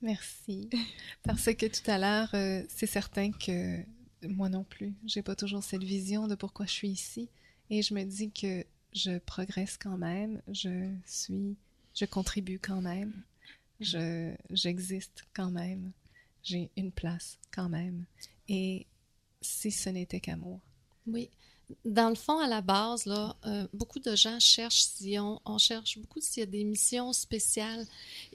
Merci. 0.01 0.69
Parce 1.23 1.53
que 1.53 1.67
tout 1.67 1.89
à 1.89 1.99
l'heure, 1.99 2.33
euh, 2.33 2.63
c'est 2.67 2.87
certain 2.87 3.31
que 3.31 3.83
moi 4.27 4.49
non 4.49 4.63
plus, 4.63 4.95
j'ai 5.05 5.21
pas 5.21 5.35
toujours 5.35 5.63
cette 5.63 5.83
vision 5.83 6.27
de 6.27 6.33
pourquoi 6.33 6.65
je 6.65 6.71
suis 6.71 6.89
ici. 6.89 7.29
Et 7.69 7.83
je 7.83 7.93
me 7.93 8.03
dis 8.03 8.31
que 8.31 8.65
je 8.93 9.19
progresse 9.19 9.77
quand 9.77 9.97
même, 9.97 10.41
je 10.47 10.91
suis, 11.05 11.55
je 11.93 12.05
contribue 12.05 12.59
quand 12.59 12.81
même, 12.81 13.13
je, 13.79 14.33
j'existe 14.49 15.25
quand 15.33 15.51
même, 15.51 15.91
j'ai 16.41 16.71
une 16.75 16.91
place 16.91 17.37
quand 17.51 17.69
même. 17.69 18.05
Et 18.47 18.87
si 19.41 19.71
ce 19.71 19.89
n'était 19.89 20.19
qu'amour. 20.19 20.59
Oui. 21.05 21.29
Dans 21.83 22.09
le 22.09 22.15
fond, 22.15 22.37
à 22.39 22.47
la 22.47 22.61
base, 22.61 23.05
là, 23.05 23.35
euh, 23.45 23.67
beaucoup 23.73 23.99
de 23.99 24.15
gens 24.15 24.39
cherchent 24.39 24.87
on, 25.45 25.57
cherche 25.57 25.97
beaucoup 25.97 26.21
s'il 26.21 26.41
y 26.41 26.43
a 26.43 26.45
des 26.45 26.63
missions 26.63 27.11
spéciales. 27.13 27.85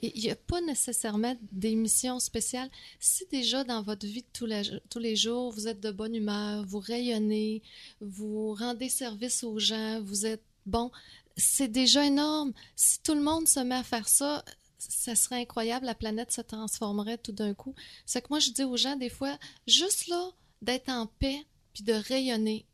Et 0.01 0.11
il 0.17 0.21
n'y 0.21 0.31
a 0.31 0.35
pas 0.35 0.61
nécessairement 0.61 1.35
des 1.51 1.75
missions 1.75 2.19
spéciales. 2.19 2.69
Si 2.99 3.25
déjà 3.31 3.63
dans 3.63 3.81
votre 3.83 4.05
vie 4.05 4.21
de 4.21 4.27
tous 4.33 4.45
les, 4.45 4.63
tous 4.89 4.99
les 4.99 5.15
jours, 5.15 5.51
vous 5.53 5.67
êtes 5.67 5.79
de 5.79 5.91
bonne 5.91 6.15
humeur, 6.15 6.65
vous 6.65 6.79
rayonnez, 6.79 7.61
vous 8.01 8.53
rendez 8.53 8.89
service 8.89 9.43
aux 9.43 9.59
gens, 9.59 10.01
vous 10.01 10.25
êtes 10.25 10.43
bon, 10.65 10.91
c'est 11.37 11.67
déjà 11.67 12.05
énorme. 12.05 12.53
Si 12.75 12.99
tout 13.01 13.13
le 13.13 13.21
monde 13.21 13.47
se 13.47 13.59
met 13.59 13.75
à 13.75 13.83
faire 13.83 14.07
ça, 14.07 14.43
ça 14.77 15.15
serait 15.15 15.41
incroyable, 15.41 15.85
la 15.85 15.95
planète 15.95 16.31
se 16.31 16.41
transformerait 16.41 17.17
tout 17.17 17.31
d'un 17.31 17.53
coup. 17.53 17.75
C'est 18.05 18.21
que 18.21 18.27
moi, 18.29 18.39
je 18.39 18.51
dis 18.51 18.63
aux 18.63 18.77
gens 18.77 18.95
des 18.95 19.09
fois, 19.09 19.37
juste 19.67 20.07
là, 20.07 20.31
d'être 20.61 20.89
en 20.89 21.07
paix 21.07 21.45
puis 21.73 21.83
de 21.83 21.93
rayonner, 21.93 22.65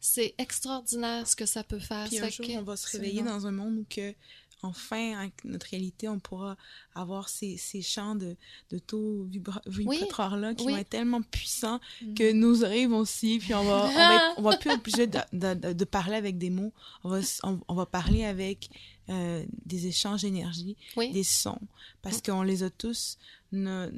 c'est 0.00 0.34
extraordinaire 0.38 1.26
ce 1.28 1.36
que 1.36 1.46
ça 1.46 1.62
peut 1.62 1.78
faire. 1.78 2.08
Puis 2.08 2.18
un 2.18 2.28
jour, 2.28 2.46
que 2.46 2.52
on 2.58 2.62
va 2.62 2.76
se 2.76 2.88
réveiller 2.90 3.22
dans 3.22 3.46
un 3.46 3.50
monde 3.52 3.78
où 3.78 3.86
que, 3.88 4.14
enfin, 4.62 5.18
avec 5.18 5.44
notre 5.44 5.66
réalité, 5.70 6.08
on 6.08 6.18
pourra 6.18 6.56
avoir 6.94 7.28
ces, 7.28 7.56
ces 7.56 7.82
champs 7.82 8.14
de, 8.14 8.36
de 8.70 8.78
taux 8.78 9.24
vibra- 9.30 9.62
vibratoires-là 9.66 10.54
qui 10.54 10.64
oui. 10.66 10.72
vont 10.72 10.78
être 10.78 10.88
tellement 10.90 11.22
puissants 11.22 11.80
Mm. 12.02 12.14
que 12.14 12.32
nos 12.32 12.64
oreilles 12.64 12.86
vont 12.86 12.98
aussi, 12.98 13.38
puis 13.38 13.54
on 13.54 13.64
va, 13.64 13.86
on 13.86 13.92
va, 13.94 14.14
être- 14.16 14.34
on 14.38 14.42
va 14.42 14.56
plus 14.56 14.70
être 14.70 14.78
obligé 14.80 15.06
de, 15.06 15.72
de, 15.72 15.84
parler 15.84 16.16
avec 16.16 16.36
des 16.38 16.50
mots, 16.50 16.72
on 17.04 17.08
va, 17.10 17.20
on, 17.42 17.60
on 17.68 17.74
va 17.74 17.86
parler 17.86 18.24
avec 18.24 18.68
euh, 19.08 19.44
des 19.66 19.86
échanges 19.86 20.22
d'énergie, 20.22 20.76
Oui. 20.96 21.10
des 21.12 21.24
sons, 21.24 21.58
parce 22.02 22.20
qu'on 22.22 22.42
les 22.42 22.62
a 22.62 22.70
tous. 22.70 23.18
Nos, 23.52 23.88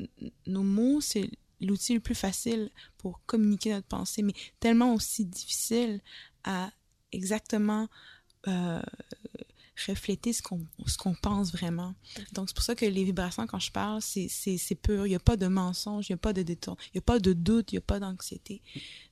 nos 0.46 0.62
mots, 0.62 1.00
c'est 1.02 1.28
l'outil 1.62 1.94
le 1.94 2.00
plus 2.00 2.14
facile 2.14 2.70
pour 2.98 3.20
communiquer 3.26 3.70
notre 3.70 3.86
pensée, 3.86 4.22
mais 4.22 4.34
tellement 4.60 4.94
aussi 4.94 5.24
difficile 5.24 6.00
à 6.44 6.70
exactement 7.12 7.88
euh, 8.48 8.82
refléter 9.86 10.32
ce 10.32 10.42
qu'on 10.42 10.66
ce 10.86 10.96
qu'on 10.96 11.14
pense 11.14 11.52
vraiment. 11.52 11.94
Donc 12.32 12.48
c'est 12.48 12.54
pour 12.54 12.64
ça 12.64 12.74
que 12.74 12.84
les 12.84 13.04
vibrations 13.04 13.46
quand 13.46 13.58
je 13.58 13.70
parle 13.70 14.00
c'est 14.02 14.74
pur, 14.80 15.06
il 15.06 15.10
y 15.10 15.14
a 15.14 15.20
pas 15.20 15.36
de 15.36 15.46
mensonge, 15.46 16.08
il 16.08 16.12
y 16.12 16.14
a 16.14 16.18
pas 16.18 16.32
de 16.32 16.42
détour, 16.42 16.76
il 16.92 16.96
y 16.96 16.98
a 16.98 17.02
pas 17.02 17.18
de 17.18 17.32
doute, 17.32 17.72
il 17.72 17.76
y 17.76 17.78
a 17.78 17.82
pas 17.82 18.00
d'anxiété. 18.00 18.62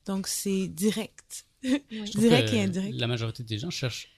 Donc 0.06 0.26
c'est 0.26 0.68
direct. 0.68 1.46
Oui. 1.62 1.82
Je 1.90 2.10
trouve 2.12 2.22
direct 2.22 2.50
que 2.50 2.54
et 2.54 2.62
indirect. 2.62 2.98
La 2.98 3.06
majorité 3.06 3.42
des 3.44 3.58
gens 3.58 3.70
cherchent 3.70 4.08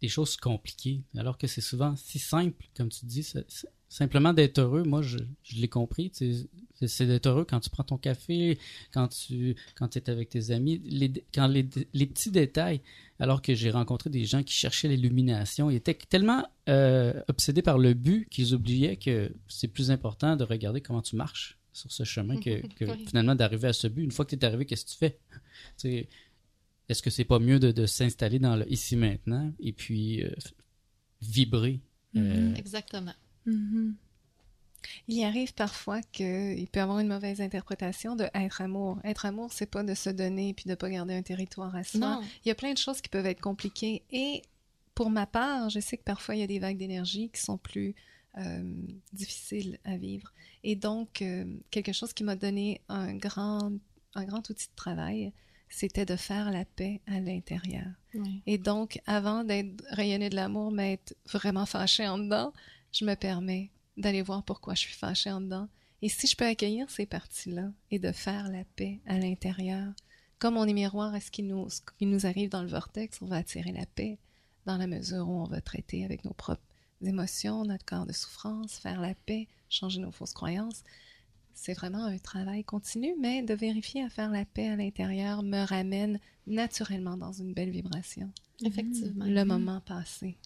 des 0.00 0.08
choses 0.08 0.36
compliquées, 0.36 1.02
alors 1.16 1.38
que 1.38 1.46
c'est 1.46 1.60
souvent 1.60 1.94
si 1.96 2.18
simple, 2.18 2.66
comme 2.74 2.88
tu 2.88 3.06
dis. 3.06 3.32
Simplement 3.90 4.32
d'être 4.32 4.58
heureux, 4.60 4.84
moi, 4.84 5.02
je, 5.02 5.18
je 5.42 5.56
l'ai 5.56 5.68
compris. 5.68 6.10
C'est 6.14 7.06
d'être 7.06 7.26
heureux 7.26 7.44
quand 7.44 7.60
tu 7.60 7.68
prends 7.68 7.84
ton 7.84 7.98
café, 7.98 8.58
quand 8.92 9.08
tu 9.08 9.54
quand 9.74 9.94
es 9.98 10.08
avec 10.08 10.30
tes 10.30 10.50
amis, 10.52 10.80
les, 10.84 11.12
quand 11.34 11.46
les, 11.48 11.68
les 11.92 12.06
petits 12.06 12.30
détails. 12.30 12.80
Alors 13.18 13.42
que 13.42 13.54
j'ai 13.54 13.70
rencontré 13.70 14.08
des 14.08 14.24
gens 14.24 14.42
qui 14.42 14.54
cherchaient 14.54 14.88
l'illumination, 14.88 15.68
ils 15.70 15.76
étaient 15.76 15.92
tellement 16.08 16.46
euh, 16.70 17.20
obsédés 17.28 17.60
par 17.60 17.76
le 17.76 17.92
but 17.92 18.26
qu'ils 18.30 18.54
oubliaient 18.54 18.96
que 18.96 19.30
c'est 19.46 19.68
plus 19.68 19.90
important 19.90 20.36
de 20.36 20.44
regarder 20.44 20.80
comment 20.80 21.02
tu 21.02 21.16
marches 21.16 21.58
sur 21.74 21.92
ce 21.92 22.04
chemin 22.04 22.40
que, 22.40 22.66
que 22.76 22.86
Oui. 22.86 23.04
finalement 23.06 23.34
d'arriver 23.34 23.68
à 23.68 23.72
ce 23.74 23.88
but. 23.88 24.04
Une 24.04 24.10
fois 24.12 24.24
que 24.24 24.34
tu 24.34 24.36
es 24.40 24.44
arrivé, 24.46 24.64
qu'est-ce 24.64 24.86
que 24.86 24.90
tu 24.92 24.96
fais? 24.96 25.18
Tu 25.78 25.90
sais, 25.90 26.08
est-ce 26.88 27.02
que 27.02 27.10
c'est 27.10 27.24
pas 27.26 27.38
mieux 27.38 27.58
de, 27.58 27.72
de 27.72 27.84
s'installer 27.86 28.38
dans 28.38 28.56
le 28.56 28.72
ici 28.72 28.96
maintenant 28.96 29.52
et 29.60 29.72
puis 29.72 30.22
euh, 30.24 30.30
vibrer? 31.20 31.80
Euh, 32.16 32.54
Exactement. 32.54 33.12
Mhm. 33.46 33.94
Il 35.08 35.16
y 35.16 35.24
arrive 35.24 35.52
parfois 35.54 36.00
qu'il 36.02 36.66
peut 36.68 36.78
y 36.78 36.82
avoir 36.82 37.00
une 37.00 37.08
mauvaise 37.08 37.40
interprétation 37.40 38.16
de 38.16 38.26
être 38.34 38.60
amour. 38.60 38.98
Être 39.04 39.26
amour, 39.26 39.52
c'est 39.52 39.66
pas 39.66 39.82
de 39.82 39.94
se 39.94 40.10
donner 40.10 40.54
puis 40.54 40.64
de 40.68 40.74
pas 40.74 40.88
garder 40.88 41.14
un 41.14 41.22
territoire 41.22 41.74
à 41.74 41.84
soi. 41.84 42.00
Non. 42.00 42.22
Il 42.44 42.48
y 42.48 42.50
a 42.50 42.54
plein 42.54 42.72
de 42.72 42.78
choses 42.78 43.00
qui 43.00 43.08
peuvent 43.08 43.26
être 43.26 43.40
compliquées. 43.40 44.02
Et 44.10 44.42
pour 44.94 45.10
ma 45.10 45.26
part, 45.26 45.70
je 45.70 45.80
sais 45.80 45.96
que 45.96 46.02
parfois 46.04 46.34
il 46.34 46.40
y 46.40 46.44
a 46.44 46.46
des 46.46 46.58
vagues 46.58 46.78
d'énergie 46.78 47.30
qui 47.30 47.40
sont 47.40 47.58
plus 47.58 47.94
euh, 48.38 48.62
difficiles 49.12 49.78
à 49.84 49.96
vivre. 49.96 50.32
Et 50.62 50.76
donc, 50.76 51.22
euh, 51.22 51.44
quelque 51.70 51.92
chose 51.92 52.12
qui 52.12 52.24
m'a 52.24 52.36
donné 52.36 52.80
un 52.88 53.14
grand, 53.14 53.72
un 54.14 54.24
grand 54.24 54.48
outil 54.50 54.68
de 54.68 54.76
travail, 54.76 55.32
c'était 55.68 56.04
de 56.04 56.16
faire 56.16 56.50
la 56.50 56.64
paix 56.64 57.00
à 57.06 57.20
l'intérieur. 57.20 57.86
Oui. 58.14 58.42
Et 58.46 58.58
donc, 58.58 59.00
avant 59.06 59.44
d'être 59.44 59.82
rayonné 59.90 60.30
de 60.30 60.36
l'amour, 60.36 60.70
mais 60.70 60.94
être 60.94 61.16
vraiment 61.26 61.66
fâché 61.66 62.06
en 62.06 62.18
dedans, 62.18 62.52
je 62.92 63.04
me 63.04 63.14
permets 63.14 63.70
d'aller 63.96 64.22
voir 64.22 64.42
pourquoi 64.42 64.74
je 64.74 64.80
suis 64.80 64.94
fâchée 64.94 65.30
en 65.30 65.40
dedans. 65.40 65.68
Et 66.02 66.08
si 66.08 66.26
je 66.26 66.36
peux 66.36 66.46
accueillir 66.46 66.90
ces 66.90 67.06
parties-là 67.06 67.70
et 67.90 67.98
de 67.98 68.12
faire 68.12 68.48
la 68.48 68.64
paix 68.76 69.00
à 69.06 69.18
l'intérieur, 69.18 69.92
comme 70.38 70.56
on 70.56 70.64
est 70.64 70.72
miroir 70.72 71.14
à 71.14 71.20
ce 71.20 71.30
qui 71.30 71.42
nous, 71.42 71.68
ce 71.68 71.80
qui 71.98 72.06
nous 72.06 72.26
arrive 72.26 72.48
dans 72.48 72.62
le 72.62 72.68
vortex, 72.68 73.20
on 73.20 73.26
va 73.26 73.36
attirer 73.36 73.72
la 73.72 73.86
paix 73.86 74.18
dans 74.64 74.78
la 74.78 74.86
mesure 74.86 75.28
où 75.28 75.42
on 75.42 75.46
va 75.46 75.60
traiter 75.60 76.04
avec 76.04 76.24
nos 76.24 76.32
propres 76.32 76.62
émotions, 77.02 77.64
notre 77.64 77.84
corps 77.84 78.06
de 78.06 78.12
souffrance, 78.12 78.78
faire 78.78 79.00
la 79.00 79.14
paix, 79.14 79.48
changer 79.68 80.00
nos 80.00 80.10
fausses 80.10 80.32
croyances. 80.32 80.82
C'est 81.52 81.74
vraiment 81.74 82.04
un 82.04 82.18
travail 82.18 82.64
continu, 82.64 83.14
mais 83.20 83.42
de 83.42 83.52
vérifier 83.52 84.02
à 84.02 84.08
faire 84.08 84.30
la 84.30 84.46
paix 84.46 84.68
à 84.68 84.76
l'intérieur 84.76 85.42
me 85.42 85.62
ramène 85.66 86.18
naturellement 86.46 87.18
dans 87.18 87.32
une 87.32 87.52
belle 87.52 87.70
vibration. 87.70 88.30
Effectivement. 88.64 89.26
Le 89.26 89.44
moment 89.44 89.80
passé. 89.80 90.38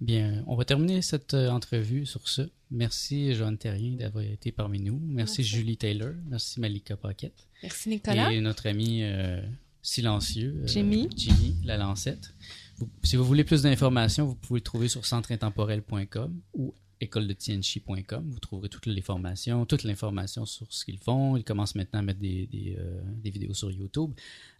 Bien, 0.00 0.44
on 0.46 0.54
va 0.54 0.64
terminer 0.64 1.02
cette 1.02 1.34
euh, 1.34 1.50
entrevue 1.50 2.06
sur 2.06 2.28
ce. 2.28 2.42
Merci 2.70 3.34
Joanne 3.34 3.58
Terrien 3.58 3.96
d'avoir 3.96 4.22
été 4.24 4.52
parmi 4.52 4.78
nous. 4.80 5.00
Merci, 5.02 5.40
Merci. 5.40 5.44
Julie 5.44 5.76
Taylor. 5.76 6.12
Merci 6.28 6.60
Malika 6.60 6.96
Paquette. 6.96 7.48
Merci 7.62 7.88
Nicolas. 7.88 8.32
Et 8.32 8.40
notre 8.40 8.68
ami 8.68 9.02
euh, 9.02 9.40
silencieux, 9.82 10.54
euh, 10.62 10.66
Jimmy. 10.66 11.08
Jimmy, 11.16 11.56
la 11.64 11.76
lancette. 11.76 12.34
Vous- 12.76 12.88
si 13.02 13.16
vous 13.16 13.24
voulez 13.24 13.42
plus 13.42 13.62
d'informations, 13.62 14.24
vous 14.26 14.34
pouvez 14.36 14.60
le 14.60 14.64
trouver 14.64 14.86
sur 14.88 15.04
centreintemporel.com 15.04 16.40
ou 16.54 16.74
écoledetienchi.com. 17.00 18.30
Vous 18.30 18.38
trouverez 18.38 18.68
toutes 18.68 18.86
les 18.86 19.00
formations, 19.02 19.64
toute 19.66 19.84
l'information 19.84 20.46
sur 20.46 20.66
ce 20.70 20.84
qu'ils 20.84 20.98
font. 20.98 21.36
Ils 21.36 21.44
commencent 21.44 21.74
maintenant 21.74 22.00
à 22.00 22.02
mettre 22.02 22.20
des, 22.20 22.76
euh, 22.78 23.00
vidéos 23.24 23.54
sur 23.54 23.70
YouTube. 23.70 24.12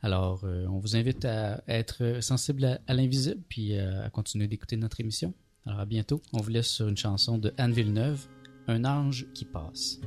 Alors, 0.03 0.43
euh, 0.45 0.67
on 0.67 0.79
vous 0.79 0.97
invite 0.97 1.25
à 1.25 1.63
être 1.69 2.19
sensible 2.21 2.65
à, 2.65 2.81
à 2.87 2.95
l'invisible 2.95 3.41
puis 3.49 3.75
euh, 3.75 4.05
à 4.05 4.11
continuer 4.11 4.47
d'écouter 4.47 4.77
notre 4.77 5.01
émission. 5.01 5.35
Alors, 5.67 5.81
à 5.81 5.87
bientôt. 5.87 6.23
On 6.33 6.41
vous 6.41 6.51
laisse 6.51 6.69
sur 6.69 6.89
une 6.89 6.97
chanson 6.97 7.39
de 7.39 7.53
Anne 7.59 7.73
Villeneuve, 7.73 8.27
Un 8.69 8.85
ange 8.85 9.27
qui 9.35 9.45
passe. 9.45 10.01